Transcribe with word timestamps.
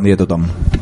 bon 0.00 0.06
dia 0.08 0.16
a 0.16 0.20
tothom. 0.24 0.79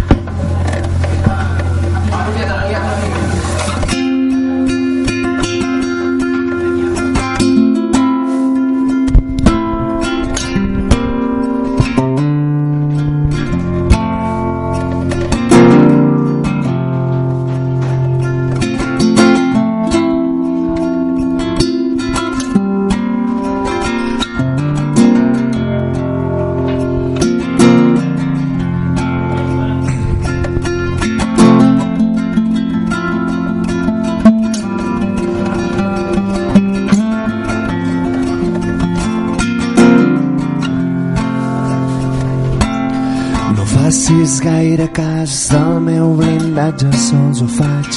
Gaire 44.78 44.92
cas 44.92 45.48
del 45.50 45.80
meu 45.80 46.14
blindatge, 46.14 46.92
sols 46.95 47.41
ho 47.42 47.46
faig 47.50 47.96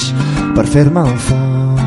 per 0.56 0.64
fer-me 0.66 1.04
el 1.06 1.18
fort. 1.26 1.78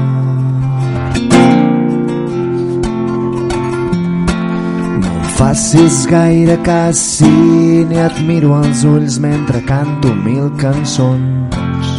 No 5.02 5.12
em 5.12 5.26
facis 5.36 6.06
gaire 6.08 6.56
cas 6.64 7.02
si 7.18 7.28
ni 7.90 8.00
et 8.08 8.22
miro 8.30 8.56
als 8.56 8.86
ulls 8.88 9.20
mentre 9.20 9.66
canto 9.68 10.16
mil 10.16 10.48
cançons. 10.64 11.92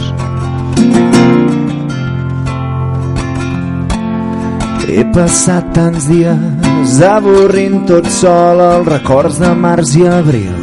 He 4.89 5.05
passat 5.13 5.75
tants 5.77 6.09
dies 6.09 7.03
avorrint 7.13 7.83
tot 7.91 8.09
sol 8.09 8.63
els 8.71 8.89
records 8.89 9.43
de 9.43 9.53
març 9.67 9.99
i 10.01 10.09
abril. 10.09 10.56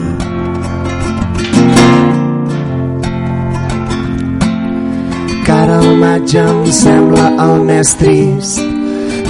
Maig 6.04 6.34
em 6.36 6.66
sembla 6.76 7.30
el 7.44 7.62
més 7.68 7.94
trist 7.96 8.60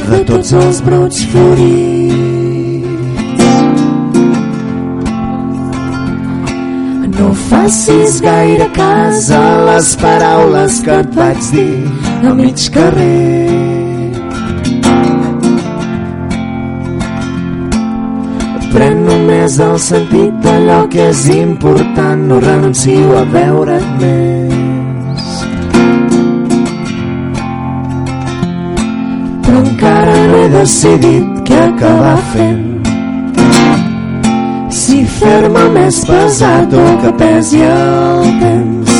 de 0.10 0.20
tots 0.30 0.54
els 0.58 0.80
brots 0.86 1.20
florits. 1.30 1.84
No 7.14 7.30
facis 7.48 8.18
gaire 8.26 8.68
cas 8.78 9.30
a 9.38 9.44
les 9.70 9.94
paraules 10.02 10.80
que 10.86 11.00
et 11.04 11.12
vaig 11.20 11.50
dir 11.54 11.76
a 12.30 12.34
mig 12.40 12.70
carrer. 12.74 13.74
Pren 18.74 19.04
només 19.06 19.60
el 19.62 19.78
sentit 19.90 20.40
d'allò 20.42 20.80
que 20.96 21.12
és 21.12 21.28
important, 21.36 22.26
no 22.32 22.42
renuncio 22.42 23.20
a 23.20 23.28
veure't 23.36 23.92
més. 24.02 24.43
Decidit 30.54 31.42
què 31.48 31.60
acabar 31.68 32.18
fent. 32.34 32.62
Si 34.74 35.04
fer-me 35.20 35.64
més 35.76 36.02
pesat 36.08 36.74
o 36.74 36.86
que 37.02 37.14
pesi 37.22 37.62
el 37.68 38.30
temps. 38.42 38.94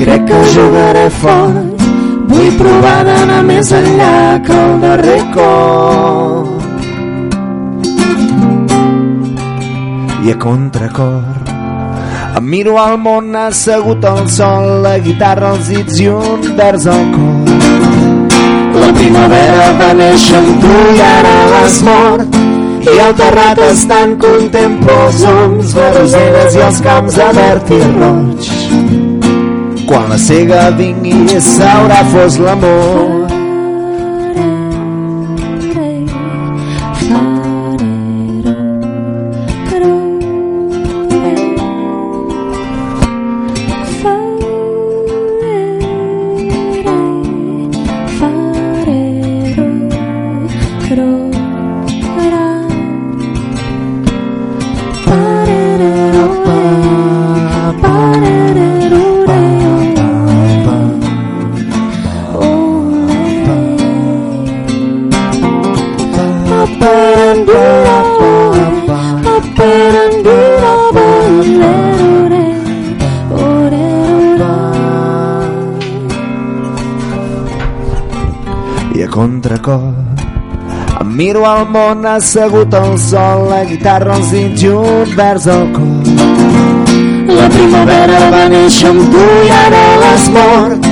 Crec 0.00 0.24
que 0.30 0.40
jugaré 0.54 1.06
fort, 1.20 1.84
vull 2.32 2.50
provar 2.60 2.98
d'anar 3.08 3.42
més 3.50 3.72
enllà 3.76 4.16
que 4.46 4.56
el 4.64 4.80
darrer 4.86 5.20
cop. 5.36 6.56
I 10.20 10.34
a 10.34 10.40
contracor 10.40 11.50
em 12.40 12.46
miro 12.46 12.76
al 12.78 12.96
món 13.02 13.34
assegut 13.36 14.04
al 14.06 14.22
sol, 14.30 14.68
la 14.86 14.96
guitarra, 15.02 15.52
els 15.56 15.72
dits 15.74 16.00
i 16.00 16.10
un 16.14 16.52
vers 16.56 16.86
al 16.88 17.08
cor. 17.16 17.49
Primavera 18.96 19.68
va 19.78 19.90
néixer 19.94 20.38
amb 20.38 20.62
tu 20.62 20.76
i 20.94 21.02
ara 21.06 21.34
l'has 21.52 21.78
mort. 21.86 22.38
I 22.80 22.96
al 23.04 23.14
terrat 23.14 23.60
estan 23.68 24.16
contemplo 24.22 24.96
els 25.06 25.22
oms, 25.30 25.74
les 25.76 25.96
roseres 25.98 26.56
i 26.58 26.64
els 26.68 26.82
camps 26.86 27.18
de 27.20 27.30
verd 27.38 27.72
i 27.76 27.80
roig. 27.94 28.50
Quan 29.86 30.08
la 30.12 30.18
cega 30.26 30.68
vingui 30.82 31.40
s'haurà 31.52 32.04
fos 32.12 32.40
l'amor. 32.42 33.19
Miro 81.40 81.50
al 81.50 81.66
món 81.72 82.04
assegut 82.04 82.74
al 82.74 82.98
sol, 82.98 83.48
la 83.48 83.64
guitarra, 83.64 84.16
els 84.16 84.30
dits 84.30 84.62
i 84.62 84.68
un 84.68 85.12
vers 85.16 85.46
al 85.48 85.68
cor. 85.72 86.10
La 87.38 87.46
primavera 87.54 88.18
va 88.34 88.42
néixer 88.52 88.90
amb 88.90 89.06
tu 89.14 89.24
i 89.46 89.52
ara 89.60 89.84
l'has 90.02 90.26
mort. 90.34 90.88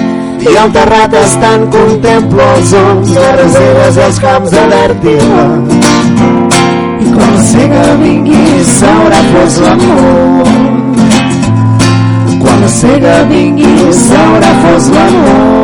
I 0.49 0.57
al 0.63 0.73
terrat 0.73 1.17
estan 1.21 1.67
contemplo 1.75 2.47
els 2.55 2.73
oms, 2.81 3.13
les 3.19 3.37
reseres 3.43 4.01
i 4.01 4.05
els 4.07 4.23
camps 4.25 4.57
de 4.57 4.65
verd 4.73 5.05
i 5.05 5.19
roig. 5.27 5.77
I 7.03 7.13
quan 7.13 7.37
la 7.37 7.45
cega 7.53 7.85
vingui 8.01 8.65
s'haurà 8.73 9.23
fos 9.35 9.61
l'amor. 9.67 10.53
Quan 12.41 12.61
la 12.65 12.75
cega 12.81 13.23
vingui 13.35 13.95
s'haurà 14.07 14.59
fos 14.65 14.93
l'amor. 14.97 15.58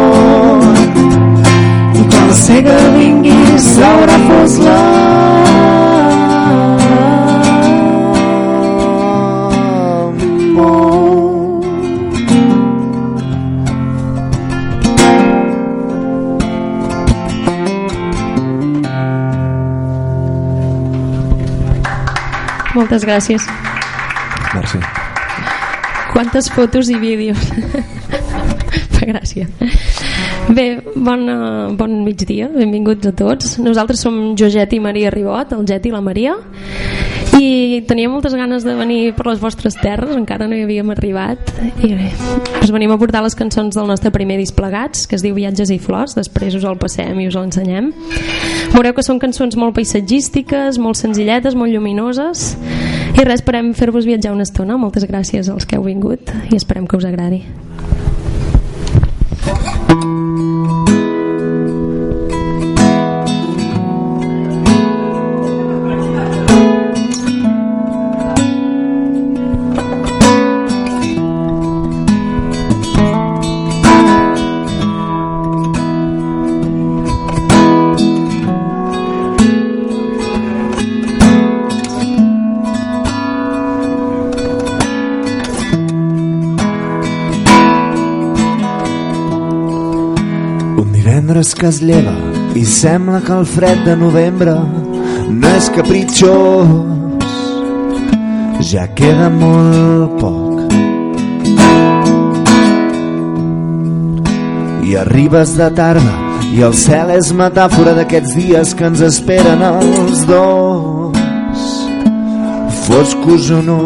I 2.25 2.27
quan 2.27 2.31
la 2.31 2.35
cega 2.41 2.75
vingui 2.97 3.59
s'haurà 3.61 4.17
fos 4.25 4.59
l'amor. 4.65 5.45
Moltes 22.75 23.05
gràcies. 23.05 23.45
Merci. 24.55 24.79
Quantes 26.13 26.51
fotos 26.51 26.89
i 26.89 26.97
vídeos. 26.99 27.39
Fa 28.97 29.07
gràcia. 29.13 29.47
Bé, 30.49 30.83
bon, 30.95 31.29
eh, 31.29 31.75
bon 31.77 32.05
migdia, 32.05 32.51
benvinguts 32.53 33.07
a 33.09 33.13
tots. 33.17 33.59
Nosaltres 33.59 34.03
som 34.05 34.35
Joget 34.37 34.75
i 34.77 34.81
Maria 34.81 35.11
Ribot, 35.11 35.53
el 35.57 35.65
Jet 35.65 35.87
i 35.87 35.93
la 35.93 36.03
Maria, 36.05 36.35
i 37.41 37.81
tenia 37.89 38.11
moltes 38.13 38.35
ganes 38.37 38.63
de 38.63 38.75
venir 38.77 39.15
per 39.17 39.27
les 39.27 39.41
vostres 39.41 39.75
terres, 39.81 40.13
encara 40.15 40.47
no 40.47 40.55
hi 40.55 40.63
havíem 40.67 40.93
arribat, 40.93 41.51
i 41.83 41.95
bé, 41.97 42.11
us 42.61 42.71
venim 42.71 42.93
a 42.93 42.99
portar 43.01 43.25
les 43.25 43.35
cançons 43.35 43.75
del 43.75 43.89
nostre 43.89 44.13
primer 44.15 44.37
displegats, 44.39 45.09
que 45.09 45.17
es 45.17 45.25
diu 45.25 45.35
Viatges 45.35 45.73
i 45.73 45.81
Flors, 45.83 46.15
després 46.15 46.55
us 46.55 46.69
el 46.69 46.79
passem 46.79 47.19
i 47.21 47.29
us 47.31 47.39
l'ensenyem. 47.41 47.91
Veureu 48.77 48.95
que 48.95 49.07
són 49.07 49.19
cançons 49.23 49.57
molt 49.57 49.75
paisatgístiques, 49.81 50.79
molt 50.79 51.01
senzilletes, 51.01 51.57
molt 51.57 51.73
lluminoses, 51.73 52.53
i 53.15 53.23
res, 53.23 53.41
esperem 53.41 53.73
fer-vos 53.75 54.07
viatjar 54.07 54.35
una 54.35 54.47
estona. 54.47 54.77
Moltes 54.77 55.09
gràcies 55.09 55.49
als 55.49 55.67
que 55.67 55.79
heu 55.79 55.87
vingut 55.87 56.31
i 56.51 56.59
esperem 56.59 56.87
que 56.87 56.99
us 56.99 57.07
agradi. 57.09 57.45
Que 91.65 91.69
es 91.71 91.81
lleva 91.81 92.13
i 92.61 92.63
sembla 92.69 93.23
que 93.25 93.33
el 93.33 93.47
fred 93.49 93.79
de 93.87 93.95
novembre 93.97 94.53
no 95.33 95.53
és 95.57 95.71
capritxós. 95.73 96.69
Ja 98.69 98.85
queda 98.99 99.31
molt 99.33 100.19
poc. 100.21 100.75
I 104.85 104.93
arribes 105.07 105.57
de 105.57 105.71
tarda 105.81 106.15
i 106.53 106.61
el 106.69 106.77
cel 106.77 107.15
és 107.17 107.33
metàfora 107.33 107.97
d'aquests 107.97 108.37
dies 108.37 108.77
que 108.77 108.85
ens 108.93 109.01
esperen 109.09 109.65
els 109.65 110.27
dos. 110.29 111.65
Foscos 112.85 113.49
o 113.57 113.63
no, 113.65 113.81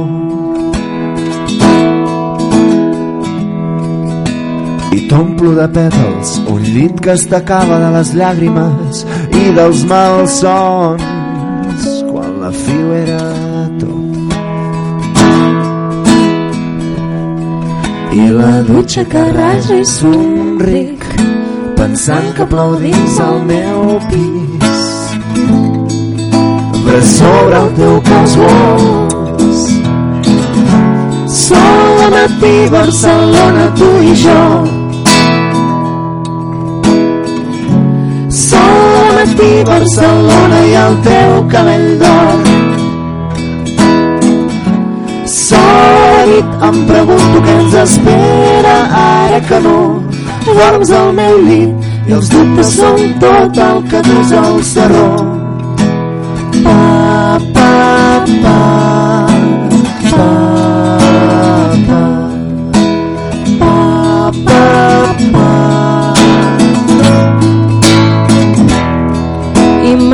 i 5.19 5.21
t'omplo 5.21 5.51
de 5.55 5.67
pètals 5.75 6.29
un 6.47 6.63
llit 6.63 7.01
que 7.03 7.11
es 7.11 7.25
t'acaba 7.27 7.79
de 7.83 7.89
les 7.97 8.11
llàgrimes 8.15 9.01
i 9.35 9.51
dels 9.57 9.81
malsons 9.91 11.03
quan 12.11 12.37
la 12.43 12.51
fi 12.55 12.77
ho 12.85 12.93
era 12.95 13.25
tot. 13.81 14.07
I 18.15 18.29
la 18.37 18.63
dutxa 18.71 19.05
que 19.11 19.25
raja 19.35 19.81
i 19.83 19.85
somric 19.97 21.03
pensant 21.81 22.31
que 22.39 22.47
plou 22.55 22.79
dins 22.79 23.19
el 23.27 23.39
meu 23.51 23.99
pis. 24.15 24.73
Per 26.87 27.03
sobre 27.19 27.57
el 27.65 27.71
teu 27.83 28.01
cos 28.07 28.33
gos 28.41 29.61
Sol 31.45 32.05
a 32.07 32.09
matí, 32.17 32.57
Barcelona, 32.71 33.71
tu 33.79 33.91
i 34.13 34.15
jo 34.25 34.78
matí 39.49 39.65
Barcelona 39.65 40.61
i 40.67 40.75
el 40.75 40.97
teu 41.03 41.49
cabell 41.49 41.99
d'or. 41.99 42.41
Nit 46.29 46.65
em 46.67 46.77
pregunto 46.85 47.41
què 47.41 47.53
ens 47.63 47.75
espera 47.83 48.75
ara 49.01 49.41
que 49.49 49.61
no. 49.65 49.79
Dorms 50.45 50.91
al 50.93 51.13
meu 51.17 51.39
llit 51.47 52.09
i 52.09 52.13
els 52.19 52.29
dubtes 52.29 52.75
són 52.77 53.15
tot 53.23 53.59
el 53.65 53.83
que 53.89 54.03
dus 54.05 54.33
al 54.33 54.63
serró 54.65 55.09
pa, 56.65 57.39
pa, 57.55 58.25
pa, 58.43 59.08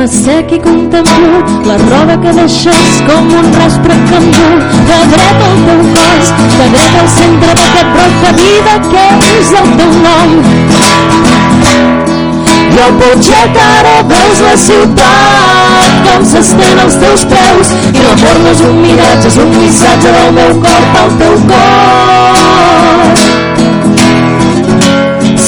i 0.05 0.07
m'assec 0.07 0.51
i 0.51 0.59
contemplo 0.59 1.27
la 1.65 1.77
roba 1.77 2.15
que 2.21 2.31
deixes 2.37 2.89
com 3.07 3.25
un 3.37 3.45
raspre 3.57 3.95
cambú 4.09 4.49
de 4.89 4.97
dret 5.11 5.39
al 5.45 5.55
teu 5.67 5.81
cos 5.95 6.27
de 6.57 6.65
dret 6.73 6.97
al 6.99 7.07
centre 7.13 7.51
d'aquest 7.59 7.89
broc 7.95 8.13
de 8.23 8.31
vida 8.41 8.73
que 8.91 9.05
és 9.29 9.49
el 9.61 9.67
teu 9.79 9.91
nom. 10.05 10.29
I 12.75 12.77
al 12.85 12.93
potxet 12.99 13.57
ara 13.63 13.95
veus 14.11 14.37
la 14.45 14.55
ciutat 14.65 15.89
com 16.05 16.21
s'estén 16.33 16.83
als 16.83 16.99
teus 17.05 17.25
peus 17.31 17.67
i 17.89 17.99
l'amor 18.05 18.37
no 18.43 18.49
és 18.51 18.61
un 18.67 18.75
miratge, 18.83 19.27
és 19.31 19.37
un 19.45 19.49
missatge 19.57 20.09
del 20.17 20.31
meu 20.37 20.51
cor 20.67 20.83
pel 20.93 21.09
teu 21.23 21.35
cor. 21.49 22.35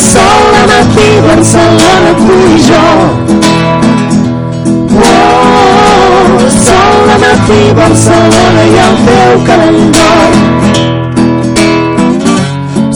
Sol 0.01 0.49
a 0.63 0.65
matí, 0.73 1.09
Barcelona, 1.29 2.11
tu 2.25 2.41
i 2.55 2.65
jo 2.71 3.46
sol 6.67 7.09
a 7.15 7.17
matí, 7.23 7.61
Barcelona 7.79 8.63
i 8.67 8.77
el 8.85 8.95
teu 9.07 9.33
cabell 9.47 9.81
d'or 9.95 10.31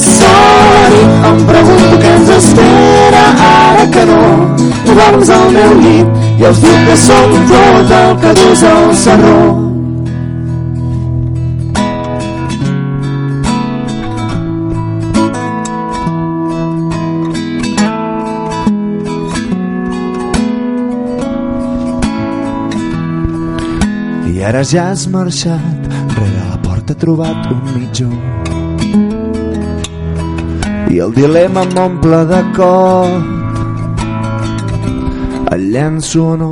Sol 0.07 0.99
em 1.31 1.41
pregunto 1.49 2.01
què 2.03 2.13
ens 2.19 2.35
espera 2.37 3.25
ara 3.47 3.87
que 3.95 4.05
no. 4.11 4.21
Dorms 4.91 5.29
al 5.37 5.49
meu 5.55 5.75
llit 5.79 6.29
i 6.41 6.47
els 6.51 6.61
dubtes 6.65 7.09
són 7.09 7.35
tot 7.51 7.97
el 8.01 8.15
que 8.23 8.37
dus 8.43 8.63
al 8.75 8.95
serró 9.05 9.60
ara 24.61 24.69
ja 24.69 24.83
has 24.89 25.07
marxat, 25.07 25.87
rere 26.15 26.41
la 26.49 26.57
porta 26.61 26.93
he 26.93 26.97
trobat 27.03 27.47
un 27.49 27.61
mitjó. 27.73 28.09
I 30.93 30.99
el 31.05 31.13
dilema 31.15 31.63
m'omple 31.73 32.19
de 32.29 32.41
cor, 32.55 33.09
el 35.55 35.61
llenço 35.73 36.21
o 36.33 36.35
no. 36.41 36.51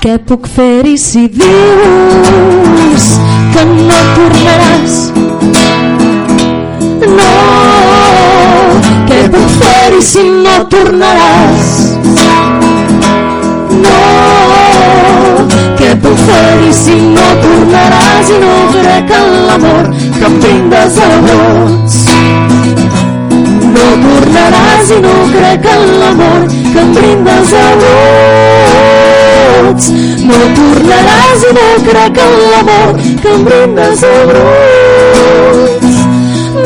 Què 0.00 0.16
puc 0.28 0.48
fer-hi 0.56 0.96
si 0.96 1.28
dius 1.36 3.06
que 3.52 3.68
no 3.68 4.02
tornaràs? 4.16 4.98
No, 7.20 7.32
què 9.12 9.24
puc 9.36 9.48
fer-hi 9.60 10.06
si 10.12 10.30
no 10.40 10.62
tornaràs? 10.72 11.91
Què 16.02 16.08
puc 16.08 16.18
fer-hi 16.26 16.70
si 16.74 16.94
no 17.14 17.24
tornaràs 17.42 18.30
i 18.34 18.38
no 18.42 18.54
crec 18.74 19.10
en 19.18 19.26
l'amor 19.46 19.88
que 20.16 20.26
em 20.26 20.34
brindes 20.42 20.96
a 20.98 21.08
brots? 21.26 21.96
No 23.74 23.86
tornaràs 24.04 24.90
i 24.96 24.98
no 25.04 25.14
crec 25.34 25.68
en 25.74 25.82
l'amor 26.00 26.40
que 26.50 26.80
em 26.82 26.88
brindes 26.96 27.52
a 27.58 27.66
brots. 27.82 29.04
No 30.30 30.40
tornaràs 30.58 31.40
i 31.50 31.52
no 31.58 31.68
crec 31.88 32.14
en 32.26 32.34
l'amor 32.52 32.88
que 33.22 33.30
em 33.34 33.40
brindes 33.50 34.00
a 34.08 34.14
brots. 34.32 36.00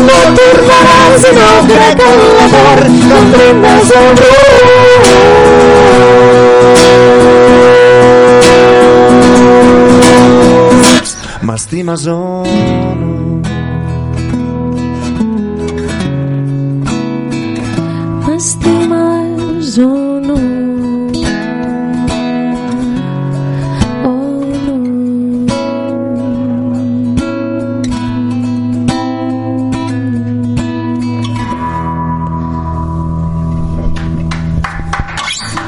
No 0.06 0.18
tornaràs 0.38 1.22
i 1.32 1.34
no 1.40 1.50
crec 1.72 1.98
en 2.12 2.18
l'amor 2.38 2.78
que 2.86 3.16
em 3.20 3.26
brindes 3.36 3.88
a 4.00 4.06
brots. 4.22 5.45
M'estimes 11.46 12.08
o 12.08 12.42
no? 12.98 13.40
M'estimes 18.26 19.78
o 19.78 20.20
no? 20.26 20.38
Oh, 24.04 24.42
no. 24.66 24.76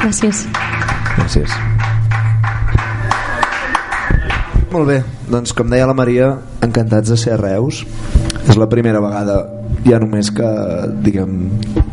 Gràcies. 0.02 0.57
Molt 4.78 4.92
bé, 4.92 5.00
doncs 5.26 5.50
com 5.58 5.66
deia 5.66 5.88
la 5.90 5.94
Maria, 5.98 6.28
encantats 6.62 7.10
de 7.10 7.16
ser 7.18 7.32
a 7.34 7.38
Reus. 7.40 7.80
És 8.46 8.54
la 8.54 8.68
primera 8.70 9.00
vegada 9.02 9.40
ja 9.82 9.98
només 9.98 10.30
que, 10.30 10.50
diguem, 11.02 11.32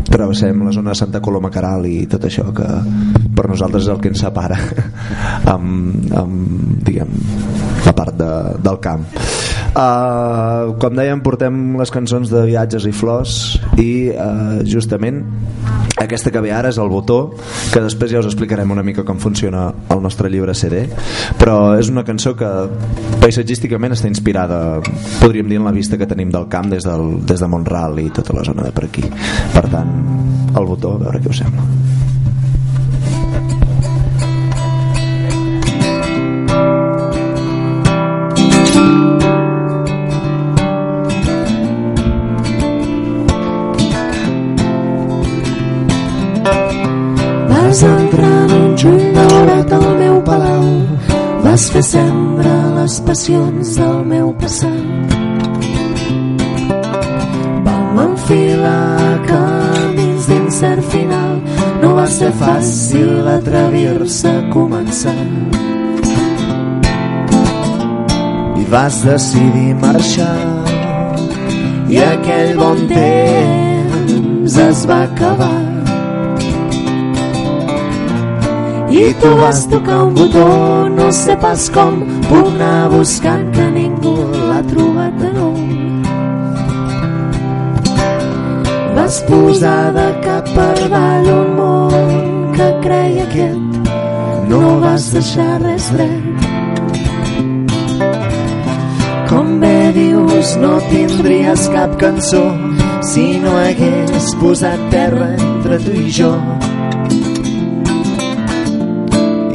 travessem 0.06 0.62
la 0.62 0.74
zona 0.76 0.94
de 0.94 1.00
Santa 1.00 1.18
Coloma 1.26 1.50
Caral 1.50 1.88
i 1.90 2.04
tot 2.06 2.28
això 2.30 2.46
que 2.54 2.68
per 3.34 3.48
nosaltres 3.50 3.88
és 3.88 3.90
el 3.90 4.04
que 4.04 4.12
ens 4.14 4.22
separa 4.22 4.60
amb, 5.56 6.14
amb 6.14 6.86
diguem, 6.86 7.10
la 7.88 7.96
part 7.98 8.22
de, 8.22 8.30
del 8.70 8.78
camp. 8.86 9.10
Uh, 9.74 10.78
com 10.78 10.94
dèiem, 11.02 11.26
portem 11.26 11.58
les 11.82 11.90
cançons 11.90 12.30
de 12.30 12.46
viatges 12.46 12.86
i 12.86 12.94
flors 12.94 13.40
i 13.82 13.90
uh, 14.14 14.62
justament 14.62 15.24
aquesta 16.06 16.32
que 16.34 16.44
ve 16.44 16.54
ara 16.56 16.72
és 16.74 16.80
el 16.82 16.90
botó 16.92 17.20
que 17.74 17.84
després 17.84 18.14
ja 18.14 18.22
us 18.22 18.30
explicarem 18.30 18.72
una 18.72 18.86
mica 18.86 19.06
com 19.08 19.20
funciona 19.22 19.68
el 19.94 20.04
nostre 20.04 20.32
llibre 20.32 20.56
CD 20.56 20.86
però 21.40 21.76
és 21.80 21.92
una 21.92 22.06
cançó 22.08 22.36
que 22.38 22.52
paisatgísticament 23.22 23.96
està 23.98 24.10
inspirada 24.12 24.80
podríem 25.20 25.50
dir 25.50 25.60
en 25.62 25.68
la 25.68 25.76
vista 25.76 25.98
que 25.98 26.10
tenim 26.10 26.32
del 26.34 26.50
camp 26.52 26.72
des, 26.72 26.86
del, 26.88 27.20
des 27.26 27.42
de 27.42 27.52
Montral 27.52 28.00
i 28.02 28.10
tota 28.14 28.36
la 28.36 28.46
zona 28.46 28.66
de 28.66 28.74
per 28.76 28.88
aquí. 28.90 29.06
Per 29.54 29.68
tant, 29.72 29.94
el 30.56 30.68
botó, 30.70 30.96
a 30.96 31.06
veure 31.06 31.24
què 31.24 31.32
us 31.34 31.44
sembla 31.44 32.05
Vas 47.76 47.84
entrar 47.84 48.50
en 48.50 48.52
un 48.54 48.78
juny 48.78 49.12
daurat 49.12 49.74
al 49.74 49.98
meu 50.00 50.22
palau, 50.24 50.68
vas 51.44 51.66
fer 51.74 51.82
cendre 51.84 52.54
les 52.78 52.94
passions 53.04 53.72
del 53.76 53.98
meu 54.12 54.30
passat. 54.40 55.12
Vam 57.66 58.00
enfilar 58.06 59.20
camins 59.28 60.30
d'incert 60.32 60.88
final, 60.94 61.36
no 61.84 61.92
va 62.00 62.08
ser 62.08 62.32
fàcil 62.40 63.28
atrevir-se 63.34 64.32
a 64.32 64.48
començar. 64.56 65.20
I 68.56 68.66
vas 68.72 69.04
decidir 69.04 69.76
marxar 69.84 70.40
i 71.92 72.04
aquell 72.08 72.56
bon 72.56 72.88
temps 72.96 74.62
es 74.72 74.88
va 74.88 75.04
acabar. 75.12 75.65
I 78.96 79.14
tu 79.20 79.28
vas 79.36 79.68
tocar 79.68 80.04
un 80.04 80.14
botó, 80.14 80.88
no 80.90 81.12
sé 81.12 81.36
pas 81.36 81.70
com, 81.70 81.98
puc 82.30 82.46
anar 82.48 82.88
buscant 82.94 83.50
que 83.52 83.66
ningú 83.74 84.14
l'ha 84.32 84.62
trobat 84.70 85.18
de 85.20 85.32
nou. 85.36 85.56
Vas 88.96 89.18
posar 89.28 89.92
de 89.98 90.06
cap 90.24 90.48
per 90.56 90.76
avall 90.86 91.28
un 91.34 91.50
món 91.58 92.54
que 92.56 92.70
creia 92.86 93.26
quiet, 93.34 93.92
no 94.48 94.62
vas 94.86 95.10
deixar 95.18 95.60
res 95.66 95.90
dret. 95.98 96.48
Com 99.28 99.58
bé 99.60 99.92
dius, 100.00 100.56
no 100.64 100.78
tindries 100.88 101.68
cap 101.76 102.00
cançó 102.00 102.46
si 103.12 103.28
no 103.44 103.58
hagués 103.60 104.32
posat 104.40 104.88
terra 104.96 105.34
entre 105.36 105.82
tu 105.84 106.00
i 106.06 106.08
jo 106.22 106.32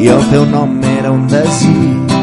i 0.00 0.08
el 0.08 0.24
teu 0.32 0.48
nom 0.48 0.80
era 0.96 1.12
un 1.12 1.28
desig. 1.28 2.16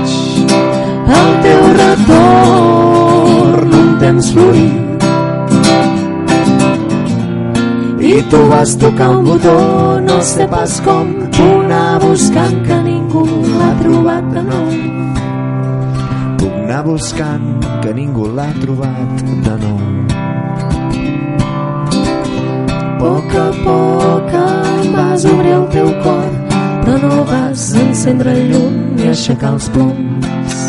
El 1.20 1.32
teu 1.46 1.64
retorn 1.78 3.80
un 3.84 3.96
temps 4.02 4.34
florit 4.34 4.88
i 8.08 8.22
tu 8.32 8.40
vas 8.50 8.78
tocar 8.80 9.10
un 9.18 9.26
botó 9.26 10.00
no 10.00 10.22
sé 10.22 10.48
pas 10.48 10.80
com 10.86 11.08
anar 11.68 12.00
buscant 12.00 12.56
que 12.68 12.78
ningú 12.84 13.24
l'ha 13.26 13.72
trobat 13.82 14.30
de 14.36 14.42
nou. 14.50 14.70
Puc 16.40 16.54
anar 16.64 16.82
buscant 16.88 17.48
que 17.84 17.92
ningú 18.00 18.30
l'ha 18.38 18.48
trobat 18.62 19.24
de 19.48 19.56
nou. 19.64 19.82
A 22.78 22.80
poc 23.02 23.36
a 23.46 23.48
poc 23.66 24.36
em 24.42 24.92
vas 24.96 25.26
obrir 25.34 25.56
el 25.60 25.66
teu 25.76 25.90
cor 26.04 26.37
però 26.88 27.10
no 27.10 27.24
vas 27.28 27.74
encendre 27.76 28.32
el 28.32 28.52
llum 28.52 28.76
ni 28.96 29.10
aixecar 29.12 29.50
els 29.58 29.68
ploms. 29.74 30.60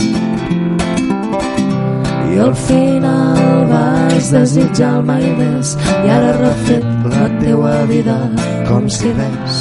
I 2.32 2.40
al 2.42 2.54
final 2.58 3.68
vas 3.70 4.30
desitjar 4.34 4.90
el 4.98 5.06
mai 5.06 5.26
més 5.38 5.76
i 5.78 6.10
ara 6.10 6.32
refet 6.40 6.88
la 7.12 7.28
teua 7.38 7.74
vida 7.90 8.18
com 8.66 8.88
si 8.90 9.12
res. 9.14 9.60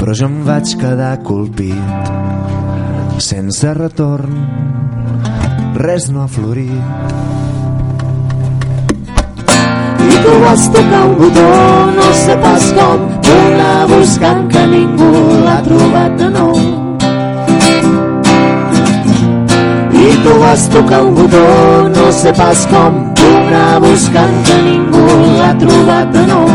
Però 0.00 0.16
jo 0.16 0.30
em 0.30 0.40
vaig 0.48 0.72
quedar 0.80 1.14
colpit 1.28 3.20
sense 3.22 3.74
retorn 3.76 4.40
res 5.76 6.08
no 6.10 6.24
ha 6.24 6.30
florit 6.32 7.20
tu 10.22 10.38
vas 10.40 10.70
tocar 10.72 11.06
un 11.06 11.16
botó, 11.18 11.46
no 11.96 12.08
sé 12.14 12.36
pas 12.42 12.72
com, 12.78 13.21
anar 13.38 13.86
buscant 13.90 14.48
que 14.52 14.62
ningú 14.72 15.10
l'ha 15.44 15.58
trobat 15.66 16.16
de 16.20 16.28
nou. 16.36 16.54
I 20.02 20.08
tu 20.24 20.34
vas 20.42 20.68
tocar 20.74 21.02
un 21.06 21.14
botó, 21.14 21.44
no 21.96 22.06
sé 22.20 22.32
pas 22.38 22.66
com, 22.72 22.98
anar 23.32 23.80
buscant 23.84 24.34
que 24.48 24.58
ningú 24.68 25.04
l'ha 25.38 25.52
trobat 25.62 26.12
de 26.16 26.26
nou. 26.32 26.48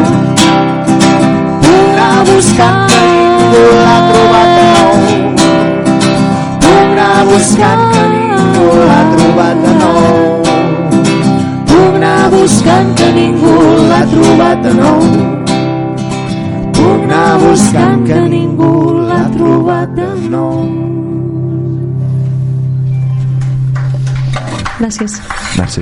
Anar 1.78 2.18
buscant 2.32 2.84
que 2.92 3.02
ningú 3.14 3.66
l'ha 3.84 4.00
trobat 4.12 4.50
de 4.58 4.66
nou. 4.76 4.94
Anar 6.76 7.26
buscant 7.32 7.88
que 7.94 8.06
ningú 8.16 8.68
l'ha 8.90 9.02
trobat 9.16 9.66
de 9.66 9.78
nou 9.82 10.38
anar 11.98 12.30
buscant 12.30 12.94
que 12.98 13.08
ningú 13.18 13.56
l'ha 13.90 14.04
trobat 14.12 14.64
de 14.64 14.74
nou. 14.80 15.37
Buscant 17.38 18.04
que 18.08 18.20
ningú 18.32 18.74
l'ha 19.08 19.24
trobat 19.36 19.94
de 19.98 20.08
nou. 20.32 20.66
Gràcies. 24.80 25.18
Merci. 25.58 25.82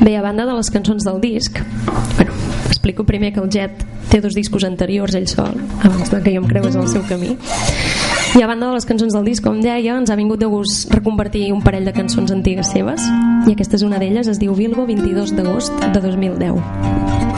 Bé, 0.00 0.16
a 0.16 0.22
banda 0.22 0.46
de 0.46 0.54
les 0.56 0.70
cançons 0.72 1.04
del 1.04 1.20
disc, 1.20 1.60
bueno, 2.16 2.32
explico 2.66 3.04
primer 3.04 3.34
que 3.34 3.42
el 3.42 3.50
Jet 3.52 3.84
té 4.10 4.18
dos 4.24 4.34
discos 4.34 4.64
anteriors 4.66 5.14
ell 5.14 5.28
sol, 5.30 5.54
abans 5.84 6.10
que 6.10 6.32
jo 6.32 6.40
em 6.40 6.48
creués 6.50 6.74
el 6.74 6.88
seu 6.88 7.04
camí. 7.06 7.36
I 8.38 8.42
a 8.42 8.46
banda 8.46 8.68
de 8.68 8.74
les 8.76 8.86
cançons 8.86 9.12
del 9.12 9.24
disc, 9.26 9.42
com 9.42 9.58
deia, 9.58 9.96
ens 9.98 10.10
ha 10.10 10.16
vingut 10.18 10.38
de 10.38 10.46
gust 10.46 10.92
reconvertir 10.94 11.48
un 11.50 11.64
parell 11.64 11.88
de 11.88 11.94
cançons 11.96 12.30
antigues 12.30 12.70
seves, 12.70 13.08
i 13.48 13.56
aquesta 13.56 13.74
és 13.80 13.82
una 13.82 13.98
d'elles, 13.98 14.30
es 14.30 14.38
diu 14.38 14.54
Vilgo, 14.54 14.86
22 14.86 15.34
d'agost 15.34 15.74
de 15.90 16.06
2010. 16.06 17.29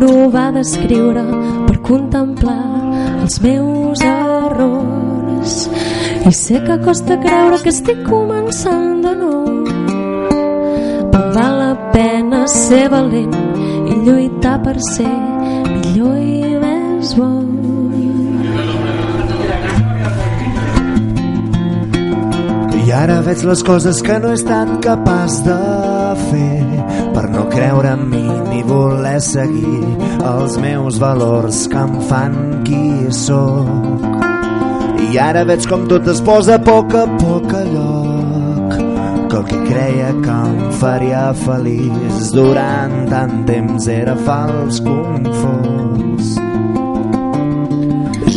Provar 0.00 0.48
d'escriure 0.54 1.22
per 1.66 1.76
contemplar 1.84 2.62
els 3.20 3.36
meus 3.44 4.00
errors. 4.00 5.56
I 6.24 6.32
sé 6.36 6.60
que 6.64 6.78
costa 6.84 7.18
creure 7.20 7.58
que 7.60 7.72
estic 7.74 8.00
començant 8.08 9.02
de 9.04 9.12
nou. 9.18 9.44
Però 11.12 11.22
val 11.36 11.58
la 11.60 11.74
pena 11.92 12.46
ser 12.48 12.86
valent 12.92 13.36
i 13.92 13.98
lluitar 14.06 14.56
per 14.64 14.76
ser 14.88 15.10
millor 15.68 16.16
i 16.16 16.56
més 16.64 17.14
bo. 17.18 17.30
I 22.80 22.92
ara 22.96 23.20
veig 23.26 23.44
les 23.46 23.60
coses 23.68 24.00
que 24.02 24.16
no 24.22 24.32
he 24.32 24.38
estat 24.40 24.78
capaç 24.86 25.42
de 25.44 25.60
fer 26.30 26.84
per 27.14 27.28
no 27.34 27.44
creure 27.52 27.92
en 27.98 28.08
mi 28.10 28.39
voler 28.66 29.18
seguir 29.24 29.82
els 30.24 30.56
meus 30.60 30.98
valors 31.02 31.66
que 31.70 31.80
em 31.80 31.96
fan 32.10 32.36
qui 32.66 33.10
sóc. 33.14 34.18
I 35.10 35.18
ara 35.18 35.44
veig 35.48 35.66
com 35.70 35.86
tot 35.90 36.08
es 36.12 36.20
posa 36.24 36.58
a 36.58 36.62
poc 36.62 36.94
a 36.94 37.06
poc 37.20 37.54
a 37.56 37.64
lloc 37.70 38.76
que 39.30 39.36
el 39.38 39.44
que 39.50 39.60
creia 39.68 40.10
que 40.24 40.36
em 40.50 40.70
faria 40.82 41.24
feliç 41.44 42.32
durant 42.34 42.96
tant 43.10 43.36
temps 43.50 43.88
era 43.88 44.16
fals 44.28 44.82
confós. 44.86 46.34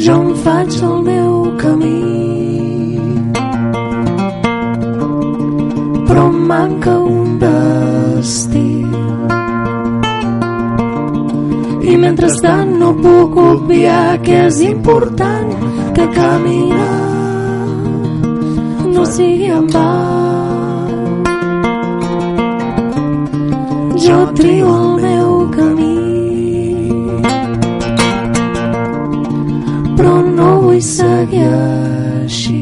Jo 0.03 0.19
em 0.21 0.35
faig 0.45 0.81
el 0.83 0.99
meu 1.07 1.33
camí 1.61 2.23
però 6.13 6.27
em 6.29 6.39
manca 6.47 6.99
un 6.99 7.39
destí. 7.39 8.72
Mentrestant 12.13 12.75
no 12.77 12.91
puc 12.93 13.37
obviar 13.41 14.19
que 14.21 14.35
és 14.45 14.59
important 14.61 15.47
que 15.95 16.03
caminar 16.13 16.99
no 18.93 19.05
sigui 19.13 19.49
en 19.49 19.65
va. 19.73 19.93
Jo 24.03 24.19
trio 24.37 24.75
el 24.75 24.91
meu 25.05 25.31
camí, 25.55 25.97
però 29.97 30.13
no 30.37 30.51
vull 30.67 30.83
seguir 30.91 31.49
així. 31.49 32.61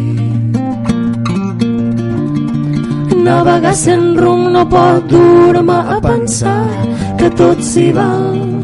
Navegar 3.27 3.75
sent 3.83 4.15
rumb 4.23 4.47
no 4.55 4.63
pot 4.77 5.11
dur-me 5.11 5.79
a 5.97 6.01
pensar 6.07 6.63
que 7.19 7.35
tot 7.43 7.59
s'hi 7.73 7.91
val 7.99 8.60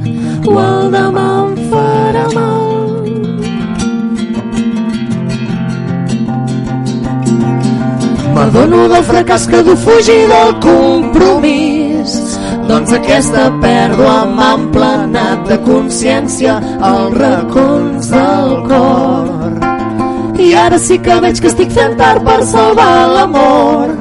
o 0.48 0.56
el 0.64 0.92
demà 0.96 1.28
em 1.44 1.54
farà 1.72 2.26
mal. 2.36 2.66
M'adono 8.38 8.84
del 8.92 9.06
fracàs 9.12 9.48
que 9.52 9.64
du 9.66 9.76
fugir 9.84 10.22
del 10.32 10.52
compromís 10.66 12.18
doncs 12.68 12.92
aquesta 12.94 13.48
pèrdua 13.64 14.16
m'ha 14.36 14.50
emplenat 14.58 15.48
de 15.50 15.58
consciència 15.66 16.58
als 16.90 17.18
racons 17.22 18.12
del 18.14 18.52
cor 18.70 20.42
i 20.48 20.52
ara 20.66 20.78
sí 20.88 21.00
que 21.06 21.16
veig 21.24 21.40
que 21.42 21.50
estic 21.52 21.72
fent 21.78 21.96
tard 22.02 22.28
per 22.28 22.42
salvar 22.52 22.92
l'amor 23.16 23.97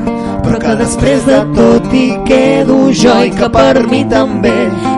que 0.66 0.74
després 0.80 1.26
de 1.26 1.36
tot 1.54 1.92
hi 1.94 2.06
quedo 2.26 2.78
jo 3.02 3.16
i 3.28 3.30
que 3.38 3.48
per 3.54 3.86
mi 3.86 4.02
també 4.10 4.54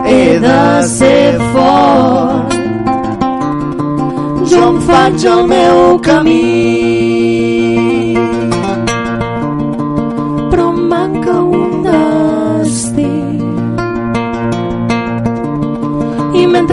he 0.09 0.39
de 0.41 0.61
ser 0.89 1.37
fort. 1.53 2.57
Jo 4.49 4.63
em 4.71 4.81
faig 4.89 5.27
el 5.35 5.45
meu 5.53 5.99
camí 6.09 6.39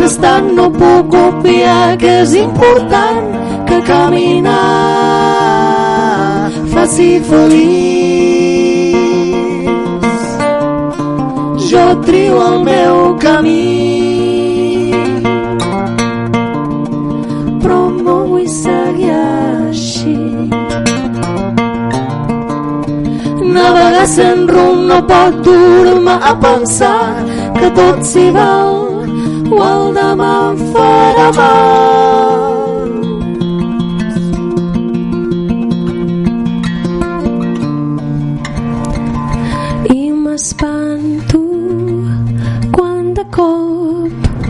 mentrestant 0.07 0.49
no 0.57 0.67
puc 0.73 1.15
obviar 1.19 1.97
que 2.01 2.13
és 2.23 2.35
important 2.41 3.31
que 3.69 3.79
caminar 3.91 4.61
faci 6.75 7.11
feliç 7.31 8.16
trio 12.07 12.41
el 12.47 12.59
meu 12.65 12.97
camí. 13.25 14.93
Però 17.63 17.81
no 18.07 18.17
vull 18.31 18.49
seguir 18.49 19.13
així. 19.13 20.17
Navegar 23.57 24.07
sent 24.17 24.45
rumb 24.55 24.87
no 24.91 25.01
pot 25.13 25.41
dur-me 25.47 26.19
a 26.33 26.35
pensar 26.49 27.15
que 27.61 27.73
tot 27.81 28.05
s'hi 28.11 28.29
val 28.41 28.77
o 29.53 29.65
el 29.71 29.89
demà 30.01 30.35
em 30.51 30.69
farà 30.75 31.31
mal 31.41 32.56
cop 43.47 44.47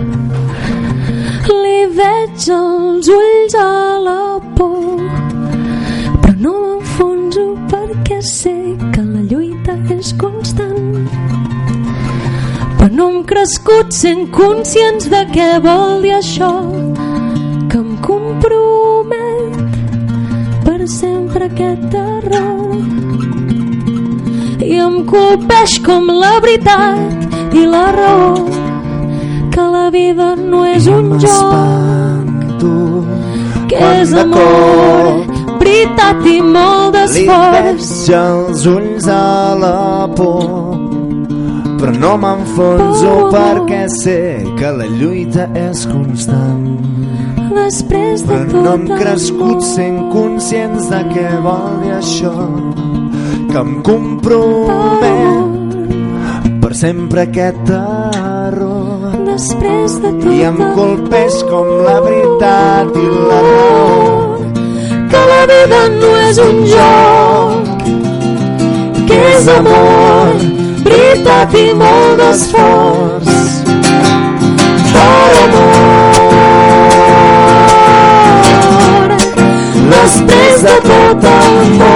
li 1.63 1.81
veig 1.99 2.47
els 2.57 3.09
ulls 3.17 3.55
a 3.61 3.71
la 4.07 4.21
por 4.57 5.01
però 6.23 6.35
no 6.45 6.53
m'enfonso 6.63 7.45
perquè 7.73 8.19
sé 8.29 8.55
que 8.95 9.03
la 9.03 9.23
lluita 9.31 9.75
és 9.97 10.13
constant. 10.21 11.09
Però 12.79 12.89
no 12.99 13.09
hem 13.11 13.21
crescut 13.31 13.93
sent 14.01 14.23
conscients 14.35 15.05
de 15.13 15.23
què 15.35 15.49
vol 15.67 16.03
dir 16.05 16.15
això 16.19 16.53
que 17.71 17.79
em 17.83 17.93
compromet 18.09 19.55
per 20.67 20.81
sempre 20.99 21.51
aquest 21.51 21.97
error. 22.03 22.77
I 24.67 24.77
em 24.89 25.01
colpeix 25.11 25.81
com 25.87 26.13
la 26.23 26.37
veritat 26.45 27.57
i 27.57 27.67
la 27.71 27.89
raó 27.97 28.56
vida 29.97 30.29
no 30.37 30.61
és 30.69 30.87
un 30.99 31.17
joc 31.23 31.57
que 33.71 33.79
és 34.01 34.13
amor 34.15 35.27
veritat 35.67 36.27
i 36.31 36.41
molt 36.43 36.95
d'esforç. 36.95 37.87
Li 38.07 38.15
els 38.17 38.67
ulls 38.71 39.07
a 39.11 39.55
la 39.61 40.09
por 40.17 40.85
però 41.77 41.93
no 42.01 42.13
m'enfonso 42.23 43.13
perquè 43.35 43.83
sé 43.93 44.21
que 44.57 44.71
la 44.79 44.87
lluita 44.89 45.45
és 45.61 45.79
constant. 45.91 46.65
Després 47.57 48.25
de 48.25 48.31
però 48.31 48.47
tot 48.49 48.63
no 48.65 48.73
hem 48.77 48.87
crescut 48.95 49.59
amor. 49.59 49.67
sent 49.75 49.99
conscients 50.15 50.89
de 50.93 51.01
què 51.13 51.29
vol 51.45 51.71
dir 51.83 51.95
això 51.99 52.37
que 53.51 53.59
em 53.61 53.73
compromet 53.91 55.47
per 56.63 56.73
sempre 56.75 57.21
aquest 57.29 57.71
error 57.77 57.96
després 59.37 59.95
de 60.01 60.11
tot 60.17 60.33
i 60.33 60.43
em 60.49 60.57
colpeix 60.77 61.35
com 61.51 61.67
la 61.85 61.97
veritat 62.05 62.95
i 62.97 63.07
la 63.31 63.41
raó. 63.47 64.39
que 65.11 65.21
la 65.31 65.43
vida 65.51 65.81
no 65.97 66.11
és 66.29 66.39
un 66.45 66.57
joc 66.71 67.83
que 69.09 69.19
és 69.33 69.47
amor 69.57 70.33
veritat 70.87 71.51
i 71.65 71.67
molt 71.83 72.13
d'esforç 72.23 73.29
per 74.95 75.31
amor. 75.45 76.17
Després 79.93 80.57
de 80.69 80.77
tot 80.89 81.21
el 81.37 81.55
món 81.79 81.96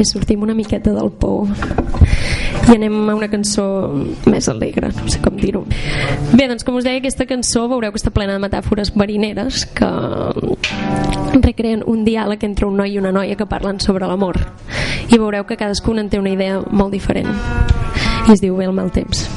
Bé, 0.00 0.04
sortim 0.08 0.40
una 0.40 0.54
miqueta 0.56 0.94
del 0.96 1.10
pou 1.20 1.42
i 1.44 2.72
anem 2.72 2.94
a 3.12 3.16
una 3.18 3.26
cançó 3.28 3.66
més 4.32 4.48
alegre, 4.48 4.88
no 4.96 5.12
sé 5.12 5.20
com 5.20 5.36
dir-ho. 5.36 5.60
Bé, 6.32 6.46
doncs 6.48 6.64
com 6.64 6.78
us 6.80 6.88
deia, 6.88 7.02
aquesta 7.02 7.26
cançó 7.28 7.66
veureu 7.68 7.92
que 7.92 8.00
està 8.00 8.08
plena 8.08 8.38
de 8.38 8.40
metàfores 8.40 8.94
marineres 8.96 9.66
que 9.76 9.92
recreen 11.44 11.84
un 11.84 12.08
diàleg 12.08 12.48
entre 12.48 12.70
un 12.72 12.80
noi 12.80 12.96
i 12.96 12.98
una 13.02 13.12
noia 13.12 13.36
que 13.36 13.44
parlen 13.44 13.84
sobre 13.84 14.08
l'amor 14.08 14.40
i 15.10 15.18
veureu 15.20 15.44
que 15.44 15.60
cadascun 15.60 16.00
en 16.00 16.08
té 16.08 16.16
una 16.16 16.32
idea 16.32 16.62
molt 16.64 16.96
diferent 16.96 17.28
i 18.24 18.32
es 18.32 18.40
diu 18.40 18.56
Bé 18.56 18.72
el 18.72 18.78
mal 18.80 18.88
temps. 18.96 19.28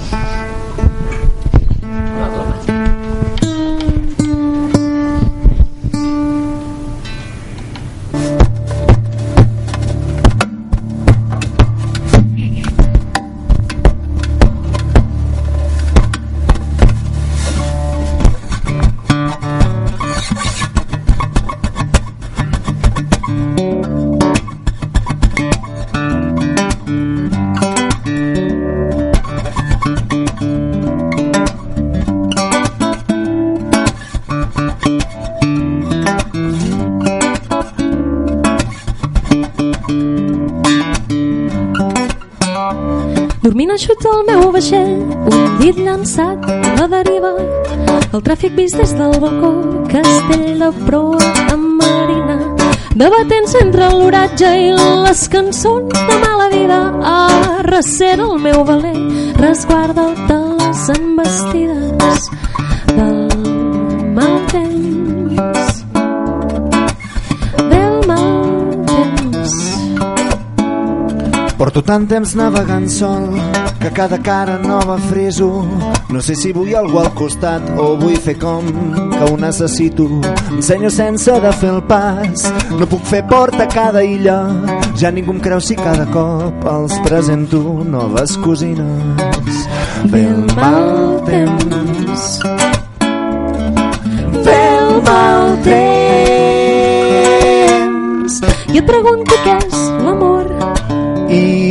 Vaixell, 44.64 45.02
un 45.28 45.58
dit 45.60 45.78
llançat 45.78 46.46
a 46.48 46.76
la 46.78 46.88
deriva. 46.88 47.34
El 48.14 48.22
tràfic 48.24 48.56
vist 48.56 48.78
des 48.80 48.94
del 48.96 49.16
balcó, 49.20 49.52
castell 49.92 50.60
de 50.62 50.70
proa 50.86 51.32
amb 51.52 51.82
marina. 51.82 52.38
Debatent 52.96 53.56
entre 53.60 53.90
l'oratge 53.92 54.54
i 54.68 54.72
les 54.78 55.28
cançons 55.28 56.06
de 56.08 56.20
mala 56.24 56.48
vida. 56.54 56.80
Ah, 57.04 57.60
recera 57.68 58.24
el 58.24 58.40
meu 58.40 58.64
valer, 58.64 58.96
resguarda 59.42 60.08
de 60.30 60.40
les 60.62 60.90
embestides. 60.98 62.32
Del 62.96 64.14
mal 64.16 64.40
temps. 64.54 64.93
Porto 71.74 71.90
tant 71.90 72.04
temps 72.06 72.36
navegant 72.38 72.84
sol 72.86 73.32
que 73.82 73.90
cada 73.90 74.20
cara 74.22 74.60
nova 74.60 75.00
friso. 75.10 75.66
No 76.14 76.22
sé 76.22 76.36
si 76.38 76.52
vull 76.54 76.76
algú 76.78 77.00
al 77.02 77.10
costat 77.18 77.66
o 77.82 77.98
vull 77.98 78.20
fer 78.22 78.36
com 78.38 78.62
que 79.10 79.24
ho 79.26 79.34
necessito. 79.42 80.06
Ensenyo 80.54 80.92
sense 80.94 81.34
de 81.42 81.54
fer 81.58 81.72
el 81.74 81.82
pas, 81.90 82.46
no 82.78 82.86
puc 82.86 83.02
fer 83.10 83.24
porta 83.26 83.66
a 83.66 83.72
cada 83.74 84.04
illa. 84.06 84.38
Ja 85.02 85.10
ningú 85.10 85.34
em 85.34 85.42
creu 85.42 85.58
si 85.66 85.74
cada 85.74 86.06
cop 86.14 86.54
els 86.76 86.94
presento 87.10 87.64
noves 87.90 88.38
cosines. 88.46 89.66
Ve 90.14 90.28
el 90.30 90.46
mal 90.54 91.26
temps, 91.26 92.40
ve 94.46 94.62
el 94.78 95.02
mal 95.10 95.58
temps. 95.66 95.94
Et 98.70 98.86
pregunto 98.86 99.34
què 99.42 99.58
és 99.58 99.73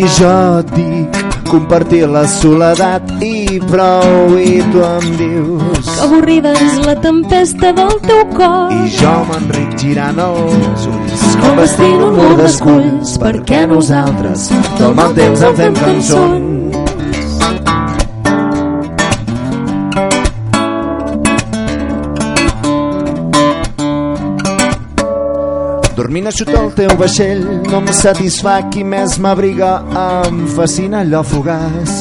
i 0.02 0.08
jo 0.18 0.30
et 0.58 0.70
dic 0.74 1.18
compartir 1.46 2.06
la 2.10 2.22
soledat 2.26 3.10
i 3.22 3.60
prou 3.70 4.38
i 4.40 4.56
tu 4.72 4.82
em 4.86 5.04
dius 5.20 5.90
que 5.90 5.98
avorrida 6.06 6.54
és 6.66 6.80
la 6.86 6.94
tempesta 7.04 7.70
del 7.76 7.92
teu 8.06 8.22
cor. 8.32 8.72
I 8.72 8.88
jo 8.96 9.12
m'enric 9.28 9.76
girant 9.84 10.18
els 10.24 10.88
ulls 10.94 11.28
com 11.42 11.60
vestint 11.60 12.02
un 12.08 12.18
mur 12.18 12.32
d'esculls 12.40 13.14
perquè 13.22 13.62
nosaltres 13.76 14.48
del 14.80 14.98
mal 14.98 15.14
temps 15.20 15.46
en 15.50 15.62
fem 15.62 15.78
cançons 15.84 16.62
Dormint 26.12 26.29
sota 26.37 26.59
el 26.61 26.66
teu 26.77 26.90
vaixell 27.01 27.38
no 27.70 27.79
em 27.79 27.87
satisfà 27.96 28.68
qui 28.68 28.83
més 28.85 29.14
m'abriga. 29.25 29.70
Em 29.96 30.42
fascina 30.53 30.98
allò 31.01 31.22
fugaç 31.25 31.92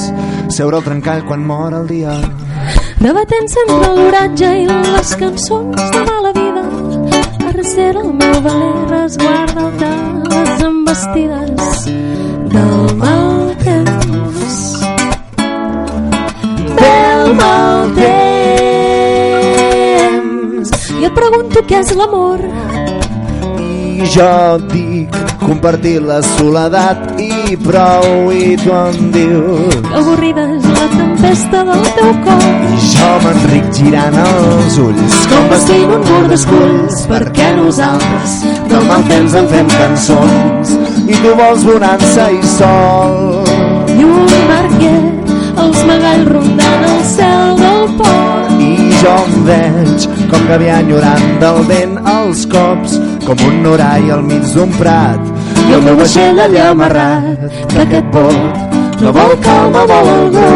seure 0.51 0.75
al 0.75 0.83
trencall 0.83 1.23
quan 1.29 1.45
mor 1.47 1.71
el 1.77 1.87
dia. 1.87 2.17
Debatent 2.99 3.47
sempre 3.53 3.93
l'oratge 3.95 4.49
i 4.65 4.67
les 4.67 5.13
cançons 5.21 5.79
de 5.95 6.01
mala 6.09 6.31
vida. 6.35 6.63
Arrecera 7.53 8.03
el 8.03 8.11
meu 8.19 8.35
valer 8.49 8.83
resguarda 8.89 9.63
de 9.79 9.91
les 10.33 10.51
embestides 10.67 11.71
del 12.51 12.83
mal 12.99 13.55
temps. 13.63 14.59
Del 16.83 17.31
mal 17.39 17.95
temps. 18.01 18.27
I 20.99 21.01
et 21.07 21.15
pregunto 21.21 21.63
què 21.63 21.79
és 21.79 21.95
l'amor 21.95 22.60
i 24.01 24.07
jo 24.09 24.57
dic 24.71 25.15
compartir 25.41 25.99
la 26.01 26.21
soledat 26.25 27.19
i 27.21 27.55
prou 27.61 28.31
i 28.33 28.55
tu 28.57 28.71
em 28.73 29.11
dius 29.13 29.75
que 29.75 29.99
avorrida 29.99 30.45
és 30.55 30.65
la 30.73 30.87
tempesta 30.93 31.61
del 31.67 31.83
teu 31.97 32.09
cor. 32.25 32.47
I 32.71 32.79
jo 32.87 33.09
m'enric 33.25 33.67
girant 33.77 34.17
els 34.23 34.79
ulls 34.85 35.19
com 35.33 35.49
vestint 35.53 35.93
un 35.97 36.05
mur 36.09 36.23
d'esculls 36.31 37.03
perquè 37.11 37.51
nosaltres 37.59 38.37
del 38.71 38.89
mal 38.89 39.05
temps 39.11 39.37
en 39.41 39.49
fem 39.53 39.71
cançons 39.75 40.75
i 41.05 41.21
tu 41.21 41.35
vols 41.37 41.67
bonança 41.69 42.29
i 42.33 42.41
sol. 42.57 43.17
I 43.91 44.07
un 44.07 44.37
barquer 44.49 44.97
els 45.61 45.85
magalls 45.91 46.31
rondant 46.31 46.89
el 46.89 47.01
cel 47.13 47.55
del 47.61 47.87
port. 48.01 48.57
I 48.65 48.73
jo 49.01 49.15
em 49.27 49.39
veig 49.49 50.09
com 50.31 50.47
que 50.47 50.53
havia 50.57 50.81
enyorant 50.81 51.27
del 51.43 51.65
vent 51.69 51.97
els 52.15 52.45
cops 52.49 53.00
com 53.31 53.47
un 53.47 53.61
norall 53.63 54.09
al 54.11 54.23
mig 54.27 54.43
d'un 54.51 54.71
prat. 54.75 55.21
I 55.69 55.75
el 55.77 55.83
meu 55.85 55.95
vaixell 55.99 56.39
allà 56.43 56.65
amarrat 56.71 57.45
que 57.71 57.83
aquest 57.85 58.07
port 58.11 59.01
no 59.01 59.11
vol 59.15 59.31
calma, 59.41 59.85
vol 59.89 60.09
algú 60.15 60.47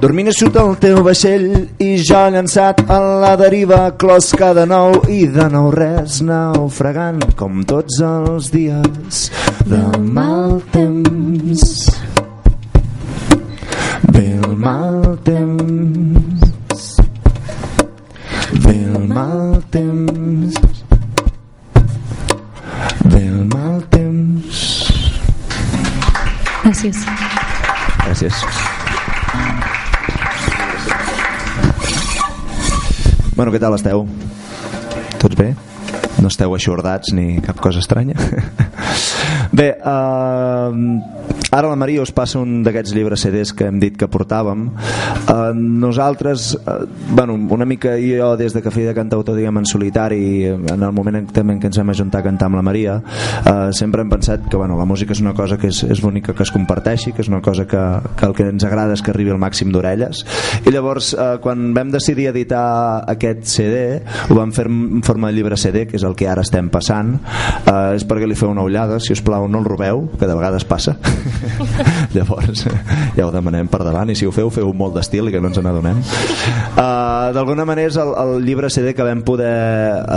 Dormint 0.00 0.30
a 0.32 0.34
sota 0.34 0.64
el 0.64 0.74
teu 0.80 1.02
vaixell 1.06 1.46
i 1.84 1.90
jo 2.00 2.22
llançat 2.34 2.80
a 2.88 2.98
la 3.22 3.34
deriva 3.36 3.82
closca 4.00 4.50
de 4.56 4.64
nou 4.68 4.96
i 5.12 5.26
de 5.28 5.46
nou 5.52 5.68
res 5.74 6.22
naufragant 6.24 7.20
com 7.36 7.62
tots 7.68 8.00
els 8.00 8.48
dies 8.54 9.26
del 9.68 10.00
mal 10.00 10.58
temps. 10.72 11.68
Ve 14.08 14.26
el 14.40 14.56
mal 14.56 15.18
temps 15.28 16.19
ve 18.52 18.74
el 18.74 19.08
mal 19.08 19.62
temps 19.70 20.54
ve 23.04 23.22
el 23.26 23.44
mal 23.54 23.80
temps 23.94 24.60
gràcies 26.64 27.06
gràcies 28.06 28.44
Bueno, 33.40 33.54
què 33.54 33.58
tal 33.62 33.72
esteu? 33.72 34.02
Tots 35.16 35.36
bé? 35.38 35.46
No 36.20 36.28
esteu 36.28 36.52
aixordats 36.52 37.14
ni 37.16 37.38
cap 37.40 37.56
cosa 37.64 37.80
estranya? 37.80 38.12
bé, 39.58 39.70
uh, 39.80 41.39
ara 41.50 41.68
la 41.68 41.76
Maria 41.76 42.02
us 42.02 42.12
passa 42.14 42.40
un 42.40 42.62
d'aquests 42.64 42.94
llibres 42.96 43.24
CDs 43.24 43.52
que 43.56 43.68
hem 43.68 43.80
dit 43.82 43.96
que 43.98 44.08
portàvem. 44.10 44.68
Uh, 45.30 45.50
nosaltres, 45.54 46.54
uh, 46.60 46.86
bueno, 47.10 47.34
una 47.54 47.66
mica 47.66 47.96
jo 48.00 48.32
des 48.36 48.54
de 48.54 48.62
que 48.62 48.70
feia 48.70 48.90
de 48.90 48.96
cantautor 48.96 49.36
diguem, 49.36 49.58
en 49.58 49.66
solitari, 49.66 50.46
en 50.46 50.82
el 50.82 50.92
moment 50.92 51.20
en, 51.20 51.26
també 51.30 51.56
en 51.56 51.62
què 51.62 51.70
ens 51.70 51.80
hem 51.82 51.92
ajuntat 51.92 52.20
a 52.20 52.28
cantar 52.28 52.50
amb 52.50 52.60
la 52.60 52.64
Maria, 52.66 52.98
uh, 53.00 53.70
sempre 53.76 54.04
hem 54.04 54.12
pensat 54.12 54.48
que 54.50 54.56
bueno, 54.56 54.78
la 54.78 54.88
música 54.88 55.12
és 55.16 55.22
una 55.24 55.34
cosa 55.34 55.58
que 55.58 55.70
és, 55.72 55.82
és 55.84 56.02
bonica 56.02 56.34
que 56.34 56.46
es 56.46 56.54
comparteixi, 56.54 57.14
que 57.16 57.24
és 57.24 57.32
una 57.32 57.42
cosa 57.42 57.66
que, 57.66 57.82
que 58.16 58.26
el 58.28 58.36
que 58.36 58.48
ens 58.50 58.64
agrada 58.66 58.94
és 58.96 59.02
que 59.02 59.12
arribi 59.14 59.34
al 59.34 59.42
màxim 59.42 59.72
d'orelles. 59.74 60.24
I 60.64 60.74
llavors, 60.74 61.12
uh, 61.14 61.36
quan 61.42 61.70
vam 61.76 61.90
decidir 61.92 62.30
editar 62.30 63.04
aquest 63.10 63.46
CD, 63.50 64.00
ho 64.30 64.38
vam 64.38 64.54
fer 64.54 64.68
en 64.70 65.02
forma 65.06 65.30
de 65.30 65.38
llibre 65.38 65.58
CD, 65.58 65.86
que 65.88 65.98
és 65.98 66.04
el 66.06 66.14
que 66.16 66.28
ara 66.30 66.44
estem 66.46 66.70
passant 66.72 67.14
eh, 67.18 67.96
és 67.96 68.06
perquè 68.08 68.28
li 68.28 68.38
feu 68.38 68.50
una 68.52 68.64
ullada 68.66 69.00
si 69.02 69.14
us 69.14 69.22
plau 69.24 69.48
no 69.48 69.60
el 69.60 69.68
robeu, 69.68 70.06
que 70.18 70.28
de 70.28 70.36
vegades 70.36 70.66
passa 70.68 70.96
llavors 72.14 72.64
ja 73.16 73.26
ho 73.26 73.30
demanem 73.34 73.68
per 73.70 73.82
davant 73.84 74.10
i 74.10 74.16
si 74.18 74.26
ho 74.28 74.32
feu, 74.34 74.50
feu 74.52 74.72
molt 74.76 74.96
d'estil 74.96 75.28
i 75.28 75.34
que 75.34 75.40
no 75.42 75.50
ens 75.50 75.60
n'adonem. 75.62 76.00
Uh, 76.00 77.30
d'alguna 77.36 77.66
manera 77.68 77.90
és 77.90 77.98
el, 78.00 78.12
el 78.20 78.44
llibre 78.46 78.70
CD 78.72 78.94
que 78.96 79.06
vam 79.06 79.22
poder 79.26 79.50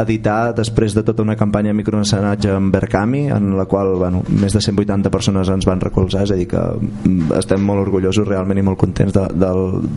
editar 0.03 0.53
després 0.57 0.95
de 0.95 1.03
tota 1.05 1.23
una 1.25 1.38
campanya 1.39 1.73
de 1.73 1.79
microencenatge 1.79 2.53
amb 2.53 2.73
Berkami 2.73 3.25
en 3.33 3.53
la 3.57 3.65
qual 3.69 3.95
bueno, 3.99 4.23
més 4.29 4.55
de 4.55 4.62
180 4.63 5.12
persones 5.13 5.49
ens 5.53 5.67
van 5.69 5.81
recolzar 5.83 6.23
és 6.27 6.33
a 6.33 6.39
dir 6.39 6.47
que 6.51 6.62
mm, 6.62 7.33
estem 7.39 7.63
molt 7.63 7.83
orgullosos 7.86 8.27
realment 8.27 8.59
i 8.59 8.65
molt 8.65 8.79
contents 8.81 9.13
de, 9.15 9.25
de, 9.33 9.51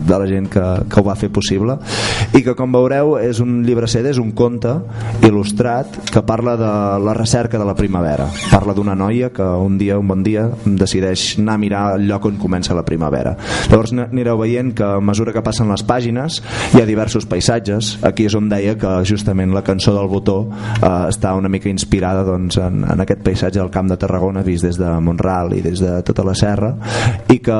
de 0.07 0.19
la 0.19 0.29
gent 0.29 0.49
que, 0.53 0.65
que 0.87 1.01
ho 1.01 1.05
va 1.05 1.17
fer 1.19 1.31
possible. 1.33 1.77
I 2.37 2.43
que 2.45 2.55
com 2.57 2.73
veureu 2.73 3.17
és 3.21 3.41
un 3.43 3.61
llibre 3.67 3.89
CD, 3.91 4.11
és 4.13 4.21
un 4.21 4.33
conte 4.37 4.73
il·lustrat 5.25 5.99
que 6.11 6.23
parla 6.27 6.55
de 6.59 6.71
la 7.03 7.15
recerca 7.17 7.59
de 7.59 7.67
la 7.67 7.75
primavera. 7.77 8.27
Parla 8.51 8.75
d'una 8.77 8.95
noia 8.97 9.31
que 9.33 9.43
un 9.43 9.77
dia, 9.79 9.97
un 9.99 10.07
bon 10.07 10.23
dia 10.25 10.47
decideix 10.65 11.16
anar 11.37 11.57
a 11.57 11.61
mirar 11.61 11.83
el 11.97 12.07
lloc 12.09 12.27
on 12.29 12.37
comença 12.41 12.75
la 12.77 12.85
primavera. 12.85 13.35
Llavors 13.71 13.93
anireu 14.07 14.39
veient 14.41 14.73
que 14.77 14.85
a 14.85 15.01
mesura 15.03 15.33
que 15.35 15.43
passen 15.45 15.69
les 15.71 15.83
pàgines 15.87 16.41
hi 16.73 16.81
ha 16.81 16.87
diversos 16.89 17.27
paisatges. 17.29 17.97
Aquí 18.07 18.27
és 18.27 18.35
on 18.37 18.49
deia 18.51 18.77
que 18.79 18.93
justament 19.07 19.53
la 19.55 19.63
cançó 19.67 19.95
del 19.95 20.09
botó 20.11 20.39
eh, 20.47 20.91
està 21.09 21.33
una 21.37 21.51
mica 21.51 21.69
inspirada 21.71 22.25
doncs, 22.27 22.59
en, 22.61 22.83
en 22.87 23.03
aquest 23.03 23.23
paisatge 23.25 23.59
del 23.59 23.73
camp 23.73 23.91
de 23.91 23.99
Tarragona 23.99 24.45
vist 24.45 24.65
des 24.67 24.79
de 24.79 24.91
Montral 25.03 25.53
i 25.57 25.63
des 25.65 25.81
de 25.83 25.99
tota 26.07 26.25
la 26.27 26.35
serra 26.37 26.73
i 27.33 27.39
que 27.43 27.57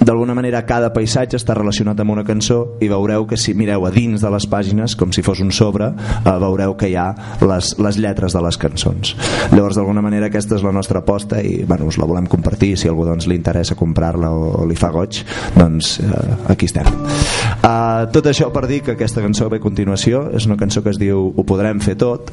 d'alguna 0.00 0.34
manera 0.36 0.64
cada 0.66 0.92
paisatge 0.94 1.38
està 1.38 1.56
relacionat 1.56 2.00
amb 2.00 2.14
una 2.16 2.24
cançó 2.26 2.58
i 2.84 2.90
veureu 2.90 3.26
que 3.26 3.38
si 3.40 3.54
mireu 3.54 3.86
a 3.86 3.92
dins 3.94 4.22
de 4.22 4.30
les 4.32 4.46
pàgines 4.50 4.96
com 4.98 5.12
si 5.12 5.24
fos 5.26 5.40
un 5.44 5.52
sobre 5.54 5.90
eh, 5.92 6.36
veureu 6.42 6.76
que 6.76 6.90
hi 6.90 6.96
ha 7.00 7.08
les, 7.46 7.72
les 7.78 8.00
lletres 8.00 8.36
de 8.36 8.42
les 8.44 8.60
cançons. 8.60 9.14
Llavors 9.52 9.78
d'alguna 9.78 10.04
manera 10.04 10.30
aquesta 10.30 10.58
és 10.58 10.66
la 10.66 10.74
nostra 10.74 11.02
aposta 11.04 11.40
i 11.42 11.62
bueno, 11.64 11.88
us 11.90 12.00
la 12.00 12.08
volem 12.08 12.28
compartir. 12.30 12.74
Si 12.76 12.90
algú 12.90 13.06
doncs, 13.06 13.28
li 13.30 13.38
interessa 13.38 13.78
comprar-la 13.78 14.32
o, 14.32 14.50
o 14.62 14.66
li 14.68 14.76
fa 14.78 14.92
goig 14.94 15.22
doncs 15.56 15.98
eh, 16.04 16.24
aquí 16.52 16.68
estem 16.70 17.35
uh, 17.66 18.06
tot 18.14 18.30
això 18.30 18.48
per 18.54 18.66
dir 18.70 18.80
que 18.86 18.94
aquesta 18.94 19.24
cançó 19.24 19.50
ve 19.50 19.58
a 19.60 19.64
continuació 19.64 20.28
és 20.36 20.46
una 20.46 20.58
cançó 20.60 20.84
que 20.84 20.94
es 20.94 21.00
diu 21.02 21.32
Ho 21.34 21.44
podrem 21.46 21.82
fer 21.82 21.96
tot. 22.00 22.30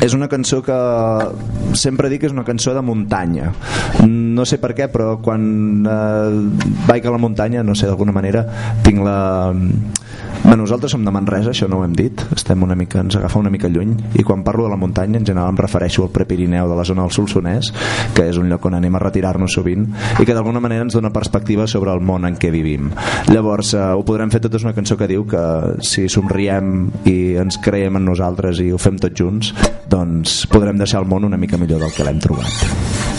És 0.00 0.14
una 0.16 0.30
cançó 0.32 0.62
que 0.64 0.76
sempre 1.76 2.08
dic 2.08 2.22
que 2.22 2.28
és 2.30 2.32
una 2.32 2.44
cançó 2.44 2.72
de 2.74 2.82
muntanya. 2.82 3.50
No 4.08 4.46
sé 4.48 4.56
per 4.62 4.72
què 4.76 4.88
però 4.88 5.18
quan 5.20 5.42
eh, 5.84 6.38
vaig 6.88 7.04
a 7.04 7.12
la 7.12 7.20
muntanya 7.20 7.64
no 7.66 7.76
sé 7.76 7.88
d'alguna 7.90 8.14
manera 8.16 8.46
tinc 8.86 9.04
la 9.04 9.18
Bé, 10.40 10.56
nosaltres 10.56 10.94
som 10.94 11.04
de 11.04 11.12
Manresa, 11.12 11.52
això 11.52 11.68
no 11.68 11.78
ho 11.78 11.84
hem 11.84 11.92
dit. 11.96 12.22
Estem 12.34 12.62
una 12.64 12.74
mica, 12.74 13.02
ens 13.04 13.16
agafa 13.18 13.38
una 13.38 13.52
mica 13.52 13.68
lluny. 13.68 13.92
I 14.18 14.24
quan 14.24 14.44
parlo 14.44 14.64
de 14.64 14.70
la 14.72 14.78
muntanya 14.80 15.18
en 15.20 15.26
general 15.26 15.52
em 15.52 15.58
refereixo 15.60 16.04
al 16.04 16.12
Prepirineu 16.14 16.68
de 16.70 16.78
la 16.78 16.84
zona 16.88 17.04
del 17.04 17.12
Solsonès 17.14 17.70
que 18.16 18.26
és 18.30 18.38
un 18.40 18.48
lloc 18.50 18.64
on 18.66 18.78
anem 18.78 18.96
a 18.96 19.02
retirar-nos 19.02 19.54
sovint 19.54 19.86
i 20.18 20.26
que 20.26 20.34
d'alguna 20.34 20.62
manera 20.64 20.86
ens 20.86 20.96
dona 20.96 21.12
perspectiva 21.12 21.68
sobre 21.70 21.92
el 21.92 22.00
món 22.00 22.24
en 22.28 22.38
què 22.40 22.50
vivim. 22.54 22.90
Llavors 23.30 23.74
eh, 23.74 23.84
ho 23.94 24.04
podrem 24.06 24.32
fer 24.32 24.42
tot 24.44 24.56
és 24.56 24.66
una 24.66 24.74
cançó 24.76 24.96
que 24.96 25.10
diu 25.10 25.26
que 25.28 25.44
si 25.86 26.08
somriem 26.08 26.90
i 27.04 27.36
ens 27.40 27.60
creiem 27.62 28.00
en 28.00 28.08
nosaltres 28.10 28.64
i 28.64 28.70
ho 28.72 28.80
fem 28.80 28.98
tots 29.00 29.20
junts 29.20 29.54
doncs 29.90 30.44
podrem 30.50 30.80
deixar 30.80 31.04
el 31.04 31.08
món 31.10 31.28
una 31.28 31.40
mica 31.40 31.60
millor 31.60 31.84
del 31.84 31.94
que 31.94 32.06
l'hem 32.06 32.20
trobat 32.22 33.09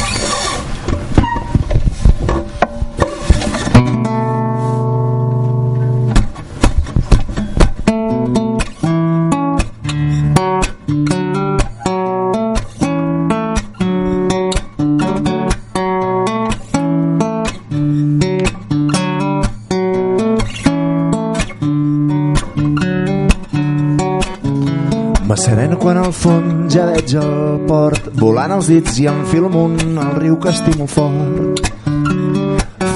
veig 27.02 27.16
el 27.18 27.62
port 27.66 28.10
volant 28.20 28.52
els 28.54 28.68
dits 28.70 28.98
i 29.02 29.08
enfilo 29.10 29.48
amunt 29.50 29.98
el 29.98 30.12
riu 30.20 30.38
que 30.40 30.50
estimo 30.50 30.86
fort. 30.88 31.70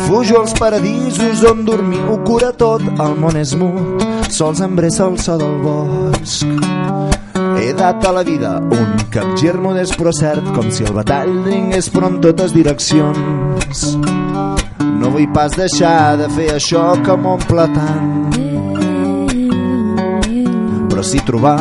Fujo 0.06 0.42
als 0.42 0.54
paradisos 0.60 1.44
on 1.50 1.64
dormir 1.66 2.02
ho 2.10 2.20
cura 2.24 2.52
tot 2.54 2.84
el 2.86 3.16
món 3.18 3.38
és 3.40 3.56
mut 3.58 4.30
sols 4.30 4.62
embressa 4.62 5.08
el 5.08 5.18
so 5.18 5.38
del 5.42 5.58
bosc. 5.64 6.46
He 7.58 7.74
dat 7.74 8.06
a 8.06 8.12
la 8.12 8.24
vida 8.24 8.60
un 8.60 8.94
capgir 9.10 9.56
modest 9.58 9.98
però 9.98 10.14
cert 10.14 10.54
com 10.54 10.70
si 10.70 10.86
el 10.86 10.94
batall 10.94 11.42
dringués 11.48 11.90
però 11.90 12.12
en 12.14 12.20
totes 12.22 12.54
direccions. 12.54 13.86
No 15.00 15.10
vull 15.10 15.32
pas 15.34 15.56
deixar 15.58 16.18
de 16.22 16.30
fer 16.36 16.52
això 16.56 16.92
que 17.02 17.18
m'omple 17.18 17.70
tant. 17.74 18.14
Però 20.92 21.04
sí 21.04 21.24
trobar 21.26 21.58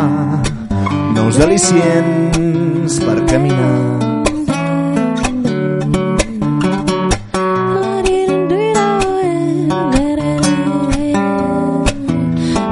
nous 1.14 1.38
al·licients 1.38 2.23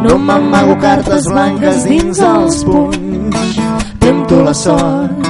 No 0.02 0.18
m'amago 0.18 0.74
cartes 0.82 1.26
blanques 1.30 1.84
dins 1.86 2.18
els 2.26 2.64
punys, 2.66 3.58
tempto 4.02 4.40
la 4.42 4.54
sort. 4.54 5.28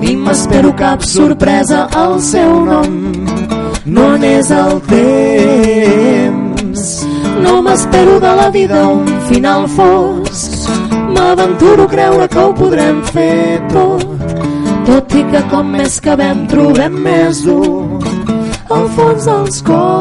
Ni 0.00 0.14
m'espero 0.16 0.70
cap 0.78 1.04
sorpresa 1.04 1.80
al 2.02 2.16
seu 2.24 2.64
nom, 2.64 2.94
no 3.84 4.06
n'és 4.22 4.48
el 4.60 4.80
temps. 4.88 6.82
No 7.44 7.60
m'espero 7.66 8.18
de 8.24 8.32
la 8.40 8.48
vida 8.56 8.78
un 8.88 9.06
final 9.28 9.68
fosc, 9.76 10.70
m'aventuro 11.14 11.82
a 11.84 11.92
creure 11.94 12.26
que 12.32 12.40
ho 12.46 12.52
podrem 12.62 13.02
fer 13.12 13.60
tot. 13.74 14.08
Tot 14.88 15.14
i 15.20 15.22
que 15.34 15.42
com 15.52 15.66
més 15.76 16.00
que 16.00 16.16
vam 16.16 16.46
trobem 16.48 16.94
més 17.04 17.44
dur. 17.44 18.00
Al 18.72 18.86
fons 18.96 19.24
dels 19.28 19.62
cors 19.68 19.97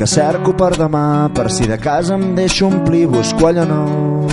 que 0.00 0.06
cerco 0.06 0.54
per 0.56 0.70
demà 0.80 1.28
per 1.28 1.50
si 1.52 1.66
de 1.68 1.76
casa 1.76 2.14
em 2.16 2.34
deixo 2.34 2.66
omplir 2.66 3.06
busco 3.06 3.46
allò 3.46 3.64
nou. 3.68 4.30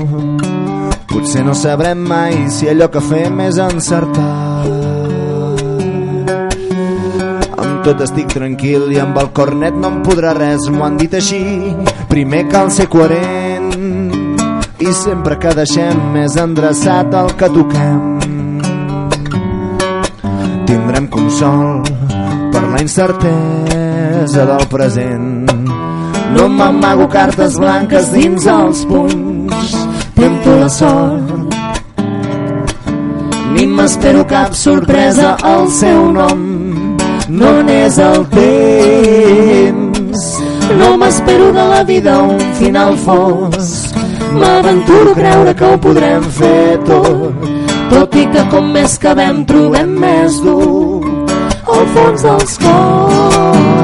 Potser 1.12 1.44
no 1.44 1.54
sabrem 1.54 2.00
mai 2.08 2.48
si 2.50 2.70
allò 2.72 2.88
que 2.88 3.02
fem 3.04 3.42
és 3.44 3.58
encertar 3.60 4.64
amb 7.58 7.82
tot 7.84 8.00
estic 8.06 8.32
tranquil 8.32 8.88
i 8.96 9.02
amb 9.04 9.20
el 9.20 9.28
cornet 9.36 9.76
no 9.76 9.92
em 9.92 9.98
podrà 10.06 10.32
res 10.38 10.70
m'ho 10.72 10.86
han 10.86 10.96
dit 11.02 11.18
així. 11.20 11.42
Primer 12.08 12.46
cal 12.48 12.72
ser 12.72 12.88
coherent 12.88 13.76
i 14.80 14.94
sempre 14.94 15.36
que 15.36 15.52
deixem 15.58 16.00
més 16.16 16.38
endreçat 16.40 17.12
el 17.24 17.34
que 17.36 17.52
toquem. 17.58 18.00
Tindrem 20.72 21.12
consol 21.12 21.84
per 22.56 22.64
la 22.72 22.80
incertesa 22.88 23.87
del 24.38 24.68
present 24.70 25.48
no 26.38 26.48
m'amago 26.50 27.08
cartes 27.08 27.56
blanques 27.58 28.12
dins 28.12 28.46
els 28.52 28.84
punys, 28.86 29.76
tento 30.16 30.56
la 30.60 30.70
sort. 30.70 31.56
Ni 33.54 33.66
m'espero 33.66 34.26
cap 34.28 34.54
sorpresa 34.54 35.36
al 35.52 35.70
seu 35.72 36.12
nom, 36.12 36.44
no 37.30 37.54
n'és 37.64 37.98
el 38.10 38.28
temps. 38.36 40.28
No 40.78 40.92
m'espero 41.00 41.52
de 41.56 41.66
la 41.72 41.84
vida 41.88 42.18
un 42.22 42.44
final 42.60 42.98
fosc, 43.06 43.96
m'aventuro 44.36 45.16
creure 45.16 45.56
que 45.56 45.72
ho 45.72 45.80
podrem 45.88 46.28
fer 46.42 46.78
tot, 46.92 47.50
tot 47.96 48.20
i 48.20 48.28
que 48.36 48.46
com 48.52 48.70
més 48.76 49.00
que 49.02 49.16
vam 49.16 49.42
trobem 49.48 49.98
més 50.06 50.42
dur 50.44 51.02
al 51.72 51.92
fons 51.96 52.30
dels 52.30 52.62
cors. 52.68 53.77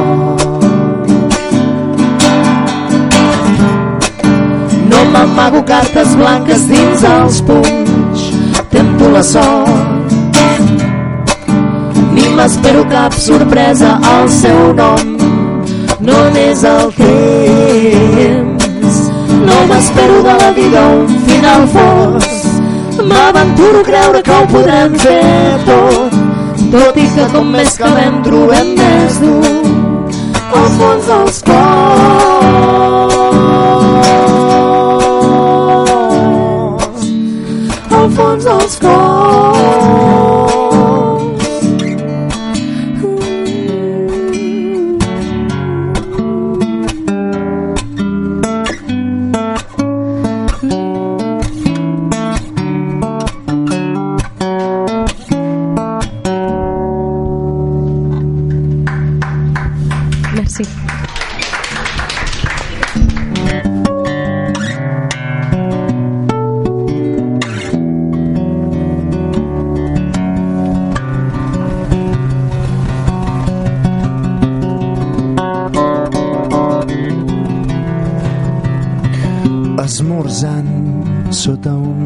M'amago 5.14 5.62
cartes 5.64 6.16
blanques 6.16 6.66
dins 6.68 7.04
els 7.06 7.42
punys. 7.48 8.22
Tempto 8.74 9.10
la 9.14 9.24
sort. 9.24 10.14
Ni 12.14 12.26
m'espero 12.38 12.84
cap 12.90 13.14
sorpresa 13.14 14.00
al 14.14 14.30
seu 14.30 14.74
nom. 14.80 15.18
No 16.08 16.18
n'és 16.36 16.64
el 16.70 16.90
temps. 16.98 18.96
No 19.50 19.58
m'espero 19.70 20.24
de 20.28 20.36
la 20.42 20.52
vida 20.58 20.82
un 20.98 21.14
final 21.28 21.68
fos. 21.76 22.26
M'aventuro 23.12 23.80
a 23.84 23.88
creure 23.90 24.24
que 24.24 24.40
ho 24.40 24.48
podrem 24.56 24.98
fer 25.06 25.60
tot. 25.70 26.18
Tot 26.74 26.98
i 26.98 27.08
que 27.16 27.30
com 27.36 27.54
més 27.54 27.78
vam 27.84 28.24
trobem 28.26 28.74
més 28.82 29.22
dur. 29.22 29.54
Al 30.54 30.68
fons 30.80 31.08
dels 31.14 31.40
cors 31.50 32.93
fons 38.16 38.46
dels 38.46 38.76
cors 38.78 39.23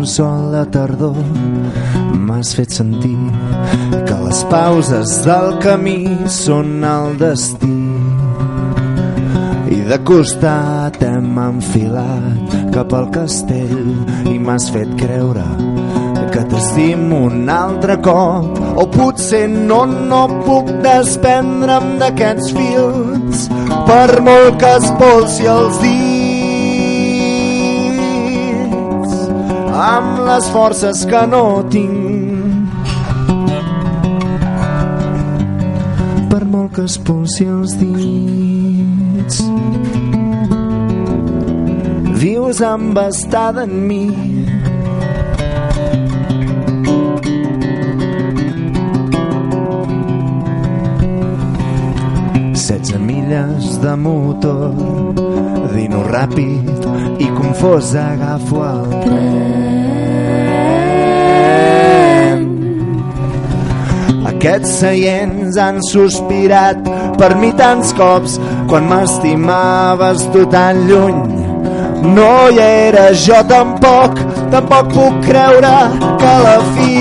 sol 0.08 0.52
de 0.52 0.64
tardor. 0.72 1.18
M'has 2.28 2.54
fet 2.56 2.72
sentir 2.72 3.18
que 4.08 4.18
les 4.24 4.40
pauses 4.52 5.18
del 5.26 5.58
camí 5.64 6.00
són 6.32 6.84
el 6.88 7.18
destí. 7.20 7.76
I 9.78 9.80
de 9.90 10.00
costat 10.08 11.02
hem 11.04 11.38
enfilat 11.44 12.58
cap 12.76 12.96
al 12.96 13.10
castell 13.16 14.32
i 14.32 14.38
m'has 14.40 14.70
fet 14.72 14.92
creure 15.02 15.46
que 16.32 16.44
t'estimo 16.52 17.24
un 17.28 17.50
altre 17.52 18.00
cop. 18.04 18.60
O 18.78 18.88
potser 18.94 19.48
no, 19.50 19.84
no 19.86 20.26
puc 20.46 20.70
desprendre'm 20.86 21.98
d'aquests 22.04 22.54
fils 22.60 23.48
per 23.90 24.22
molt 24.28 24.62
que 24.62 24.78
espolsi 24.82 25.50
els 25.58 25.82
dits 25.84 26.17
amb 29.78 30.24
les 30.26 30.48
forces 30.50 31.04
que 31.06 31.20
no 31.30 31.44
tinc. 31.70 32.74
Per 36.32 36.44
molt 36.50 36.74
que 36.78 36.86
espolsi 36.90 37.46
els 37.46 37.76
dits. 37.78 39.44
Vius 42.18 42.62
embastada 42.66 43.68
en 43.70 43.76
mi. 43.88 44.06
Setze 52.66 52.98
milles 52.98 53.78
de 53.86 53.96
motor. 53.96 54.74
Dino 55.78 56.02
ràpid 56.10 56.90
i 57.22 57.30
confós 57.38 57.94
agafo 58.02 58.66
el 58.66 58.84
tren 59.06 59.67
aquests 64.48 64.78
seients 64.80 65.58
han 65.60 65.82
sospirat 65.84 66.86
per 67.20 67.36
mi 67.40 67.50
tants 67.60 67.90
cops. 67.98 68.38
Quan 68.70 68.88
m'estimaves 68.88 70.24
tu 70.32 70.46
tan 70.54 70.76
lluny 70.88 71.20
no 72.16 72.30
hi 72.48 72.62
era. 72.64 73.08
Jo 73.26 73.40
tampoc 73.50 74.12
tampoc 74.54 74.86
puc 74.94 75.20
creure 75.28 75.76
que 76.22 76.30
a 76.32 76.38
la 76.46 76.60
fi 76.78 76.96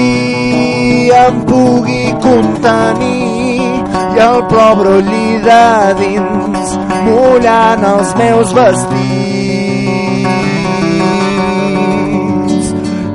em 1.21 1.35
pugui 1.53 2.05
contenir. 2.27 3.71
I 4.17 4.19
el 4.27 4.41
plor 4.51 4.75
brolli 4.81 5.31
de 5.47 5.63
dins 6.03 6.69
mullant 7.07 7.83
els 7.93 8.11
meus 8.25 8.49
vestits. 8.59 9.07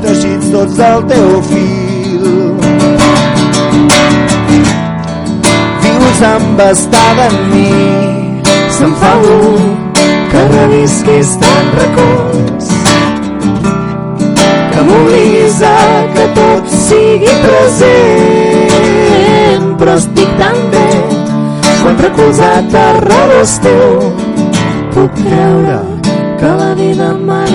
Teixits 0.07 0.47
tots 0.55 0.75
del 0.79 0.99
teu 1.11 1.31
fil 1.51 1.80
vius 6.21 6.41
embastada 6.41 7.27
en 7.27 7.49
mi. 7.51 8.41
S'enfado 8.69 9.55
que 10.31 10.47
revisquis 10.57 11.37
tan 11.39 11.65
records. 11.81 12.67
Que 14.71 14.81
m'obliguis 14.81 15.61
a 15.61 15.65
que 16.13 16.25
tot 16.35 16.63
sigui 16.87 17.33
present. 17.45 18.05
Però 19.79 19.93
estic 19.97 20.29
tan 20.37 20.57
bé 20.71 20.89
quan 21.81 21.95
recolzat 21.97 22.75
a 22.75 22.87
redós 22.99 23.53
teu. 23.65 23.91
Puc 24.93 25.11
creure 25.23 25.79
que 26.39 26.49
la 26.61 26.71
vida 26.75 27.07
m'ha 27.13 27.45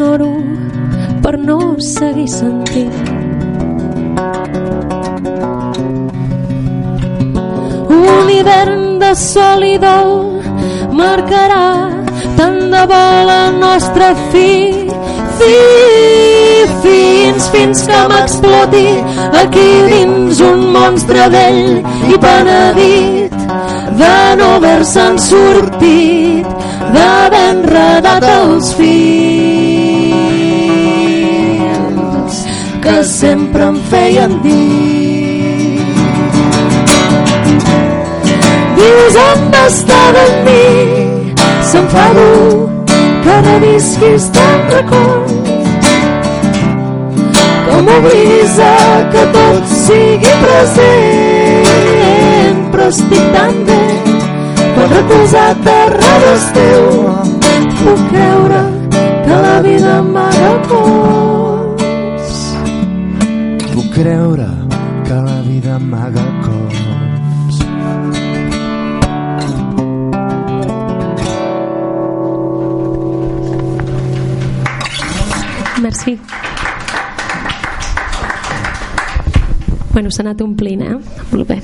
jo 0.00 0.16
t'ignoro 0.16 0.32
per 1.22 1.36
no 1.38 1.76
seguir 1.78 2.28
sentint. 2.28 2.92
Un 7.88 8.30
hivern 8.30 8.98
de 8.98 9.14
sol 9.14 9.62
i 9.64 9.76
dol 9.78 10.40
marcarà 10.92 11.90
tant 12.36 12.60
de 12.72 12.82
bo 12.92 13.04
la 13.30 13.50
nostra 13.50 14.14
fi, 14.30 14.50
fi, 15.38 15.54
fins, 16.82 17.48
fins 17.52 17.86
que 17.86 18.00
m'exploti 18.12 18.88
aquí 19.42 19.68
dins 19.92 20.40
un 20.40 20.66
monstre 20.72 21.28
vell 21.36 21.80
i 22.08 22.18
penedit 22.24 23.36
de 24.00 24.16
no 24.40 24.52
haver-se'n 24.56 25.18
sortit, 25.18 26.46
d'haver 26.94 27.48
enredat 27.54 28.30
els 28.40 28.74
fils 28.78 29.59
que 33.00 33.06
sempre 33.06 33.62
em 33.64 33.76
feien 33.88 34.42
dir. 34.42 35.80
Dius 38.76 39.14
embastada 39.32 40.22
en 40.26 40.34
mi, 40.44 40.66
s'enfado 41.70 42.26
que 43.22 43.34
revisquis 43.46 44.24
tan 44.36 44.58
record. 44.74 45.30
Com 47.70 47.84
oblidis 47.96 48.56
que 49.14 49.24
tot 49.38 49.64
sigui 49.86 50.32
present? 50.44 51.68
Però 52.70 52.86
estic 52.92 53.24
tan 53.38 53.54
bé 53.70 53.82
quan 54.74 54.88
recolzat 54.98 55.72
a 55.78 55.80
redós 55.96 56.44
teu. 56.60 56.84
Puc 57.80 58.00
creure 58.12 58.62
que 59.24 59.36
la 59.48 59.58
vida 59.64 59.96
cos 60.04 60.68
puc 60.68 61.29
creure 64.02 64.48
que 65.04 65.12
la 65.12 65.42
vida 65.42 65.74
amaga 65.74 66.24
cops 66.44 66.78
Merci. 75.82 76.18
Bueno, 79.92 80.10
s'ha 80.10 80.22
anat 80.22 80.40
omplint, 80.44 80.82
eh? 80.84 80.96
Molt 81.32 81.48
bé. 81.48 81.56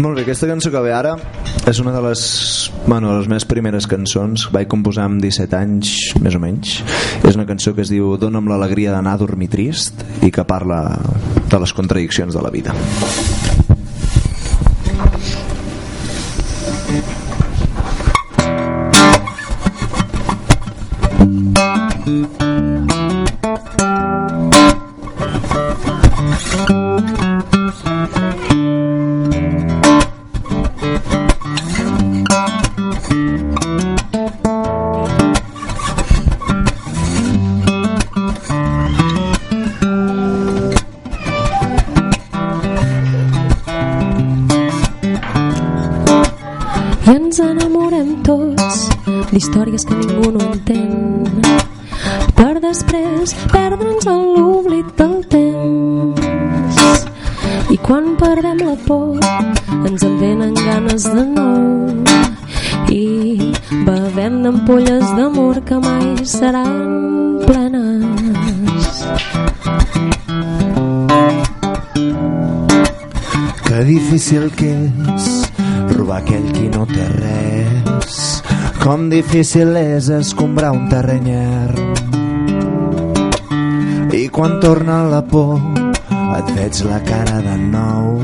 Molt 0.00 0.14
bé, 0.14 0.22
aquesta 0.22 0.46
cançó 0.50 0.70
que 0.70 0.86
ve 0.86 0.94
ara 0.94 1.18
és 1.66 1.80
una 1.80 1.92
de 1.92 2.00
les, 2.04 2.22
bueno, 2.86 3.14
les 3.16 3.28
meves 3.30 3.46
primeres 3.48 3.88
cançons. 3.88 4.48
Vaig 4.52 4.68
composar 4.68 5.06
amb 5.08 5.22
17 5.24 5.56
anys 5.56 5.94
més 6.20 6.36
o 6.36 6.42
menys. 6.42 6.76
És 7.24 7.38
una 7.38 7.48
cançó 7.48 7.72
que 7.74 7.84
es 7.84 7.92
diu 7.92 8.16
Dóna'm 8.20 8.50
l'alegria 8.52 8.92
d'anar 8.92 9.16
a 9.16 9.22
dormir 9.24 9.48
trist 9.52 10.04
i 10.24 10.32
que 10.34 10.44
parla 10.44 10.84
de 11.48 11.62
les 11.62 11.72
contradiccions 11.72 12.36
de 12.36 12.44
la 12.44 12.52
vida 12.52 12.76
seran 66.34 67.38
plenes 67.46 69.06
que 73.66 73.84
difícil 73.84 74.50
que 74.58 74.70
és 75.14 75.28
robar 75.94 76.18
aquell 76.22 76.46
qui 76.54 76.66
no 76.74 76.84
té 76.90 77.06
res. 77.14 78.18
Com 78.82 79.08
difícil 79.12 79.76
és 79.80 80.10
escombrar 80.12 80.72
un 80.76 80.88
terrenyer. 80.90 81.70
I 84.14 84.28
quan 84.34 84.58
torna 84.62 85.00
la 85.10 85.22
por 85.26 85.58
et 86.38 86.54
veig 86.58 86.84
la 86.90 87.00
cara 87.06 87.40
de 87.46 87.56
nou 87.70 88.20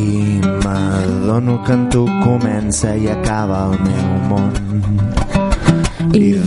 i 0.00 0.40
m'adono 0.64 1.60
que 1.66 1.76
en 1.78 1.88
tu 1.92 2.06
comença 2.24 2.96
i 2.96 3.08
acaba 3.12 3.66
el 3.70 3.78
meu 3.88 4.14
món. 4.32 5.21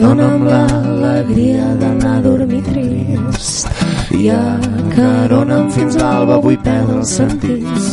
Dona'm 0.05 0.43
l'alegria 0.45 1.65
d'anar 1.81 2.17
a 2.17 2.21
dormir 2.21 2.61
trist. 2.61 3.65
I 4.13 4.27
acarona'm 4.29 5.71
fins 5.73 5.95
l'alba 5.97 6.35
vull 6.43 6.59
perdre 6.61 6.99
els 6.99 7.13
sentits. 7.17 7.87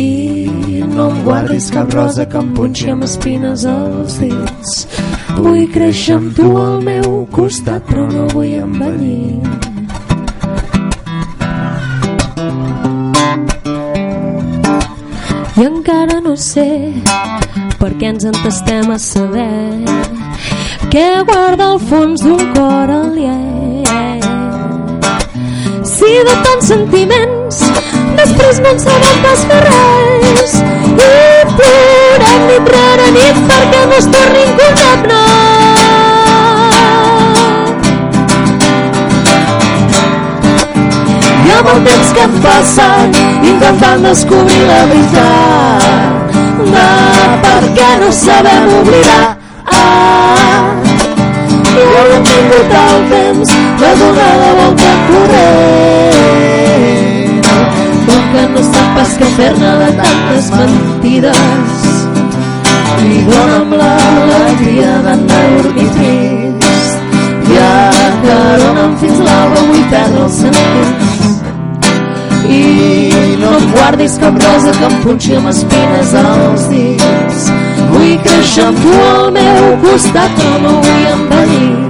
I 0.00 0.80
no 0.94 1.10
em 1.10 1.18
guardis 1.26 1.68
cap 1.74 1.92
rosa 1.92 2.24
que 2.24 2.40
em 2.40 2.48
punxi 2.56 2.88
amb 2.94 3.04
espines 3.04 3.66
als 3.68 4.16
dits. 4.22 4.70
Vull 5.36 5.66
créixer 5.74 6.16
amb 6.16 6.32
tu 6.38 6.48
al 6.62 6.80
meu 6.88 7.26
costat 7.36 7.84
però 7.90 8.06
no 8.14 8.24
vull 8.32 8.56
envellir. 8.64 9.36
I 15.60 15.68
encara 15.68 16.22
no 16.24 16.38
sé 16.40 16.70
per 17.76 17.92
què 18.00 18.14
ens 18.14 18.24
entestem 18.32 18.96
a 18.96 18.98
saber 19.10 20.00
què 20.88 21.08
guarda 21.28 21.72
al 21.74 21.78
fons 21.90 22.24
d'un 22.24 22.44
cor 22.56 22.90
aliè 22.96 23.38
si 25.90 26.10
de 26.26 26.34
tants 26.44 26.68
sentiments 26.72 27.58
després 28.20 28.60
no 28.64 28.70
en 28.74 28.80
sabem 28.82 29.18
pas 29.24 29.42
fer 29.50 29.60
res. 29.66 30.54
I 30.90 31.52
plorem 31.58 32.42
nit 32.48 32.70
rere 32.74 33.06
nit 33.16 33.38
perquè 33.50 33.82
no 33.90 33.98
es 33.98 34.08
tornin 34.14 34.50
condemnar 34.58 35.20
Hi 41.44 41.54
ha 41.54 41.62
molt 41.68 41.88
temps 41.88 42.12
que 42.16 42.24
hem 42.26 42.36
passat 42.44 43.20
intentant 43.52 44.04
descobrir 44.08 44.60
la 44.68 44.80
veritat. 44.92 46.38
De 46.74 46.88
per 47.46 47.62
què 47.78 47.90
no 48.02 48.10
sabem 48.14 48.68
oblidar. 48.80 49.24
Ah, 49.66 50.29
hem 52.14 52.22
tingut 52.30 52.70
el 52.82 52.98
temps 53.14 53.48
de 53.82 53.90
donar 54.02 54.34
la 54.42 54.50
volta 54.60 54.90
corrent. 55.08 56.60
Com 58.06 58.22
que 58.32 58.42
no 58.54 58.62
sap 58.70 58.88
pas 58.98 59.12
què 59.22 59.28
fer-ne 59.38 59.72
de 59.84 59.90
tantes 60.02 60.44
mentides 60.58 61.90
I 63.00 63.24
dona'm 63.24 63.70
l'alegria 63.80 64.92
d'anar 65.04 65.44
dormir 65.56 65.88
trist. 65.96 66.98
I 67.50 67.58
acarona'm 67.64 68.96
fins 69.00 69.20
l'alba 69.26 69.62
vull 69.68 69.84
perdre 69.92 70.24
els 70.26 70.38
sentits. 70.42 71.28
I 72.50 72.62
no 73.40 73.52
em 73.58 73.68
guardis 73.74 74.18
cap 74.22 74.40
rosa 74.44 74.74
que 74.78 74.88
em 74.90 74.96
punxi 75.04 75.36
amb 75.40 75.52
espines 75.54 76.16
als 76.24 76.66
dits. 76.72 77.46
Vull 77.92 78.16
créixer 78.26 78.66
amb 78.70 78.82
tu 78.84 78.98
al 79.10 79.30
meu 79.38 79.70
costat, 79.86 80.36
però 80.42 80.58
no 80.66 80.80
vull 80.82 81.06
envellir. 81.14 81.89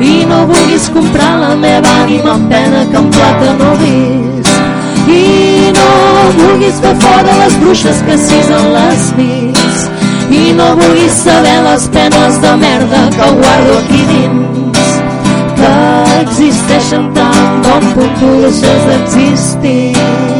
I 0.00 0.24
no 0.26 0.46
vulguis 0.46 0.88
comprar 0.94 1.38
la 1.40 1.54
meva 1.56 1.90
ànima 2.02 2.34
amb 2.34 2.48
pena 2.50 2.84
que 2.90 2.98
en 2.98 3.10
plata 3.10 3.54
no 3.60 3.70
vist. 3.82 4.50
I 5.08 5.72
no 5.76 5.88
vulguis 6.38 6.80
fer 6.82 6.94
fora 7.04 7.38
les 7.42 7.58
bruixes 7.62 8.02
que 8.06 8.18
cisen 8.18 8.70
les 8.74 9.10
nits. 9.18 9.88
I 10.34 10.44
no 10.58 10.74
vulguis 10.80 11.20
saber 11.22 11.58
les 11.68 11.88
penes 11.94 12.40
de 12.42 12.56
merda 12.64 13.02
que 13.16 13.30
guardo 13.40 13.78
aquí 13.82 14.04
dins 14.12 14.94
que 15.64 15.74
existeixen 16.22 17.10
tant 17.16 17.60
com 17.66 17.90
puc 17.96 18.16
tu 18.20 18.32
deixes 18.44 18.88
d'existir. 18.90 20.33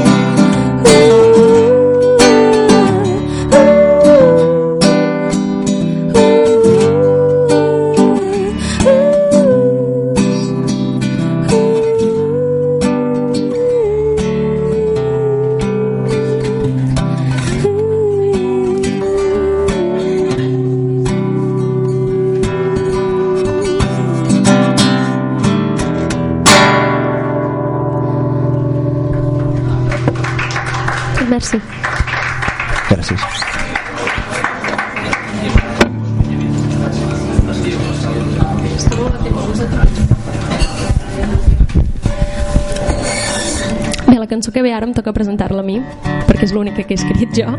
La 44.24 44.28
cançó 44.28 44.50
que 44.50 44.62
ve 44.62 44.72
ara 44.72 44.86
em 44.86 44.94
toca 44.96 45.12
presentar-la 45.12 45.60
a 45.60 45.66
mi, 45.66 45.82
perquè 46.24 46.46
és 46.46 46.52
l'única 46.56 46.80
que 46.80 46.94
he 46.94 46.96
escrit 46.96 47.34
jo. 47.36 47.50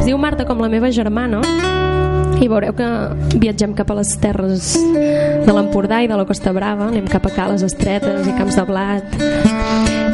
Es 0.00 0.02
diu 0.08 0.18
Marta 0.18 0.42
com 0.44 0.58
la 0.58 0.66
meva 0.68 0.90
germana 0.90 1.38
i 2.42 2.48
veureu 2.50 2.74
que 2.74 2.88
viatgem 3.38 3.76
cap 3.78 3.92
a 3.92 3.98
les 4.00 4.10
terres 4.18 4.72
de 4.74 5.54
l'Empordà 5.54 6.00
i 6.02 6.10
de 6.10 6.16
la 6.18 6.26
Costa 6.26 6.50
Brava, 6.50 6.88
anem 6.90 7.06
cap 7.06 7.28
a 7.28 7.30
Cales 7.36 7.62
Estretes 7.62 8.26
i 8.26 8.34
Camps 8.34 8.58
de 8.58 8.64
Blat. 8.66 9.14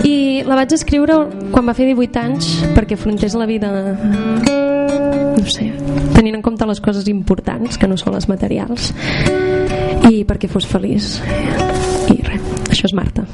I 0.04 0.16
la 0.44 0.58
vaig 0.60 0.74
escriure 0.76 1.16
quan 1.48 1.64
va 1.64 1.72
fer 1.78 1.88
18 1.88 2.20
anys 2.26 2.50
perquè 2.76 2.98
afrontés 3.00 3.36
la 3.40 3.48
vida 3.48 3.72
no 3.72 5.46
sé, 5.48 5.70
tenint 6.12 6.36
en 6.36 6.44
compte 6.44 6.68
les 6.68 6.84
coses 6.84 7.08
importants 7.08 7.80
que 7.80 7.88
no 7.88 7.96
són 7.96 8.18
les 8.18 8.28
materials 8.28 8.92
i 10.12 10.26
perquè 10.28 10.52
fos 10.52 10.68
feliç 10.68 11.16
i 12.12 12.20
res, 12.20 12.52
això 12.68 12.90
és 12.90 12.96
Marta 13.00 13.24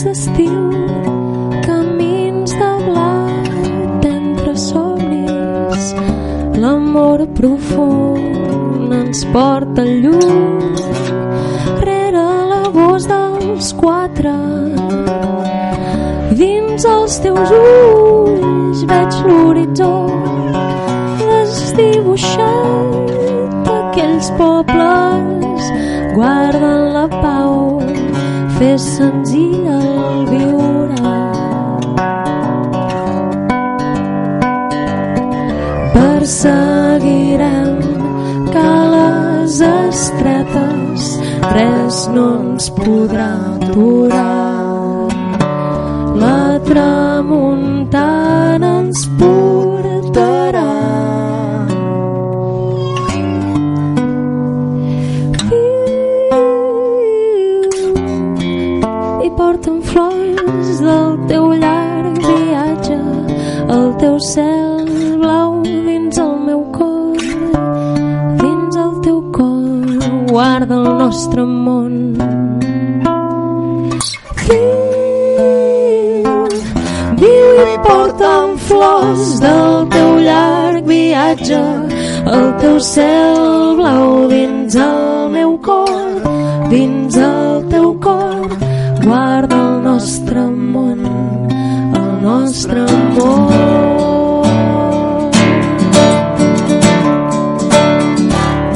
cels 0.00 0.04
d'estiu, 0.04 0.70
camins 1.66 2.52
de 2.60 2.70
blat 2.86 4.04
entre 4.06 4.56
somnis. 4.56 5.94
L'amor 6.62 7.26
profund 7.36 8.92
ens 9.00 9.24
porta 9.32 9.84
lluny, 9.84 10.74
rere 11.84 12.24
l'agost 12.50 13.08
dels 13.12 13.72
quatre. 13.82 14.36
Dins 16.40 16.82
els 16.94 17.14
teus 17.24 17.50
ulls 17.60 18.80
veig 18.92 19.12
l'horitzó 19.26 19.94
desdibuixat 21.20 22.94
aquells 23.76 24.28
pobles 24.40 25.62
guarden 26.16 26.80
la 26.96 27.06
pau 27.20 27.49
fer 28.60 28.76
senzill 28.76 29.68
el 29.74 30.26
viure. 30.28 31.12
Perseguirem 35.94 37.78
cales 38.56 39.56
estretes 39.70 41.08
res 41.56 42.02
no 42.16 42.26
ens 42.42 42.68
podrà 42.76 43.30
aturar 43.54 44.29
Viu, 74.50 76.26
viu 77.20 77.50
i 77.72 77.76
porta'm 77.86 78.56
flors 78.66 79.28
del 79.44 79.76
teu 79.94 80.10
llarg 80.26 80.84
viatge, 80.90 81.60
el 82.36 82.48
teu 82.62 82.76
cel 82.92 83.76
blau 83.78 84.26
dins 84.32 84.74
el 84.86 85.30
meu 85.36 85.52
cor, 85.68 86.08
dins 86.72 87.16
el 87.16 87.62
teu 87.74 87.94
cor, 88.06 88.48
guarda 89.04 89.60
el 89.68 89.76
nostre 89.86 90.42
món, 90.74 91.00
el 92.00 92.10
nostre 92.26 92.82
món. 93.14 93.54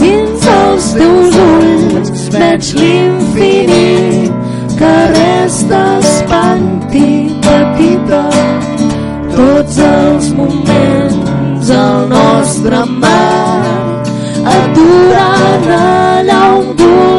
Dins 0.05 0.49
els 0.61 0.87
teus 1.01 1.43
ulls 1.49 2.25
veig 2.39 2.73
l'infinit 2.81 4.34
que 4.85 4.97
resta 5.19 5.81
espanti 5.99 7.09
petita 7.45 8.25
tots 9.35 9.79
els 9.87 10.27
moments 10.41 11.71
el 11.77 12.09
nostre 12.13 12.83
mar 13.05 13.95
aturant 14.57 15.71
allà 15.79 16.41
on 16.59 16.69
vulguis 16.81 17.14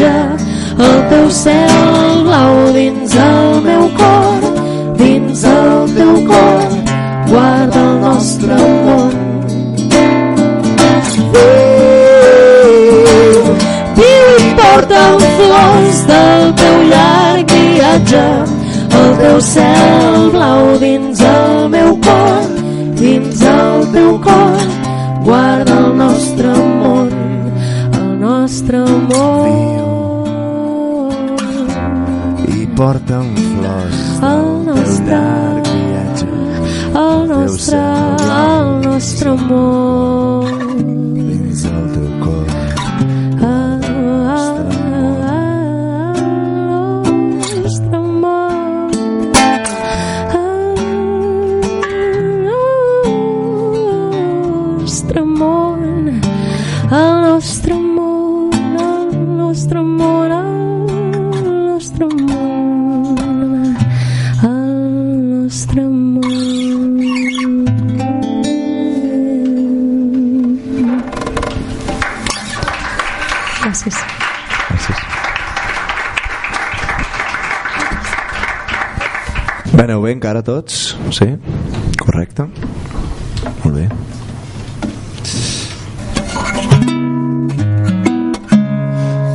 viatge, 0.00 0.12
el 0.78 1.08
teu 1.10 1.30
cel 1.30 2.22
blau 2.24 2.72
dins 2.72 3.14
el 3.14 3.60
meu 3.64 3.88
cor, 3.98 4.42
dins 4.96 5.44
el 5.44 5.94
teu 5.94 6.14
cor, 6.26 6.68
guarda 7.28 7.80
el 7.80 8.00
nostre 8.00 8.56
món. 8.86 9.12
Viu, 11.34 12.74
viu 13.98 14.28
i 14.46 14.50
porta'm 14.60 15.18
flors 15.36 15.98
del 16.10 16.44
teu 16.62 16.76
llarg 16.92 17.46
viatge, 17.52 18.26
el 19.00 19.10
teu 19.20 19.38
cel 19.40 20.30
blau 20.36 20.78
dins 20.80 21.20
el 21.20 21.68
meu 21.76 21.90
cor, 22.06 22.48
dins 23.02 23.42
el 23.42 23.86
teu 23.92 24.18
cor, 24.24 24.64
guarda 25.24 25.74
el 25.78 25.96
nostre 25.96 26.48
món, 26.80 27.08
el 27.92 28.10
nostre 28.20 28.78
món. 28.80 29.39
Nostre 39.30 39.46
món. 39.46 40.44
dins 41.14 41.64
el 41.64 41.84
teu 41.94 42.08
cor 42.22 42.46
El 43.50 43.70
nostre 47.64 47.98
món. 48.22 48.90
El 48.90 49.62
nostre 54.80 55.22
món. 55.38 55.80
El 56.90 57.14
nostre 57.22 57.74
món. 57.74 58.50
El 58.78 59.36
nostre 59.36 59.80
món. 59.82 60.30
El 60.32 60.39
aneu 79.90 80.04
bé 80.06 80.12
encara 80.14 80.38
tots? 80.46 80.92
Sí? 81.10 81.26
Correcte? 81.98 82.44
Molt 83.64 83.74
bé. 83.74 83.88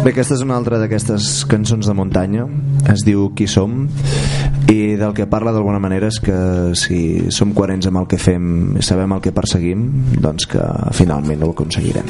Bé, 0.05 0.13
aquesta 0.13 0.37
és 0.37 0.45
una 0.45 0.55
altra 0.55 0.79
d'aquestes 0.79 1.43
cançons 1.51 1.89
de 1.89 1.95
muntanya 1.97 2.45
es 2.93 3.03
diu 3.03 3.33
Qui 3.35 3.49
som 3.51 3.89
i 4.71 4.95
del 4.95 5.11
que 5.17 5.27
parla 5.27 5.51
d'alguna 5.51 5.81
manera 5.83 6.07
és 6.07 6.21
que 6.23 6.37
si 6.79 7.01
som 7.35 7.51
coherents 7.57 7.89
amb 7.89 8.05
el 8.05 8.07
que 8.13 8.21
fem 8.21 8.77
i 8.79 8.85
sabem 8.85 9.17
el 9.17 9.25
que 9.25 9.35
perseguim 9.35 9.89
doncs 10.21 10.47
que 10.55 10.63
finalment 10.95 11.43
ho 11.43 11.51
aconseguirem 11.51 12.07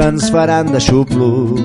que 0.00 0.06
ens 0.08 0.30
faran 0.32 0.70
de 0.72 0.80
xupluc. 0.80 1.58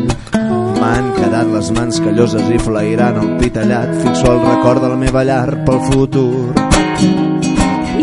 M'han 0.76 1.06
quedat 1.16 1.48
les 1.54 1.70
mans 1.72 2.02
calloses 2.04 2.50
i 2.52 2.58
flairant 2.60 3.22
el 3.22 3.30
pit 3.40 3.56
tallat. 3.56 3.94
Fixo 4.02 4.28
el 4.34 4.42
record 4.44 4.84
de 4.84 4.90
la 4.92 4.98
meva 5.00 5.24
llar 5.24 5.64
pel 5.64 5.80
futur. 5.86 6.52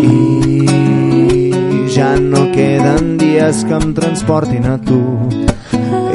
I 0.00 1.84
ja 1.92 2.16
no 2.16 2.46
queden 2.54 3.18
dies 3.20 3.60
que 3.68 3.76
em 3.76 3.92
transportin 3.92 4.70
a 4.72 4.78
tu. 4.80 5.02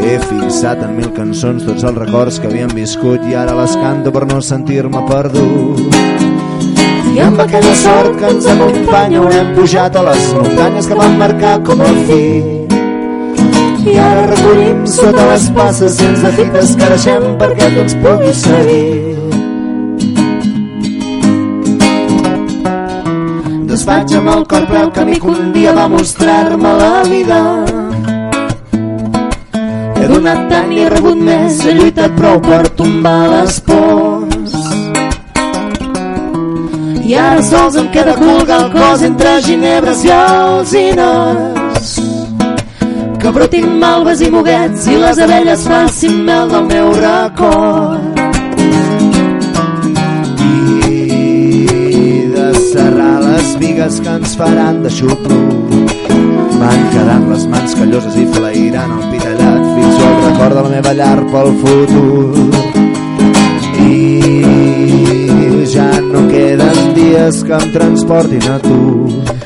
He 0.01 0.17
fixat 0.25 0.81
en 0.81 0.97
mil 0.97 1.13
cançons 1.13 1.69
tots 1.69 1.85
els 1.85 2.01
records 2.01 2.41
que 2.41 2.49
havíem 2.49 2.73
viscut 2.73 3.21
i 3.29 3.37
ara 3.37 3.53
les 3.61 3.77
canto 3.77 4.09
per 4.17 4.25
no 4.25 4.41
sentir-me 4.41 5.05
perdut. 5.13 5.97
I 7.13 7.21
amb 7.29 7.45
aquella 7.45 7.77
sort 7.85 8.17
que 8.17 8.33
ens 8.33 8.49
acompanya 8.57 9.21
haurem 9.21 9.53
pujat 9.57 9.93
a 9.93 10.07
les 10.09 10.31
muntanyes 10.33 10.89
que 10.89 11.03
van 11.05 11.19
marcar 11.21 11.59
com 11.69 11.85
el 11.85 12.07
fi. 12.09 12.56
I 13.87 13.95
ara 14.03 14.23
recollim 14.31 14.85
sota 14.91 15.25
les 15.31 15.45
passes 15.57 15.99
i 16.01 16.07
ens 16.09 16.23
de 16.25 16.31
fites 16.39 16.73
que 16.79 16.89
deixem 16.93 17.27
perquè 17.41 17.69
tu 17.73 17.83
ens 17.85 17.95
puguis 18.03 18.41
seguir. 18.43 18.91
Desfaig 23.71 24.15
amb 24.19 24.33
el 24.35 24.45
cor 24.51 24.67
ple 24.71 24.83
el 24.85 24.91
camí 24.99 25.19
que 25.23 25.31
un 25.33 25.53
dia 25.55 25.75
va 25.79 25.87
mostrar-me 25.95 26.73
la 26.83 26.95
vida. 27.11 27.41
He 29.97 30.11
donat 30.13 30.47
tant 30.51 30.73
i 30.75 30.83
he 30.83 30.89
rebut 30.97 31.23
més, 31.29 31.63
he 31.65 31.77
lluitat 31.79 32.19
prou 32.19 32.41
per 32.49 32.63
tombar 32.81 33.21
les 33.35 33.61
pors. 33.69 34.57
i 37.07 37.13
ara 37.15 37.41
sols 37.49 37.77
em 37.79 37.87
queda 37.93 38.13
colgar 38.19 38.57
el 38.65 38.71
cos 38.73 39.03
entre 39.07 39.37
ginebres 39.45 40.03
i 40.03 40.11
alzines 40.11 42.06
que 43.27 43.33
brotin 43.35 43.65
malves 43.79 44.21
i 44.23 44.27
moguets 44.31 44.85
i 44.87 44.93
les 44.95 45.17
abelles 45.19 45.63
facin 45.67 46.13
mel 46.27 46.47
del 46.47 46.65
meu 46.67 46.93
record. 46.95 48.19
I 50.87 52.29
de 52.35 52.45
serrar 52.69 53.17
les 53.25 53.49
vigues 53.59 53.99
que 54.05 54.13
ens 54.19 54.35
faran 54.39 54.79
de 54.85 54.91
xuplo 54.99 55.39
m'han 56.59 56.85
quedat 56.93 57.23
les 57.33 57.43
mans 57.51 57.75
calloses 57.79 58.15
i 58.15 58.25
flairant 58.37 58.93
el 58.95 59.03
pitallat 59.11 59.63
fins 59.73 59.97
al 60.07 60.15
record 60.27 60.55
de 60.59 60.61
la 60.61 60.71
meva 60.75 60.93
llar 61.01 61.19
pel 61.33 61.51
futur. 61.63 62.25
I 63.91 65.65
ja 65.75 65.91
no 66.13 66.23
queden 66.31 66.79
dies 66.95 67.43
que 67.43 67.59
em 67.59 67.67
transportin 67.75 68.47
a 68.55 68.57
tu 68.63 69.36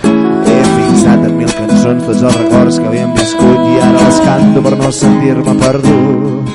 cançons 1.92 2.06
tots 2.08 2.24
els 2.24 2.36
records 2.38 2.78
que 2.80 2.88
havíem 2.88 3.14
viscut 3.18 3.64
i 3.68 3.80
ara 3.84 4.04
les 4.06 4.20
canto 4.26 4.62
per 4.64 4.74
no 4.80 4.92
sentir-me 4.96 5.56
perdut. 5.60 6.52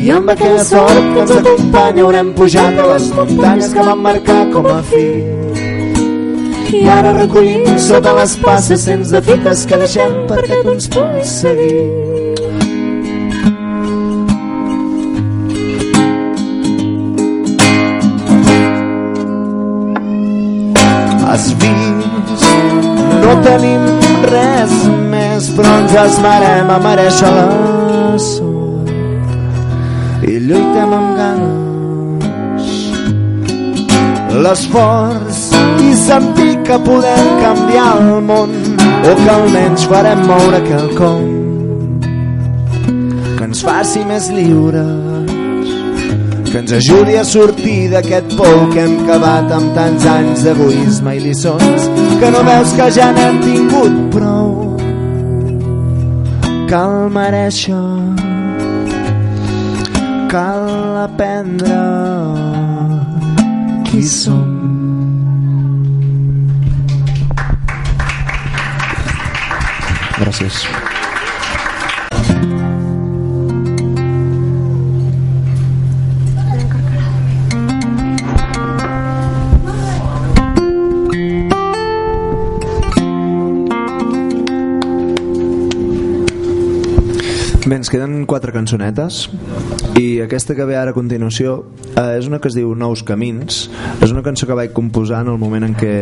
I 0.00 0.12
amb 0.16 0.30
aquella 0.34 0.64
sort 0.64 1.08
que 1.14 1.24
ens 1.24 1.32
acompanya 1.36 2.04
haurem 2.04 2.30
pujat 2.38 2.78
a 2.78 2.86
les 2.92 3.08
muntanyes 3.16 3.74
que 3.74 3.86
van 3.88 4.04
marcar 4.06 4.42
com 4.52 4.70
a 4.70 4.78
fi. 4.92 5.08
I 6.80 6.84
ara 6.98 7.16
recollim 7.18 7.66
sota 7.88 8.14
les 8.20 8.36
passes 8.44 8.86
cents 8.86 9.10
de 9.10 9.22
fites 9.26 9.66
que 9.66 9.82
deixem 9.82 10.14
perquè 10.30 10.62
tu 10.62 10.76
ens 10.76 10.88
puguis 10.94 11.34
seguir 11.42 12.09
més, 25.40 25.48
però 25.56 25.72
ens 25.80 25.94
esmerem 25.96 26.70
a 26.70 26.78
mereixer 26.84 27.30
la 27.32 27.44
sort. 28.18 28.90
I 30.28 30.38
lluitem 30.44 30.92
amb 30.98 31.16
ganes. 31.18 32.66
L'esforç 34.44 35.40
i 35.86 35.94
sentir 35.98 36.54
que 36.66 36.78
podem 36.84 37.26
canviar 37.40 37.88
el 37.98 38.20
món 38.28 38.52
o 39.00 39.16
que 39.16 39.30
almenys 39.32 39.86
farem 39.90 40.20
moure 40.28 40.60
quelcom 40.68 41.24
que 43.38 43.44
ens 43.48 43.64
faci 43.64 44.04
més 44.06 44.28
lliures 44.36 45.34
que 46.50 46.58
ens 46.60 46.72
ajudi 46.78 47.18
a 47.18 47.24
sortir 47.26 47.90
d'aquest 47.90 48.36
pou 48.38 48.66
que 48.70 48.84
hem 48.84 48.96
cavat 49.08 49.50
amb 49.58 49.74
tants 49.74 50.06
anys 50.14 50.46
d'egoisme 50.46 51.16
i 51.16 51.22
lliçons 51.26 51.90
que 52.22 52.28
no 52.30 52.46
veus 52.46 52.70
que 52.78 52.90
ja 53.00 53.08
n'hem 53.16 53.40
tingut 53.48 54.02
prou 54.14 54.69
cal 56.70 57.10
mereixer 57.10 57.74
cal 60.30 60.98
aprendre 61.02 61.80
qui 63.88 64.02
som. 64.06 64.46
Gràcies 70.20 70.89
Bé, 87.70 87.76
ens 87.78 87.86
queden 87.92 88.24
quatre 88.26 88.50
cançonetes 88.50 89.28
i 89.98 90.20
aquesta 90.22 90.54
que 90.54 90.64
ve 90.64 90.76
ara 90.78 90.92
a 90.92 90.96
continuació 90.96 91.56
eh, 91.96 92.18
és 92.18 92.28
una 92.28 92.38
que 92.40 92.48
es 92.50 92.54
diu 92.56 92.70
Nous 92.78 93.02
Camins. 93.06 93.62
És 94.00 94.12
una 94.14 94.22
cançó 94.24 94.46
que 94.46 94.56
vaig 94.56 94.72
composar 94.76 95.22
en 95.24 95.32
el 95.32 95.38
moment 95.40 95.66
en 95.66 95.74
què 95.76 95.92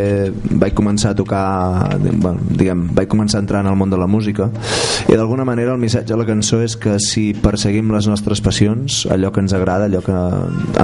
vaig 0.61 0.75
començar 0.77 1.15
a 1.15 1.19
tocar 1.19 1.97
bueno, 2.03 2.37
diguem, 2.51 2.87
vaig 2.95 3.09
començar 3.11 3.41
a 3.41 3.45
entrar 3.47 3.63
en 3.65 3.71
el 3.73 3.79
món 3.81 3.91
de 3.91 3.99
la 4.01 4.07
música. 4.11 4.51
I 5.09 5.17
d'alguna 5.17 5.47
manera 5.49 5.73
el 5.75 5.81
missatge 5.83 6.13
de 6.13 6.19
la 6.21 6.27
cançó 6.29 6.61
és 6.65 6.77
que 6.77 6.99
si 7.03 7.33
perseguim 7.39 7.91
les 7.95 8.09
nostres 8.11 8.43
passions 8.45 9.01
allò 9.11 9.33
que 9.33 9.43
ens 9.45 9.55
agrada, 9.57 9.89
allò 9.89 10.03
que 10.05 10.19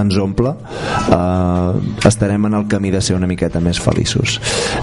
ens 0.00 0.18
omple 0.22 0.54
eh, 0.54 2.08
estarem 2.08 2.48
en 2.48 2.58
el 2.60 2.68
camí 2.72 2.94
de 2.94 3.02
ser 3.04 3.18
una 3.18 3.30
miqueta 3.30 3.60
més 3.60 3.82
feliços. 3.82 4.38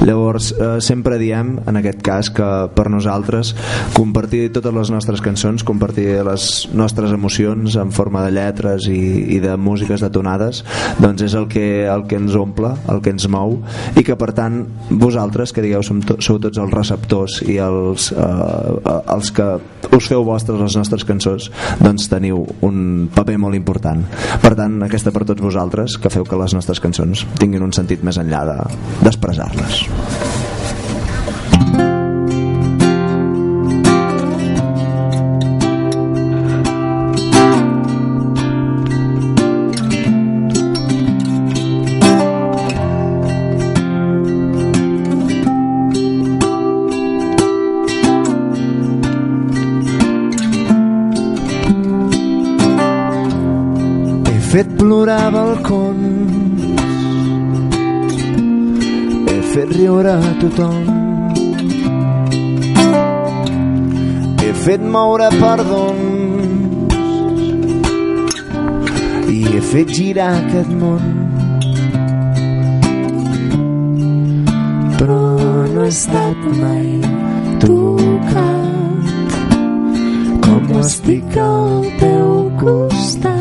Llavors 0.06 0.52
eh, 0.54 0.78
sempre 0.84 1.20
diem 1.22 1.58
en 1.66 1.82
aquest 1.82 2.04
cas 2.06 2.32
que 2.32 2.52
per 2.76 2.90
nosaltres 2.94 3.56
compartir 3.98 4.50
totes 4.54 4.76
les 4.78 4.94
nostres 4.94 5.24
cançons 5.26 5.66
compartir 5.68 6.08
les 6.28 6.52
nostres 6.76 7.12
emocions 7.16 7.76
en 7.80 7.92
forma 7.92 8.11
de 8.26 8.34
lletres 8.36 8.88
i, 8.92 9.00
i 9.38 9.40
de 9.44 9.56
músiques 9.58 10.04
detonades 10.04 10.64
doncs 11.00 11.24
és 11.30 11.36
el 11.38 11.48
que, 11.52 11.86
el 11.88 12.06
que 12.10 12.20
ens 12.20 12.36
omple 12.36 12.74
el 12.92 13.02
que 13.04 13.14
ens 13.16 13.28
mou 13.32 13.60
i 13.96 14.04
que 14.08 14.18
per 14.20 14.32
tant 14.38 14.64
vosaltres 14.92 15.54
que 15.56 15.64
digueu 15.64 15.84
som 15.86 16.02
to, 16.04 16.18
sou 16.24 16.40
tots 16.44 16.60
els 16.62 16.74
receptors 16.74 17.40
i 17.48 17.58
els, 17.64 18.12
eh, 18.12 18.98
els 19.16 19.32
que 19.36 19.48
us 19.92 20.08
feu 20.12 20.26
vostres 20.28 20.60
les 20.62 20.78
nostres 20.80 21.06
cançons 21.08 21.50
doncs 21.82 22.10
teniu 22.12 22.44
un 22.66 23.10
paper 23.14 23.38
molt 23.42 23.58
important. 23.58 24.04
Per 24.44 24.54
tant 24.60 24.80
aquesta 24.88 25.14
per 25.16 25.26
tots 25.28 25.44
vosaltres 25.44 25.98
que 26.02 26.12
feu 26.14 26.28
que 26.28 26.40
les 26.40 26.56
nostres 26.58 26.84
cançons 26.84 27.26
tinguin 27.40 27.66
un 27.66 27.76
sentit 27.76 28.04
més 28.06 28.22
enllà 28.22 28.46
d'expressar-les. 29.02 29.84
de, 29.88 30.41
plorar 55.02 55.32
balcons 55.34 56.62
he 59.30 59.38
fet 59.52 59.70
riure 59.78 60.14
a 60.30 60.34
tothom. 60.42 60.86
He 64.42 64.52
fet 64.66 64.82
moure 64.96 65.30
perdons. 65.42 66.94
I 69.38 69.40
he 69.56 69.62
fet 69.72 69.90
girar 69.98 70.32
aquest 70.44 70.72
món. 70.84 71.04
Però 75.02 75.22
no 75.74 75.82
he 75.82 75.92
estat 75.98 76.40
mai 76.62 76.90
tocat. 77.66 79.30
Com 80.46 80.64
estic 80.86 81.30
al 81.50 81.94
teu 82.06 82.34
costat 82.62 83.41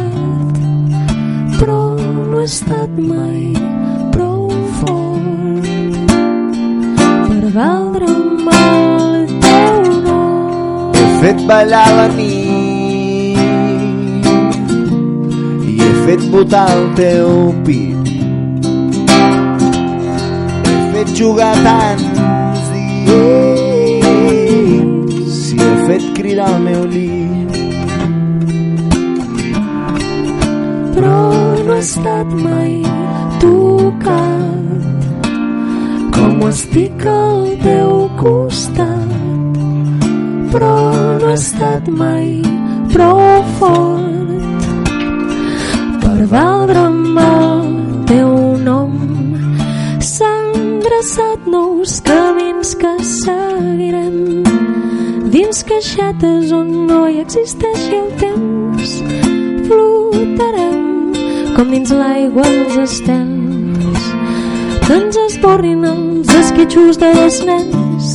però 1.61 1.93
no 1.93 2.41
he 2.41 2.45
estat 2.49 2.89
mai 2.97 3.53
prou 4.15 4.49
fort 4.79 6.07
per 7.29 7.45
valdre'm 7.57 8.49
el 8.53 9.27
teu 9.45 9.83
nom. 10.07 10.95
He 10.97 11.05
fet 11.21 11.39
ballar 11.51 11.91
la 11.99 12.07
nit 12.15 13.37
i 15.69 15.77
he 15.83 15.91
fet 16.07 16.23
botar 16.33 16.65
el 16.79 16.85
teu 17.03 17.29
pit. 17.69 18.05
He 20.65 20.79
fet 20.97 21.09
jugar 21.23 21.55
tants 21.69 22.05
dies 22.73 23.39
i 25.53 25.57
he 25.69 25.73
fet 25.87 26.05
cridar 26.17 26.51
el 26.57 26.61
meu 26.71 26.85
llit. 26.97 27.10
Estat 31.81 32.29
mai 32.45 32.83
tocat. 33.41 34.99
Com 36.15 36.43
estic 36.49 37.07
al 37.09 37.47
teu 37.65 37.95
costat 38.21 39.11
però 40.51 40.91
no 41.21 41.29
he 41.31 41.35
estat 41.35 41.89
mai 41.89 42.43
prou 42.93 43.21
fort. 43.59 44.91
Per 46.03 46.27
valdre'm 46.35 47.19
el 47.25 47.65
teu 48.11 48.35
nom 48.67 48.93
s'han 50.13 50.81
traçat 50.85 51.47
nous 51.57 52.01
camins 52.11 52.75
que 52.83 52.95
seguirem. 53.15 54.21
Dins 55.31 55.65
caixetes 55.71 56.53
on 56.53 56.73
no 56.91 57.05
hi 57.07 57.21
existeixi 57.27 57.95
el 58.03 58.11
temps 58.25 58.50
com 61.61 61.69
dins 61.75 61.91
l'aigua 61.93 62.41
els 62.49 62.77
estels 62.81 64.05
se'ns 64.87 65.17
esborrin 65.27 65.83
els 65.85 66.31
esquitxos 66.39 66.97
de 67.03 67.11
dos 67.19 67.37
nens 67.45 68.07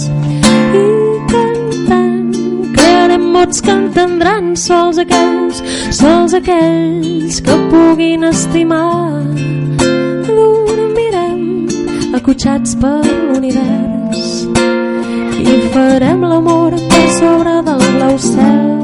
i 0.80 0.82
cantant 1.30 2.34
crearem 2.74 3.28
mots 3.36 3.62
que 3.62 3.76
entendran 3.76 4.50
sols 4.58 4.98
aquells, 5.04 5.62
sols 5.94 6.34
aquells 6.40 7.38
que 7.46 7.58
puguin 7.70 8.26
estimar. 8.32 9.22
Dormirem 10.26 12.16
acotxats 12.18 12.74
per 12.82 13.04
l'univers 13.06 14.48
i 15.46 15.60
farem 15.76 16.26
l'amor 16.34 16.80
per 16.90 17.06
sobre 17.20 17.62
del 17.70 17.86
blau 18.00 18.18
cel. 18.32 18.75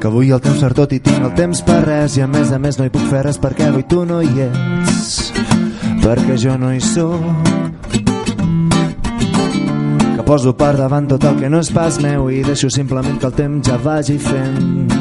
Que 0.00 0.08
avui 0.10 0.30
el 0.30 0.40
temps 0.44 0.60
per 0.60 0.72
tot 0.76 0.92
i 0.92 1.00
tinc 1.00 1.24
el 1.24 1.32
temps 1.38 1.62
per 1.66 1.80
res 1.84 2.16
i 2.18 2.22
a 2.24 2.28
més 2.30 2.52
a 2.52 2.58
més 2.60 2.78
no 2.78 2.84
hi 2.86 2.92
puc 2.92 3.06
fer 3.10 3.22
res 3.26 3.38
perquè 3.40 3.70
avui 3.70 3.86
tu 3.88 4.04
no 4.04 4.20
hi 4.22 4.44
ets. 4.44 5.32
Perquè 6.04 6.36
jo 6.38 6.56
no 6.60 6.72
hi 6.74 6.80
sóc. 6.84 7.22
Que 10.16 10.22
poso 10.26 10.52
per 10.58 10.74
davant 10.76 11.08
tot 11.10 11.24
el 11.24 11.40
que 11.40 11.50
no 11.50 11.62
és 11.64 11.72
pas 11.72 11.98
meu 12.02 12.28
i 12.30 12.42
deixo 12.46 12.70
simplement 12.70 13.18
que 13.18 13.30
el 13.30 13.36
temps 13.40 13.68
ja 13.68 13.80
vagi 13.82 14.18
fent. 14.20 14.92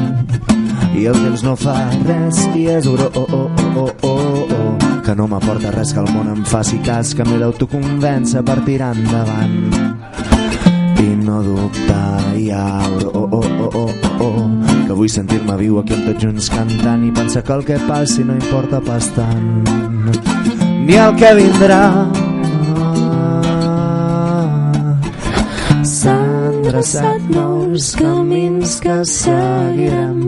I 0.96 1.06
el 1.12 1.18
temps 1.20 1.44
no 1.44 1.58
fa 1.60 1.76
res 2.08 2.40
i 2.56 2.70
és 2.72 2.86
oro 2.88 3.10
oh, 3.20 3.26
oh, 3.36 3.64
oh, 3.76 3.90
oh, 4.08 4.12
oh, 4.12 4.56
oh, 4.58 5.02
que 5.04 5.16
no 5.20 5.28
m'aporta 5.28 5.74
res 5.76 5.92
que 5.92 6.00
el 6.00 6.08
món 6.16 6.32
em 6.32 6.46
faci 6.48 6.80
cas 6.88 7.12
que 7.14 7.26
m'he 7.28 7.42
d'autoconvèncer 7.42 8.46
per 8.48 8.62
tirar 8.64 8.94
endavant. 8.96 9.60
I 11.04 11.10
no 11.20 11.44
dubtar 11.44 12.38
i 12.40 12.48
aure 12.56 13.12
oh, 13.12 13.28
oh, 13.28 13.44
oh, 13.44 13.72
oh, 13.76 13.92
oh, 13.92 14.30
oh, 14.30 14.55
vull 14.96 15.12
sentir-me 15.12 15.56
viu 15.60 15.80
aquí 15.80 15.96
amb 15.96 16.08
tots 16.08 16.24
junts 16.24 16.50
cantant 16.54 17.04
i 17.08 17.12
pensar 17.16 17.44
que 17.44 17.54
el 17.54 17.64
que 17.68 17.80
passi 17.88 18.24
no 18.24 18.36
importa 18.40 18.80
pas 18.84 19.12
tant 19.16 19.86
ni 20.86 20.96
el 21.02 21.16
que 21.20 21.32
vindrà. 21.40 21.82
S'han 25.96 26.62
traçat 26.68 27.30
nous 27.34 27.90
camins 28.00 28.80
que 28.84 28.98
seguirem. 29.10 30.20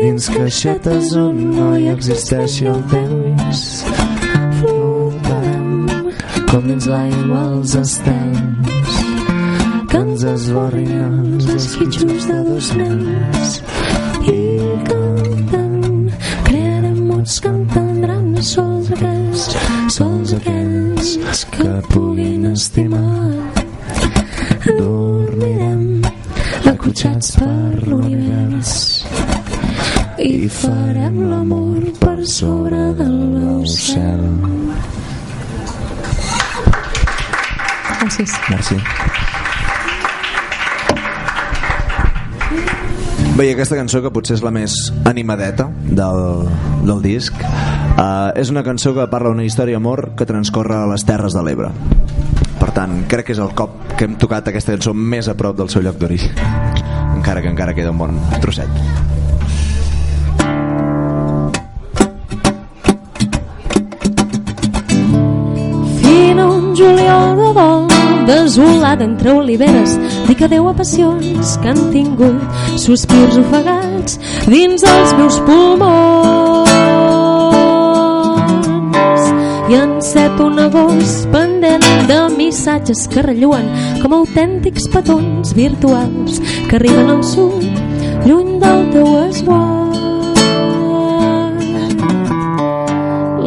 Dins 0.00 0.30
caixetes 0.36 1.14
on 1.16 1.42
no 1.56 1.72
hi 1.76 1.88
existeixi 1.94 2.68
el 2.72 2.80
temps 2.92 3.66
flotarem. 4.60 5.68
Com 6.52 6.68
dins 6.68 6.88
l'aigua 6.92 7.44
els 7.54 7.76
estels 7.80 8.59
ens 10.40 10.48
esborrin 10.48 10.92
els 11.36 11.46
esquitxos 11.52 12.26
de 12.28 12.36
dos 12.46 12.68
nens 12.78 13.56
i 14.24 14.36
cantant 14.86 16.06
crearem 16.46 17.00
mots 17.10 17.34
que 17.44 17.50
entendran 17.50 18.30
sols 18.40 18.88
aquells, 18.94 19.42
sols 19.92 20.32
aquells 20.38 21.42
que 21.52 21.74
puguin 21.92 22.46
estimar. 22.54 23.28
Dormirem 24.64 26.06
acotxats 26.72 27.34
per 27.36 27.84
l'univers 27.84 28.72
i 30.24 30.48
farem 30.48 31.20
l'amor 31.34 31.84
per 32.00 32.16
sobre 32.24 32.80
del 33.02 33.18
meu 33.34 33.66
cel. 33.68 34.24
Gràcies. 38.00 38.40
Merci. 38.48 38.80
Bé, 43.40 43.54
aquesta 43.54 43.72
cançó, 43.72 44.02
que 44.04 44.10
potser 44.12 44.34
és 44.36 44.42
la 44.44 44.50
més 44.52 44.74
animadeta 45.08 45.70
del, 45.80 46.42
del 46.84 46.98
disc, 47.00 47.38
uh, 47.40 48.28
és 48.36 48.50
una 48.52 48.60
cançó 48.66 48.92
que 48.92 49.06
parla 49.08 49.30
d'una 49.32 49.46
història 49.48 49.78
d'amor 49.78 50.10
que 50.18 50.26
transcorre 50.28 50.76
a 50.76 50.90
les 50.90 51.06
Terres 51.08 51.32
de 51.32 51.40
l'Ebre. 51.46 51.70
Per 52.58 52.68
tant, 52.76 52.98
crec 53.08 53.30
que 53.30 53.32
és 53.32 53.40
el 53.40 53.54
cop 53.56 53.78
que 53.94 54.04
hem 54.04 54.18
tocat 54.20 54.52
aquesta 54.52 54.76
cançó 54.76 54.92
més 54.92 55.32
a 55.32 55.38
prop 55.40 55.56
del 55.56 55.72
seu 55.72 55.80
lloc 55.80 55.96
d'origen. 55.96 56.36
Encara 57.16 57.40
que 57.40 57.48
encara 57.48 57.72
queda 57.72 57.96
un 57.96 58.04
bon 58.04 58.20
trosset. 58.44 58.68
Juliol 66.76 67.36
de 67.36 67.48
dol 67.56 67.89
desolat 68.30 69.00
entre 69.02 69.32
oliveres 69.34 69.96
dic 70.28 70.44
adeu 70.46 70.68
a 70.70 70.74
passions 70.76 71.56
que 71.62 71.72
han 71.72 71.80
tingut 71.90 72.38
sospirs 72.78 73.38
ofegats 73.40 74.20
dins 74.46 74.84
els 74.86 75.14
meus 75.18 75.40
pulmons. 75.48 76.70
I 79.70 79.78
encet 79.78 80.38
un 80.42 80.58
agost 80.62 81.26
pendent 81.34 81.86
de 82.10 82.20
missatges 82.36 83.06
que 83.10 83.26
relluen 83.26 83.66
com 84.02 84.14
autèntics 84.20 84.86
petons 84.94 85.54
virtuals 85.58 86.38
que 86.68 86.78
arriben 86.78 87.10
al 87.10 87.24
sud 87.26 87.66
lluny 88.26 88.58
del 88.62 88.86
teu 88.94 89.10
esguard. 89.26 89.98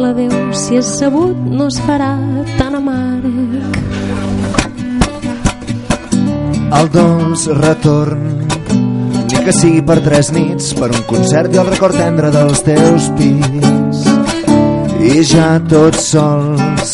L'adeu 0.00 0.52
si 0.52 0.80
és 0.80 0.96
sabut 1.00 1.36
no 1.48 1.72
es 1.72 1.80
farà 1.88 2.14
tan 2.58 2.80
amarg 2.80 3.13
El 6.74 6.90
dolç 6.90 7.46
retorn. 7.60 8.24
Ni 9.30 9.44
que 9.44 9.52
sigui 9.52 9.82
per 9.86 10.00
tres 10.04 10.30
nits 10.34 10.72
per 10.78 10.90
un 10.90 11.02
concert 11.10 11.54
i 11.54 11.60
el 11.62 11.70
record 11.70 11.98
tendre 11.98 12.30
dels 12.34 12.62
teus 12.66 13.10
pits 13.18 14.04
i 15.04 15.20
ja 15.28 15.58
tots 15.68 16.06
sols 16.14 16.92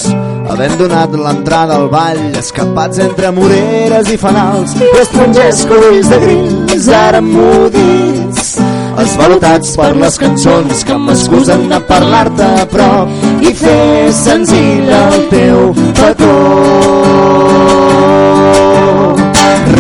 havent 0.51 0.75
donat 0.81 1.13
l'entrada 1.15 1.77
al 1.79 1.87
ball 1.93 2.19
escapats 2.41 2.99
entre 3.05 3.31
moreres 3.37 4.11
i 4.11 4.17
fanals 4.19 4.75
i 4.81 4.89
estrangers 5.03 5.63
colls 5.71 6.11
de 6.11 6.19
grills 6.25 6.89
ara 7.01 7.21
mudits 7.23 8.57
esvalotats 9.05 9.77
per 9.79 9.93
les 10.03 10.19
cançons 10.25 10.85
que 10.89 10.99
m'excusen 11.05 11.69
de 11.71 11.79
parlar-te 11.93 12.49
a 12.65 12.67
prop 12.75 13.45
i 13.47 13.55
fer 13.63 14.11
senzill 14.25 14.91
el 15.05 15.21
teu 15.37 15.71
petó 16.01 17.80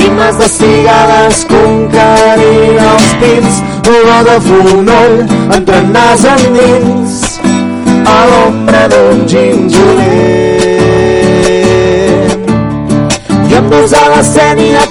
rimes 0.01 0.37
de 0.39 0.49
cigales 0.49 1.45
conquerint 1.51 2.81
els 2.91 3.09
pins 3.21 3.61
olor 3.93 4.23
de 4.29 4.37
fonoll 4.47 5.17
entre 5.57 5.81
nas 5.95 6.25
endins. 6.35 7.19
A 8.11 8.19
l'ombra 8.31 8.87
d'un 8.93 9.27
ginjoler 9.29 10.61
i 13.51 13.55
em 13.59 13.69
dus 13.71 13.93
a 13.93 14.05
la 14.15 14.23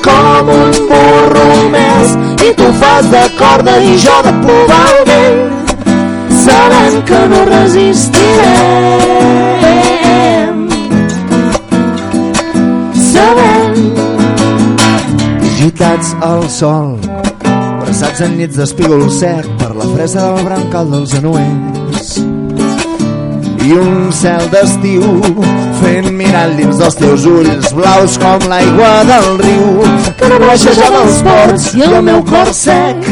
com 0.06 0.50
un 0.56 0.72
burro 0.92 1.50
més 1.74 2.16
i 2.48 2.54
tu 2.60 2.72
fas 2.82 3.10
de 3.16 3.26
corda 3.40 3.78
i 3.80 3.98
jo 4.06 4.18
de 4.28 4.34
plovar 4.44 4.86
el 4.94 5.04
vent 5.10 5.50
sabent 6.46 7.04
que 7.10 7.22
no 7.34 7.46
resistirem 7.52 8.99
gitats 15.80 16.14
al 16.20 16.42
sol 16.52 16.98
abraçats 17.56 18.20
en 18.26 18.34
nits 18.36 18.58
d'espígol 18.60 19.06
sec 19.16 19.46
per 19.62 19.70
la 19.78 19.86
fresa 19.94 20.26
del 20.26 20.44
brancal 20.48 20.90
dels 20.92 21.14
anuells 21.20 22.10
i 23.64 23.78
un 23.84 24.12
cel 24.12 24.44
d'estiu 24.52 25.06
fent 25.80 26.12
mirall 26.20 26.58
dins 26.60 26.84
dels 26.84 27.00
teus 27.00 27.30
ulls 27.32 27.72
blaus 27.80 28.20
com 28.26 28.50
l'aigua 28.52 28.92
del 29.12 29.32
riu 29.46 29.72
que 30.20 30.34
no 30.34 30.44
baixeja 30.44 30.92
dels 30.98 31.24
ports 31.30 31.72
i 31.80 31.88
el 31.88 31.98
meu 32.12 32.22
cor 32.34 32.54
sec 32.60 33.12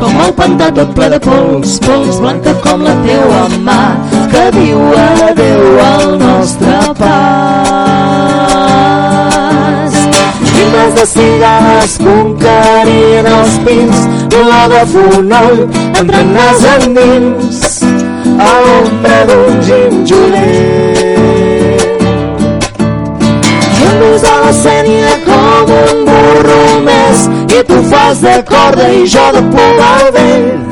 com 0.00 0.20
el 0.24 0.36
pantà 0.40 0.72
tot 0.80 0.96
ple 0.96 1.12
de 1.12 1.20
pols 1.28 1.76
pols 1.84 2.24
blanca 2.24 2.56
com 2.64 2.88
la 2.88 2.96
teua 3.04 3.46
mà 3.68 3.80
que 4.32 4.50
diu 4.56 4.84
adeu 5.06 5.82
al 5.92 6.14
nostre 6.24 6.78
pas 7.04 7.91
rimes 10.92 11.00
de 11.00 11.06
cigales 11.06 11.98
conquerint 11.98 13.26
els 13.26 13.58
pins 13.64 13.98
l'olor 14.32 14.68
de 14.72 14.82
fonoll 14.92 15.60
entre 15.98 16.24
nas 16.24 16.64
endins 16.76 17.82
a 18.38 18.52
l'ombra 18.64 19.24
d'un 19.28 19.62
ginjoler. 19.62 20.96
I 23.78 23.86
em 23.90 24.02
a 24.32 24.36
la 24.44 24.52
sènia 24.52 25.14
com 25.26 25.72
un 25.78 26.04
burro 26.08 26.60
més 26.84 27.28
i 27.56 27.64
tu 27.68 27.82
fas 27.90 28.20
de 28.20 28.42
corda 28.48 28.92
i 28.92 29.06
jo 29.06 29.30
de 29.32 29.42
polar 29.54 30.12
vell 30.12 30.71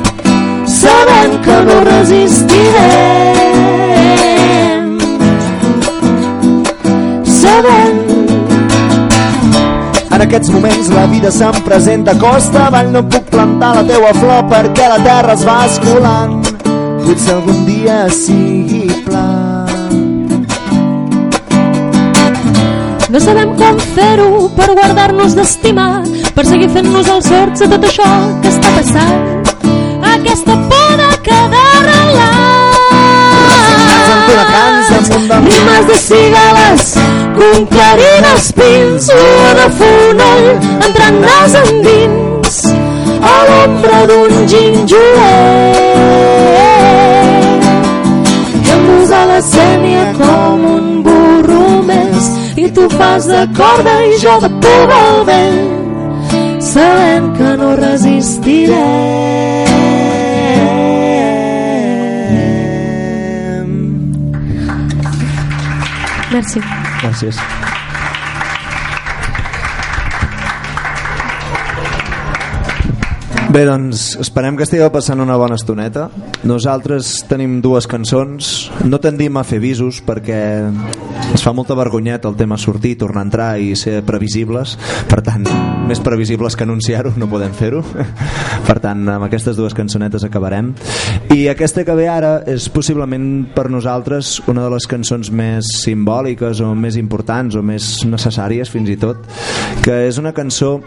aquests 10.31 10.51
moments 10.53 10.87
la 10.95 11.01
vida 11.11 11.29
se'm 11.35 11.57
presenta. 11.65 12.13
Costa 12.15 12.67
avall 12.69 12.91
no 12.93 13.01
puc 13.03 13.25
plantar 13.33 13.73
la 13.75 13.81
teua 13.83 14.13
flor 14.15 14.45
perquè 14.47 14.85
la 14.87 14.99
terra 15.03 15.33
es 15.35 15.43
va 15.43 15.57
escolant. 15.67 16.37
Potser 17.03 17.33
algun 17.33 17.65
dia 17.67 17.97
sigui 18.15 18.85
pla. 19.03 19.25
No 23.11 23.19
sabem 23.19 23.51
com 23.59 23.83
fer-ho 23.97 24.47
per 24.55 24.69
guardar-nos 24.71 25.35
d'estimar, 25.35 26.05
per 26.31 26.47
seguir 26.47 26.71
fent-nos 26.71 27.11
els 27.11 27.27
sorts 27.27 27.65
a 27.65 27.71
tot 27.75 27.83
això 27.91 28.11
que 28.39 28.53
està 28.55 28.71
passant. 28.77 29.19
Aquesta 30.13 30.55
por 30.71 30.91
de 31.01 31.11
quedar 31.27 31.75
relats. 31.89 32.71
Rimes 35.51 35.87
de 35.91 35.97
cigales, 36.07 36.95
conquerint 37.41 38.27
els 38.31 38.49
pins, 38.57 39.07
lua 39.17 39.51
de 39.57 39.67
fonoll, 39.77 40.47
entrant 40.87 41.19
nas 41.23 41.55
endins, 41.61 42.59
a 43.31 43.35
l'ombra 43.47 44.01
d'un 44.09 44.35
ginjoler. 44.51 45.75
I 48.61 48.73
em 48.75 48.83
posa 48.89 49.21
la 49.31 49.39
sènia 49.49 50.05
com 50.19 50.67
un 50.75 50.89
burro 51.07 51.63
més, 51.87 52.29
i 52.61 52.69
tu 52.75 52.89
fas 52.93 53.29
de 53.31 53.43
corda 53.57 53.95
i 54.09 54.19
jo 54.21 54.37
de 54.43 54.51
puga 54.65 55.01
al 55.07 55.23
vent, 55.31 55.73
sabent 56.71 57.31
que 57.39 57.55
no 57.63 57.73
resistiré. 57.81 58.85
Merci. 66.31 66.80
Gràcies. 67.01 67.37
Bé, 73.51 73.65
doncs 73.67 74.13
esperem 74.21 74.55
que 74.55 74.63
estigueu 74.63 74.87
passant 74.93 75.19
una 75.19 75.35
bona 75.35 75.57
estoneta. 75.59 76.05
Nosaltres 76.47 77.17
tenim 77.27 77.57
dues 77.59 77.83
cançons. 77.89 78.69
No 78.87 79.01
tendim 79.03 79.35
a 79.35 79.43
fer 79.43 79.59
visos 79.59 79.99
perquè 80.07 80.39
es 81.33 81.43
fa 81.43 81.53
molta 81.55 81.75
vergonyeta 81.77 82.29
el 82.29 82.35
tema 82.35 82.57
sortir, 82.57 82.97
tornar 82.97 83.21
a 83.21 83.27
entrar 83.27 83.49
i 83.59 83.75
ser 83.79 84.01
previsibles. 84.07 84.75
Per 85.09 85.21
tant, 85.25 85.45
més 85.87 86.01
previsibles 86.03 86.55
que 86.55 86.65
anunciar-ho, 86.67 87.13
no 87.17 87.29
podem 87.31 87.53
fer-ho. 87.55 87.81
Per 88.67 88.77
tant, 88.83 89.07
amb 89.09 89.25
aquestes 89.25 89.57
dues 89.57 89.75
cançonetes 89.77 90.25
acabarem. 90.27 90.73
I 91.33 91.47
aquesta 91.51 91.85
que 91.87 91.95
ve 91.97 92.07
ara 92.11 92.33
és 92.49 92.67
possiblement 92.71 93.25
per 93.55 93.69
nosaltres 93.71 94.37
una 94.51 94.65
de 94.65 94.71
les 94.73 94.85
cançons 94.89 95.31
més 95.33 95.67
simbòliques 95.81 96.61
o 96.63 96.73
més 96.75 96.97
importants 96.99 97.55
o 97.55 97.63
més 97.65 97.89
necessàries 98.07 98.69
fins 98.71 98.91
i 98.91 98.97
tot, 98.99 99.25
que 99.85 100.03
és 100.07 100.19
una 100.21 100.35
cançó 100.35 100.77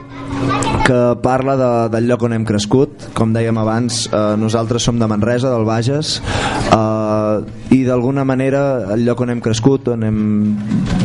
que 0.84 1.16
parla 1.22 1.56
de, 1.56 1.70
del 1.96 2.08
lloc 2.10 2.26
on 2.28 2.36
hem 2.36 2.44
crescut. 2.48 3.08
Com 3.16 3.32
dèiem 3.34 3.56
abans, 3.60 4.04
eh, 4.10 4.22
nosaltres 4.40 4.84
som 4.84 5.00
de 5.00 5.08
Manresa, 5.08 5.52
del 5.54 5.64
Bages 5.68 6.18
eh, 6.20 7.74
i 7.74 7.82
d'alguna 7.88 8.26
manera 8.28 8.64
el 8.94 9.06
lloc 9.08 9.24
on 9.24 9.32
hem 9.34 9.42
crescut, 9.44 9.88
on 9.96 10.04
hem 10.04 10.20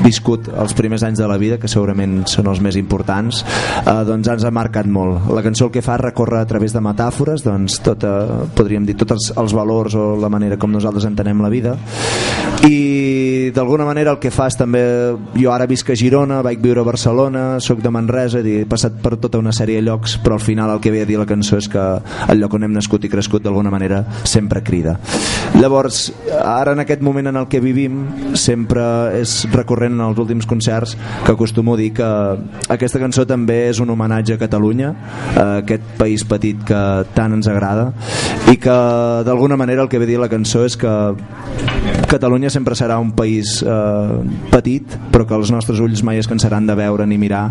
viscut 0.04 0.50
els 0.50 0.74
primers 0.78 1.04
anys 1.04 1.20
de 1.20 1.28
la 1.30 1.38
vida, 1.42 1.60
que 1.60 1.70
segurament 1.72 2.24
són 2.30 2.50
els 2.52 2.62
més 2.64 2.78
importants 2.80 3.44
eh, 3.44 4.04
doncs 4.08 4.30
ens 4.36 4.46
ha 4.46 4.52
marcat 4.54 4.88
molt. 4.90 5.30
La 5.36 5.44
cançó 5.46 5.68
el 5.68 5.74
que 5.74 5.84
fa 5.86 5.98
recorre 6.00 6.40
a 6.40 6.48
través 6.50 6.74
de 6.76 6.84
metàfores 6.84 7.44
doncs 7.46 7.80
tot, 7.86 8.04
eh, 8.04 8.50
podríem 8.56 8.86
dir 8.88 8.98
tots 9.00 9.16
els, 9.16 9.32
els 9.38 9.56
valors 9.56 9.96
o 10.00 10.12
la 10.20 10.32
manera 10.32 10.58
com 10.58 10.72
nosaltres 10.72 11.08
entenem 11.10 11.42
la 11.44 11.52
vida. 11.52 11.76
I 12.68 13.52
d'alguna 13.56 13.86
manera 13.88 14.12
el 14.12 14.20
que 14.20 14.32
fa 14.34 14.50
és 14.50 14.58
també 14.60 14.82
jo 15.38 15.54
ara 15.54 15.68
visc 15.70 15.90
a 15.90 15.98
Girona, 16.00 16.42
vaig 16.46 16.60
viure 16.64 16.84
a 16.84 16.88
Barcelona 16.88 17.44
sóc 17.64 17.84
de 17.84 17.92
Manresa, 17.94 18.42
he 18.44 18.66
passat 18.70 19.00
per 19.04 19.16
tota 19.22 19.40
una 19.40 19.54
sèrie 19.56 19.80
de 19.80 19.86
llocs, 19.88 20.18
però 20.24 20.38
al 20.38 20.44
final 20.44 20.74
el 20.74 20.82
que 20.84 20.92
ve 20.92 21.04
a 21.04 21.08
dir 21.08 21.20
la 21.20 21.28
cançó 21.30 21.60
és 21.60 21.70
que 21.72 21.86
el 22.30 22.42
lloc 22.42 22.56
on 22.58 22.68
hem 22.68 22.76
nascut 22.76 23.06
i 23.06 23.12
crescut 23.12 23.46
d'alguna 23.46 23.72
manera 23.72 24.04
sempre 24.24 24.64
crida. 24.64 24.98
Llavors, 25.60 26.10
ara 26.40 26.74
en 26.76 26.84
aquest 26.84 27.02
moment 27.06 27.32
en 27.32 27.40
el 27.40 27.48
que 27.52 27.62
vivim 27.64 28.02
sempre 28.38 28.84
és 29.20 29.44
recurrent 29.90 29.98
en 29.98 30.06
els 30.06 30.20
últims 30.20 30.46
concerts 30.46 30.96
que 31.26 31.32
acostumo 31.32 31.74
a 31.74 31.78
dir 31.78 31.94
que 31.94 32.10
aquesta 32.70 33.00
cançó 33.00 33.26
també 33.26 33.70
és 33.70 33.80
un 33.80 33.90
homenatge 33.90 34.36
a 34.36 34.40
Catalunya 34.40 34.94
a 35.36 35.60
aquest 35.60 35.84
país 35.98 36.24
petit 36.24 36.58
que 36.66 37.06
tant 37.14 37.34
ens 37.34 37.48
agrada 37.48 37.92
i 38.52 38.58
que 38.58 38.78
d'alguna 39.26 39.58
manera 39.58 39.84
el 39.84 39.90
que 39.90 40.00
ve 40.00 40.06
dir 40.06 40.20
la 40.20 40.30
cançó 40.30 40.66
és 40.66 40.78
que 40.78 40.90
Catalunya 42.10 42.50
sempre 42.50 42.76
serà 42.76 42.98
un 43.00 43.12
país 43.14 43.62
eh, 43.62 44.50
petit 44.52 44.98
però 45.12 45.26
que 45.28 45.36
els 45.36 45.52
nostres 45.52 45.80
ulls 45.80 46.04
mai 46.04 46.20
es 46.20 46.28
cansaran 46.28 46.66
de 46.66 46.76
veure 46.76 47.06
ni 47.06 47.18
mirar 47.18 47.50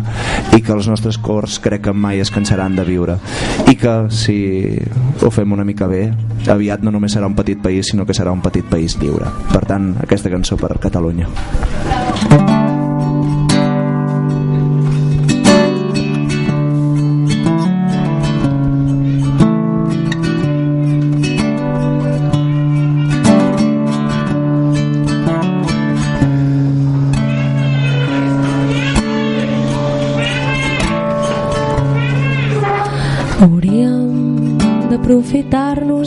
i 0.55 0.61
que 0.61 0.73
els 0.73 0.87
nostres 0.87 1.17
cors 1.17 1.59
crec 1.63 1.87
que 1.87 1.93
mai 1.93 2.19
es 2.19 2.31
cansaran 2.31 2.75
de 2.75 2.83
viure. 2.83 3.15
I 3.69 3.75
que 3.79 3.95
si 4.11 4.75
ho 5.23 5.31
fem 5.31 5.55
una 5.55 5.67
mica 5.67 5.87
bé 5.87 6.09
aviat 6.49 6.83
no 6.83 6.91
només 6.91 7.15
serà 7.15 7.29
un 7.29 7.37
petit 7.37 7.61
país 7.61 7.91
sinó 7.91 8.05
que 8.05 8.17
serà 8.17 8.33
un 8.35 8.43
petit 8.43 8.67
país 8.67 8.97
lliure. 8.99 9.31
Per 9.53 9.63
tant 9.69 9.93
aquesta 10.03 10.31
cançó 10.33 10.59
per 10.59 10.75
Catalunya 10.79 11.98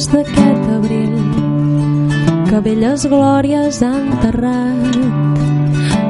aprofitar-nos 0.03 0.09
d'aquest 0.11 0.67
abril 0.71 1.15
que 2.49 2.59
velles 2.65 3.05
glòries 3.07 3.83
ha 3.83 3.91
enterrat 4.01 4.97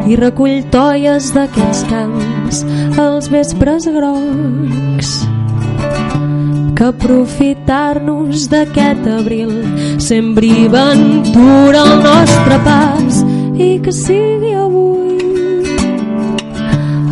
i 0.09 0.17
recull 0.17 0.63
toies 0.73 1.33
d'aquests 1.35 1.83
camps 1.91 2.63
els 2.99 3.29
vespres 3.29 3.85
grocs. 3.93 5.11
Que 6.77 6.85
aprofitar-nos 6.89 8.49
d'aquest 8.49 9.07
abril 9.19 9.53
sembri 10.01 10.69
ventura 10.73 11.85
al 11.85 12.03
nostre 12.09 12.57
pas 12.65 13.23
i 13.61 13.79
que 13.85 13.93
sigui 13.93 14.55
avui. 14.57 15.21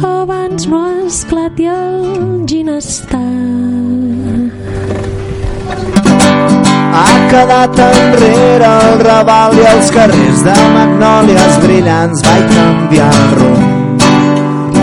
Abans 0.00 0.66
no 0.66 0.84
esclati 1.06 1.68
el 1.68 2.46
ginestar 2.48 3.09
ha 6.92 7.06
quedat 7.30 7.78
enrere 7.86 8.70
el 8.86 9.00
Raval 9.06 9.56
i 9.58 9.66
els 9.72 9.90
carrers 9.94 10.42
de 10.46 10.56
magnòlies 10.76 11.58
brillants. 11.64 12.24
Vaig 12.26 12.46
canviar 12.54 13.10
el 13.20 13.30
rumb. 13.38 14.06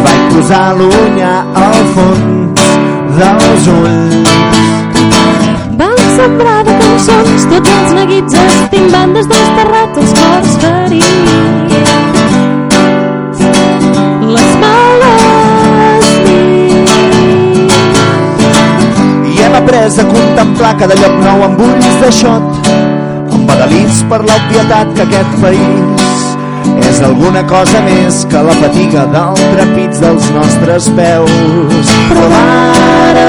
Vaig 0.05 0.23
posar 0.33 0.67
l'unya 0.79 1.33
al 1.65 1.79
fons 1.95 2.65
dels 3.19 3.69
ulls. 3.75 4.33
Van 5.81 5.99
sembrar 6.15 6.59
de 6.69 6.77
cançons 6.83 7.49
tots 7.53 7.75
els 7.79 7.97
neguits 7.99 8.39
estimbant 8.45 9.17
des 9.19 9.29
dels 9.33 9.53
terrats 9.59 10.03
els 10.03 10.17
cors 10.21 10.57
ferits 10.63 11.86
après 19.87 20.01
a 20.01 20.05
contemplar 20.05 20.77
cada 20.77 20.95
lloc 20.95 21.13
nou 21.23 21.43
amb 21.43 21.61
ulls 21.63 21.95
de 22.01 22.09
xot, 22.11 22.69
embadalits 23.37 24.01
per 24.09 24.19
l'obvietat 24.19 24.89
que 24.95 25.03
aquest 25.05 25.35
país 25.43 26.25
és 26.87 26.99
alguna 27.07 27.43
cosa 27.47 27.79
més 27.85 28.17
que 28.31 28.41
la 28.47 28.55
fatiga 28.59 29.05
del 29.13 29.39
trepig 29.53 29.95
dels 30.01 30.27
nostres 30.35 30.89
peus. 30.97 31.93
Però 32.09 32.27
ara 32.41 33.27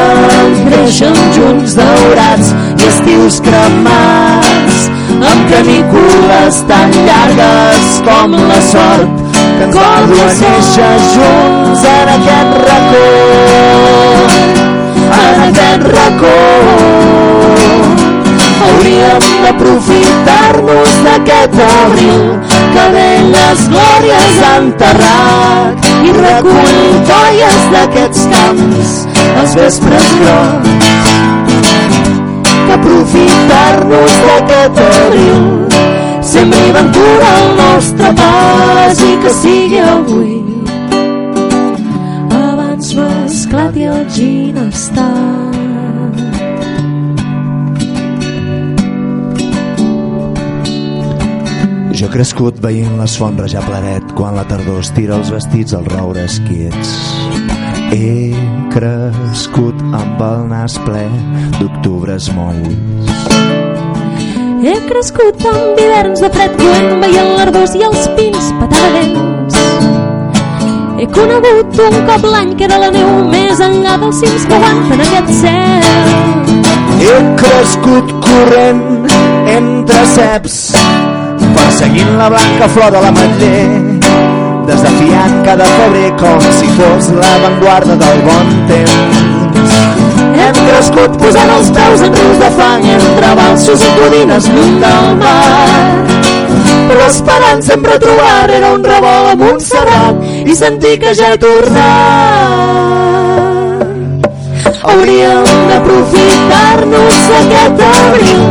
creixen 0.66 1.14
junts 1.36 1.76
daurats 1.78 2.50
i 2.74 2.88
estius 2.88 3.38
cremats 3.46 4.88
amb 5.18 5.52
canícules 5.52 6.62
tan 6.70 6.96
llargues 7.06 7.92
com 8.08 8.34
la 8.50 8.60
sort 8.72 9.22
que 9.36 9.68
ens 9.68 9.78
va 9.78 9.94
dur 10.10 10.24
a 10.26 10.34
néixer 10.42 10.92
junts 11.14 11.86
en 11.94 12.16
aquest 12.16 12.58
racó 12.66 13.87
en 15.16 15.42
aquest 15.48 15.86
racó. 15.94 16.36
Hauríem 18.68 19.26
d'aprofitar-nos 19.44 20.96
d'aquest 21.06 21.60
abril 21.68 22.24
que 22.74 22.86
velles 22.96 23.68
glòries 23.72 24.40
han 24.48 24.68
enterrat 24.68 25.88
i 26.04 26.16
recull 26.18 26.82
joies 27.12 27.62
d'aquests 27.74 28.26
camps 28.34 28.92
els 29.40 29.54
vespres 29.60 30.10
grocs 30.20 30.78
aprofitar-nos 32.76 34.18
d'aquest 34.26 34.82
abril 34.88 35.46
sembri 36.32 36.70
ventura 36.78 37.32
el 37.40 37.48
nostre 37.62 38.12
pas 38.20 39.02
i 39.10 39.14
que 39.22 39.34
sigui 39.42 39.80
avui 39.94 40.57
esclati 43.78 43.84
el 43.84 44.08
ginestar. 44.10 45.52
Jo 51.92 52.06
he 52.06 52.10
crescut 52.12 52.60
veient 52.62 52.98
les 52.98 53.16
fonts 53.18 53.52
ja 53.52 53.62
plaret 53.66 54.04
quan 54.14 54.36
la 54.36 54.44
tardor 54.46 54.80
estira 54.80 55.16
els 55.18 55.30
vestits 55.34 55.74
als 55.74 55.88
roures 55.94 56.38
quiets. 56.46 56.94
He 57.90 58.34
crescut 58.70 59.80
amb 59.96 60.20
el 60.22 60.46
nas 60.52 60.78
ple 60.84 61.06
d'octubres 61.58 62.30
molls. 62.34 63.24
He 64.62 64.74
crescut 64.88 65.42
amb 65.48 65.78
hiverns 65.78 66.22
de 66.22 66.30
fred 66.34 66.54
coent 66.60 67.00
veient 67.02 67.34
l'ardós 67.38 67.74
i 67.78 67.86
els 67.86 68.10
pins 68.18 68.52
patadents. 68.60 69.57
He 70.98 71.06
conegut 71.14 71.78
un 71.78 71.96
cop 72.08 72.24
l'any 72.26 72.56
que 72.58 72.64
era 72.66 72.78
la 72.82 72.88
neu 72.90 73.10
més 73.30 73.60
enllà 73.62 73.94
dels 74.02 74.18
cims 74.18 74.46
que 74.50 74.56
aguanten 74.56 75.02
aquest 75.04 75.28
cel. 75.40 76.48
He 76.98 77.18
crescut 77.38 78.10
corrent 78.24 78.82
entre 79.54 80.00
ceps 80.16 80.56
perseguint 81.54 82.10
la 82.18 82.28
blanca 82.34 82.68
flor 82.74 82.90
de 82.96 83.02
l'ametller 83.04 83.62
desafiant 84.68 85.38
cada 85.46 85.68
febrer 85.76 86.10
com 86.20 86.42
si 86.58 86.68
fos 86.80 87.12
l'avantguarda 87.20 87.96
del 88.02 88.22
bon 88.26 88.50
temps 88.72 89.22
hem 90.44 90.58
crescut 90.66 91.18
posant 91.22 91.54
els 91.58 91.70
peus 91.78 92.04
en 92.08 92.18
rius 92.20 92.42
de 92.42 92.50
fang 92.58 92.90
entre 92.98 93.34
balsos 93.42 93.86
i 93.86 93.94
codines 94.00 94.50
lluny 94.54 94.80
del 94.84 95.12
mar 95.22 96.27
però 96.88 97.06
esperant 97.06 97.62
sempre 97.62 97.98
trobar 98.02 98.50
era 98.50 98.72
un 98.76 98.84
revolt 98.84 99.32
a 99.32 99.34
Montserrat 99.40 100.16
i 100.46 100.54
sentir 100.56 100.94
que 101.02 101.14
ja 101.18 101.32
he 101.34 101.38
tornat. 101.42 102.68
Hauríem 104.88 105.44
d'aprofitar-nos 105.68 107.18
d'aquest 107.32 107.78
abril 107.88 108.42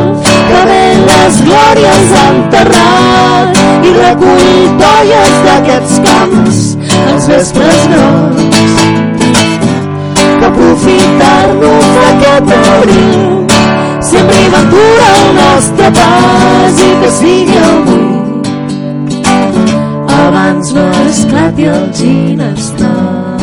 que 0.49 0.61
ve 0.69 0.83
les 1.07 1.35
glòries 1.47 2.07
enterrat 2.23 3.63
i 3.87 3.95
recull 3.97 4.53
toies 4.83 5.35
d'aquests 5.47 5.95
camps. 6.07 6.63
Els 7.07 7.25
vespres 7.33 7.81
grocs 7.93 8.56
el 21.67 21.93
ginestar 21.93 23.37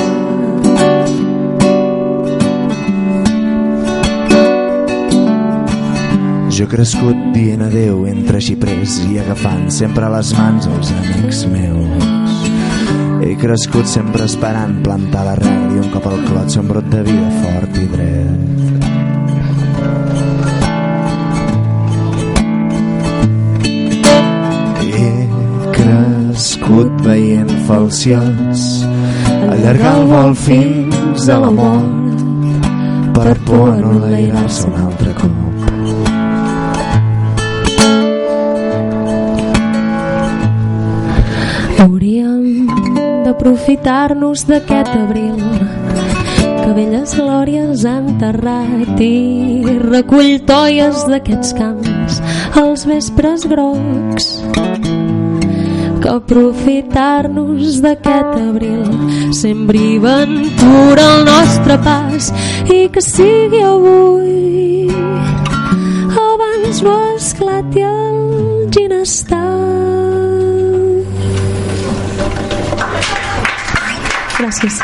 Jo 6.55 6.65
he 6.65 6.71
crescut 6.71 7.19
dient 7.35 7.65
adeu 7.67 8.05
entre 8.07 8.39
xiprers 8.39 9.01
i 9.09 9.19
agafant 9.19 9.65
sempre 9.75 10.07
les 10.13 10.31
mans 10.39 10.69
els 10.71 10.93
amics 10.95 11.41
meus. 11.51 12.05
He 13.27 13.35
crescut 13.41 13.91
sempre 13.91 14.29
esperant 14.31 14.79
plantar 14.87 15.25
l'arrel 15.27 15.75
i 15.75 15.83
un 15.83 15.91
cop 15.91 16.07
al 16.13 16.23
clot 16.29 16.55
un 16.63 16.71
brot 16.71 16.87
de 16.95 17.03
vida 17.11 17.35
fort 17.43 17.83
i 17.83 17.91
dret. 17.97 18.74
Falciots 27.67 28.85
allargar 29.49 29.93
el 30.01 30.07
vol 30.11 30.35
fins 30.37 31.29
a 31.29 31.39
la 31.43 31.51
mort 31.51 32.23
per 33.15 33.37
por 33.47 33.69
a 33.71 33.77
no 33.79 33.93
enlairar-se 33.93 34.67
un 34.69 34.75
altre 34.83 35.15
cop. 35.21 35.41
Hauríem 41.85 42.67
d'aprofitar-nos 43.25 44.47
d'aquest 44.51 44.93
abril 44.99 45.39
que 46.65 46.73
velles 46.77 47.15
glòries 47.17 47.85
ha 47.87 47.99
enterrat 48.03 49.01
i 49.05 49.15
recull 49.85 50.39
toies 50.49 51.05
d'aquests 51.13 51.55
camps 51.61 52.21
als 52.61 52.87
vespres 52.89 53.47
grocs 53.51 54.33
que 56.05 56.11
aprofitar-nos 56.11 57.81
d'aquest 57.81 58.33
abril 58.37 59.33
sembri 59.33 59.97
ventura 59.99 61.05
el 61.15 61.25
nostre 61.25 61.79
pas 61.81 62.29
i 62.69 62.91
que 62.93 63.01
sigui 63.01 63.63
avui 63.65 64.93
abans 66.29 66.85
no 66.85 66.99
esclati 67.17 67.89
el 67.89 68.69
ginestar 68.77 69.43
Gràcies. 74.45 74.83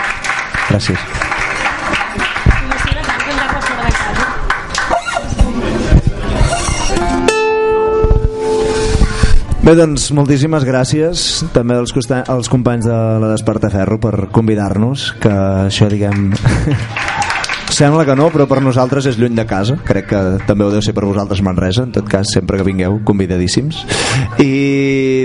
Gràcies. 0.71 1.20
Bé, 9.71 9.77
doncs, 9.79 10.09
moltíssimes 10.11 10.65
gràcies 10.67 11.21
també 11.55 11.77
als, 11.79 11.93
costa- 11.95 12.25
als 12.27 12.49
companys 12.51 12.89
de 12.89 12.95
la 13.23 13.29
Despertaferro 13.31 14.01
per 14.03 14.27
convidar-nos, 14.35 15.13
que 15.23 15.31
això, 15.69 15.87
diguem... 15.87 16.33
Sembla 17.71 18.03
que 18.03 18.17
no, 18.19 18.27
però 18.35 18.49
per 18.51 18.59
nosaltres 18.65 19.07
és 19.07 19.15
lluny 19.15 19.37
de 19.39 19.45
casa. 19.47 19.77
Crec 19.87 20.09
que 20.11 20.23
també 20.49 20.67
ho 20.67 20.73
deu 20.75 20.83
ser 20.83 20.91
per 20.91 21.05
vosaltres 21.07 21.39
Manresa. 21.47 21.85
En 21.87 21.93
tot 21.95 22.11
cas, 22.11 22.27
sempre 22.35 22.59
que 22.59 22.67
vingueu, 22.67 22.99
convidadíssims. 23.07 23.85
I 24.43 24.51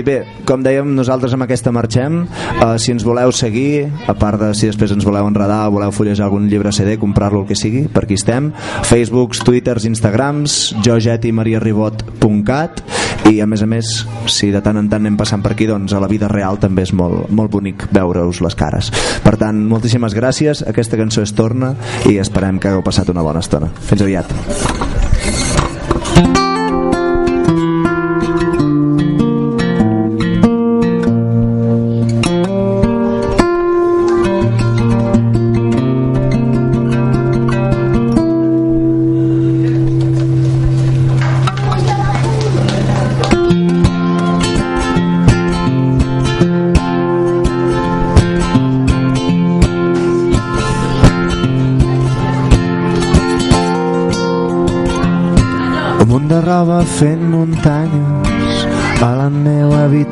bé, 0.02 0.24
com 0.48 0.62
dèiem, 0.64 0.88
nosaltres 0.96 1.32
amb 1.36 1.44
aquesta 1.46 1.72
marxem. 1.72 2.24
Uh, 2.58 2.76
si 2.82 2.92
ens 2.92 3.04
voleu 3.06 3.32
seguir, 3.32 3.86
a 4.08 4.14
part 4.18 4.40
de 4.40 4.52
si 4.56 4.66
després 4.68 4.92
ens 4.92 5.04
voleu 5.06 5.26
enredar, 5.28 5.70
voleu 5.72 5.92
fullejar 5.94 6.26
algun 6.26 6.48
llibre 6.50 6.72
CD, 6.72 6.98
comprar-lo, 7.00 7.40
el 7.44 7.48
que 7.48 7.56
sigui, 7.58 7.86
per 7.92 8.04
aquí 8.04 8.14
estem. 8.18 8.52
Facebooks, 8.88 9.44
Twitters, 9.46 9.84
Instagrams, 9.88 10.74
jogetimariaribot.cat 10.84 12.82
i 13.30 13.40
a 13.42 13.46
més 13.48 13.62
a 13.62 13.66
més, 13.66 13.92
si 14.30 14.50
de 14.54 14.60
tant 14.62 14.78
en 14.78 14.88
tant 14.90 15.02
anem 15.02 15.16
passant 15.18 15.42
per 15.42 15.54
aquí, 15.54 15.66
doncs 15.66 15.94
a 15.96 16.02
la 16.02 16.10
vida 16.10 16.28
real 16.30 16.60
també 16.62 16.84
és 16.86 16.92
molt, 16.94 17.30
molt 17.30 17.50
bonic 17.50 17.88
veure-us 17.94 18.42
les 18.44 18.58
cares. 18.58 18.92
Per 19.24 19.36
tant, 19.40 19.64
moltíssimes 19.70 20.14
gràcies. 20.14 20.62
Aquesta 20.66 20.98
cançó 21.00 21.24
es 21.26 21.34
torna 21.34 21.74
i 22.06 22.20
esperem 22.22 22.60
que 22.60 22.70
hagueu 22.70 22.86
passat 22.86 23.10
una 23.10 23.26
bona 23.26 23.42
estona. 23.42 23.72
Fins 23.88 24.06
aviat. 24.06 24.85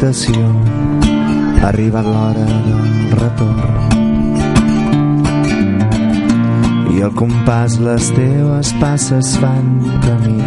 Habitació. 0.04 0.44
Ha 1.60 1.68
arribat 1.68 2.04
l'hora 2.04 2.44
del 2.44 3.12
retorn. 3.20 3.60
I 6.94 7.02
al 7.02 7.14
compàs 7.16 7.78
les 7.80 8.10
teves 8.14 8.72
passes 8.80 9.36
fan 9.40 9.80
camí 10.04 10.40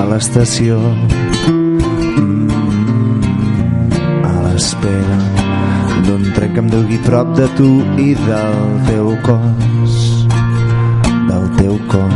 a 0.00 0.06
l'estació. 0.08 0.78
Mm, 2.16 2.48
a 4.24 4.32
l'espera 4.46 5.20
d'un 6.06 6.24
tren 6.34 6.54
que 6.54 6.60
em 6.64 6.68
dugui 6.72 6.98
prop 7.04 7.36
de 7.36 7.46
tu 7.58 7.70
i 8.00 8.14
del 8.24 8.58
teu 8.88 9.12
cos. 9.28 10.00
Del 11.28 11.46
teu 11.60 11.78
cos. 11.92 12.14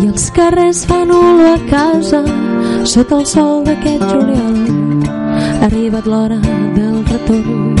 I 0.00 0.08
els 0.08 0.30
carrers 0.32 0.84
fan 0.88 1.12
olor 1.12 1.48
a 1.52 1.58
casa 1.70 2.45
sota 2.86 3.16
el 3.18 3.26
sol 3.26 3.64
d'aquest 3.66 4.02
juliol. 4.10 4.56
Ha 5.06 5.66
arribat 5.66 6.06
l'hora 6.06 6.38
del 6.76 7.02
retorn. 7.10 7.74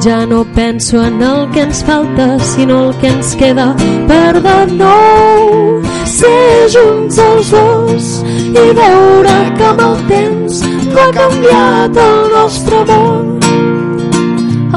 Ja 0.00 0.24
no 0.26 0.44
penso 0.54 1.02
en 1.04 1.20
el 1.20 1.50
que 1.50 1.62
ens 1.62 1.82
falta, 1.84 2.38
sinó 2.38 2.88
el 2.88 2.96
que 2.98 3.08
ens 3.08 3.34
queda 3.36 3.74
per 4.06 4.40
de 4.40 4.58
nou. 4.76 5.82
Ser 6.06 6.68
junts 6.74 7.18
els 7.18 7.50
dos 7.50 8.12
i 8.48 8.68
veure 8.78 9.34
que 9.58 9.66
amb 9.72 9.82
el 9.88 9.98
temps 10.12 10.62
va 10.94 11.08
canviat 11.18 11.98
el 12.04 12.22
nostre 12.36 12.84
món, 12.92 13.34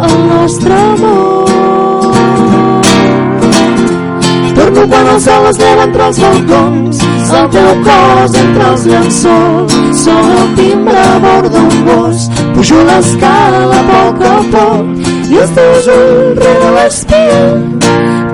el 0.08 0.18
nostre 0.34 0.74
amor. 0.74 1.41
Quan 4.74 5.08
el 5.08 5.22
sol 5.22 5.46
es 5.50 5.58
lleva 5.58 5.84
entre 5.88 6.08
els 6.10 6.20
balcons, 6.20 7.02
el 7.40 7.48
teu 7.54 7.70
cos 7.86 8.36
entre 8.42 8.68
els 8.72 8.84
llençols, 8.90 9.78
som 10.04 10.32
el 10.36 10.50
timbre 10.58 10.98
a 11.00 11.20
bord 11.24 11.52
d'un 11.54 11.78
gos, 11.88 12.28
pujo 12.56 12.82
l'escala 12.90 13.80
a 13.80 13.86
poc 13.92 14.24
a 14.28 14.36
poc 14.56 15.10
i 15.32 15.40
els 15.44 15.56
teus 15.58 15.90
ulls 15.96 16.44
rere 16.44 16.74
l'espia, 16.78 17.42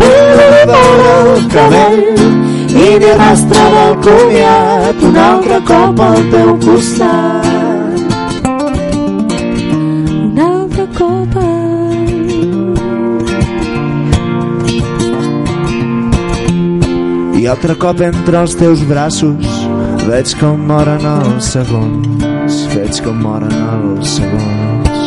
però 0.01 0.49
li 0.53 0.63
vora 0.73 1.15
el 1.21 1.47
cabell 1.53 2.25
i 2.77 2.89
ni 3.01 3.15
rastre 3.21 3.69
del 3.77 3.97
comiat 4.09 5.07
un 5.09 5.23
altre 5.29 5.61
cop 5.71 6.05
al 6.09 6.21
teu 6.33 6.53
costat. 6.65 7.76
Altre 17.47 17.77
cop 17.79 18.01
entre 18.03 18.41
els 18.43 18.53
teus 18.59 18.81
braços 18.83 19.45
veig 20.03 20.33
com 20.39 20.59
moren 20.67 21.03
els 21.07 21.47
segons, 21.53 22.55
veig 22.73 22.99
com 23.05 23.21
moren 23.23 23.53
els 23.55 24.15
segons. 24.17 24.97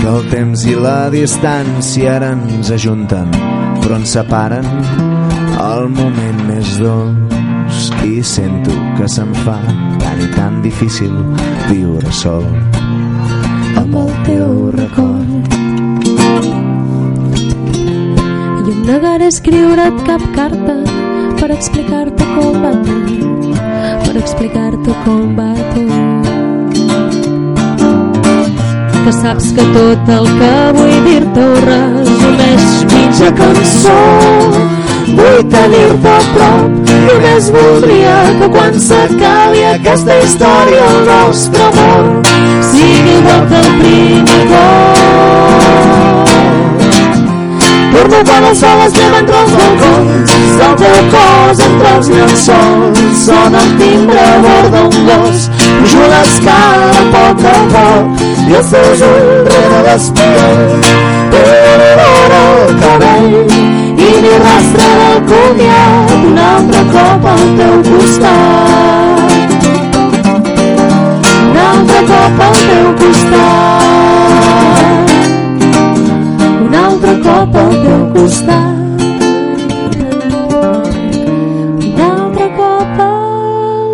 Que 0.00 0.08
el 0.10 0.28
temps 0.34 0.66
i 0.68 0.74
la 0.76 0.98
distància 1.14 2.18
ara 2.18 2.32
ens 2.36 2.72
ajunten, 2.76 3.32
però 3.80 3.96
ens 4.02 4.12
separen 4.18 4.68
el 5.64 5.88
moment 5.96 6.44
més 6.50 6.76
dolç 6.82 7.88
i 8.04 8.20
sento 8.34 8.76
que 8.98 9.08
se'm 9.08 9.32
fa 9.46 9.56
tan 10.02 10.20
i 10.20 10.28
tan 10.36 10.60
difícil 10.66 11.16
viure 11.70 12.12
sol 12.20 12.44
amb 13.80 13.96
el 14.04 14.14
teu 14.28 14.70
record. 14.76 15.51
Negaré 18.82 19.26
escriure't 19.28 19.98
cap 20.06 20.22
carta 20.34 20.74
per 21.38 21.50
explicar-te 21.54 22.24
com 22.34 22.56
va 22.62 22.72
tot, 22.86 23.46
per 24.04 24.14
explicar-te 24.20 24.96
com 25.04 25.36
va 25.38 25.50
tot. 25.74 26.30
Que 29.04 29.12
saps 29.18 29.48
que 29.56 29.64
tot 29.76 30.12
el 30.16 30.28
que 30.40 30.52
vull 30.78 30.98
dir-te 31.06 31.46
ho 31.46 31.62
resumeix 31.68 32.68
mitja 32.92 33.30
cançó. 33.38 34.00
Vull 35.12 35.40
tenir-te 35.54 36.12
a 36.16 36.20
prop, 36.34 36.92
només 37.06 37.50
voldria 37.54 38.18
que 38.40 38.50
quan 38.56 38.78
s'acabi 38.88 39.64
aquesta 39.74 40.18
història 40.26 40.84
el 40.92 41.02
nostre 41.10 41.66
amor 41.70 42.30
sigui 42.72 43.18
igual 43.18 43.48
que 43.50 43.64
el 43.64 43.74
primer 43.82 44.44
cop. 44.54 45.51
Torno 47.92 48.24
quan 48.24 48.44
el 48.50 48.56
sol 48.56 48.86
es 48.86 48.94
lleva 48.96 49.18
entre 49.22 49.42
els 49.44 49.56
balcons 49.60 50.32
el 50.62 50.74
teu 50.78 50.98
cos 51.12 51.60
entre 51.66 51.90
els 51.96 52.08
llençols. 52.12 53.00
Sona 53.24 53.62
el 53.62 53.72
timbre 53.80 54.20
a 54.20 54.38
bord 54.44 54.74
d'un 54.74 55.06
gos 55.08 55.48
pujo 55.80 56.06
l'escala 56.12 56.88
a 57.00 57.04
poc 57.14 57.44
a 57.52 57.56
poc 57.74 58.22
i 58.48 58.56
els 58.60 58.70
teus 58.74 59.04
ulls 59.08 59.50
rere 59.50 59.82
l'espia 59.88 60.48
però 61.32 62.06
vora 62.14 62.40
el 62.52 62.74
cabell 62.82 63.34
i 64.06 64.10
ni 64.24 64.34
rastre 64.44 64.88
del 65.00 65.20
comiat 65.30 66.16
un 66.30 66.40
altre 66.46 66.82
cop 66.94 67.28
al 67.34 67.44
teu 67.60 67.76
costat. 67.90 69.28
Un 71.42 71.60
altre 71.68 72.00
cop 72.12 72.42
al 72.48 72.58
teu 72.66 72.90
costat 73.04 74.11
cop 77.32 77.54
al 77.56 77.70
teu 77.84 78.02
costat. 78.12 78.76
Un 81.88 82.00
altre 82.06 82.46
cop 82.58 83.00
al 83.06 83.86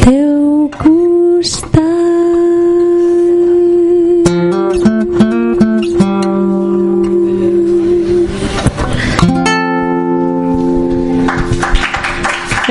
teu 0.00 0.70
costat. 0.80 1.80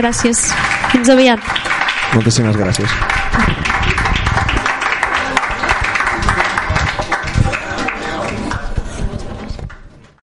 Gràcies. 0.02 0.40
Fins 0.92 1.10
aviat. 1.14 1.40
Moltíssimes 2.16 2.56
gràcies. 2.58 3.21